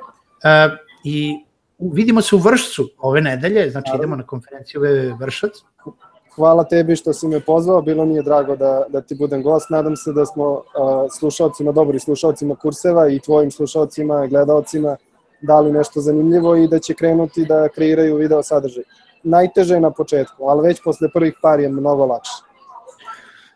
I 1.04 1.44
vidimo 1.78 2.22
se 2.22 2.36
u 2.36 2.38
Vršcu 2.38 2.88
ove 2.98 3.20
nedelje, 3.20 3.70
znači 3.70 3.90
idemo 3.94 4.16
na 4.16 4.26
konferenciju 4.26 4.80
Vršac. 5.20 5.52
Hvala 6.34 6.64
tebi 6.64 6.96
što 6.96 7.12
si 7.12 7.28
me 7.28 7.40
pozvao, 7.40 7.82
bilo 7.82 8.04
mi 8.04 8.14
je 8.14 8.22
drago 8.22 8.56
da, 8.56 8.84
da 8.88 9.00
ti 9.00 9.14
budem 9.14 9.42
gost. 9.42 9.70
Nadam 9.70 9.96
se 9.96 10.12
da 10.12 10.26
smo 10.26 10.50
uh, 10.50 10.62
slušalcima, 11.18 11.72
dobri 11.72 12.00
slušalcima 12.00 12.54
kurseva 12.54 13.08
i 13.08 13.20
tvojim 13.20 13.50
slušalcima, 13.50 14.26
gledalcima 14.26 14.96
dali 15.42 15.72
nešto 15.72 16.00
zanimljivo 16.00 16.56
i 16.56 16.68
da 16.68 16.78
će 16.78 16.94
krenuti 16.94 17.44
da 17.44 17.68
kreiraju 17.68 18.16
video 18.16 18.42
sadržaj 18.42 18.84
najteže 19.24 19.74
je 19.74 19.80
na 19.80 19.90
početku, 19.90 20.44
ali 20.48 20.68
već 20.68 20.82
posle 20.84 21.08
prvih 21.12 21.34
par 21.42 21.60
je 21.60 21.68
mnogo 21.68 22.06
lakše. 22.06 22.32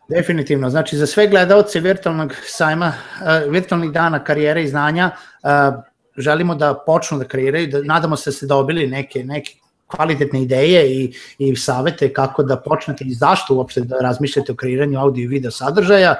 Definitivno, 0.08 0.70
znači 0.70 0.96
za 0.96 1.06
sve 1.06 1.26
gledalce 1.26 1.80
virtualnog 1.80 2.32
sajma, 2.46 2.92
uh, 2.96 3.52
virtualnih 3.52 3.92
dana 3.92 4.24
karijere 4.24 4.62
i 4.62 4.68
znanja, 4.68 5.10
uh, 5.42 5.82
želimo 6.16 6.54
da 6.54 6.74
počnu 6.86 7.18
da 7.18 7.24
kreiraju, 7.24 7.66
da, 7.66 7.82
nadamo 7.82 8.16
se 8.16 8.30
da 8.30 8.36
ste 8.36 8.46
dobili 8.46 8.86
neke, 8.86 9.24
neke 9.24 9.52
kvalitetne 9.86 10.42
ideje 10.42 10.92
i, 10.92 11.14
i 11.38 11.56
savete 11.56 12.12
kako 12.12 12.42
da 12.42 12.56
počnete 12.56 13.04
i 13.04 13.14
zašto 13.14 13.54
uopšte 13.54 13.80
da 13.80 14.00
razmišljate 14.00 14.52
o 14.52 14.56
kreiranju 14.56 15.00
audio 15.00 15.24
i 15.24 15.26
video 15.26 15.50
sadržaja. 15.50 16.16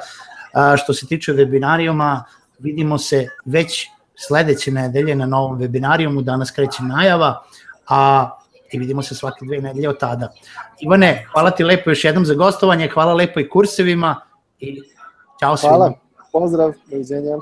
A, 0.52 0.76
što 0.76 0.94
se 0.94 1.06
tiče 1.06 1.32
webinarijuma, 1.32 2.22
vidimo 2.58 2.98
se 2.98 3.26
već 3.44 3.88
sledeće 4.16 4.70
nedelje 4.70 5.14
na 5.14 5.26
novom 5.26 5.58
webinarijumu, 5.58 6.22
danas 6.22 6.50
kreće 6.50 6.82
najava, 6.82 7.42
a 7.88 8.30
i 8.72 8.78
vidimo 8.78 9.02
se 9.02 9.14
svake 9.14 9.44
dve 9.44 9.60
nedelje 9.60 9.88
od 9.88 9.98
tada. 9.98 10.32
Ivane, 10.80 11.26
hvala 11.32 11.50
ti 11.50 11.64
lepo 11.64 11.90
još 11.90 12.04
jednom 12.04 12.26
za 12.26 12.34
gostovanje, 12.34 12.88
hvala 12.88 13.14
lepo 13.14 13.40
i 13.40 13.48
kursevima 13.48 14.20
i 14.58 14.82
ćao 15.40 15.56
svima. 15.56 15.74
Hvala, 15.76 15.92
pozdrav, 16.32 16.72
doviđenja. 16.90 17.36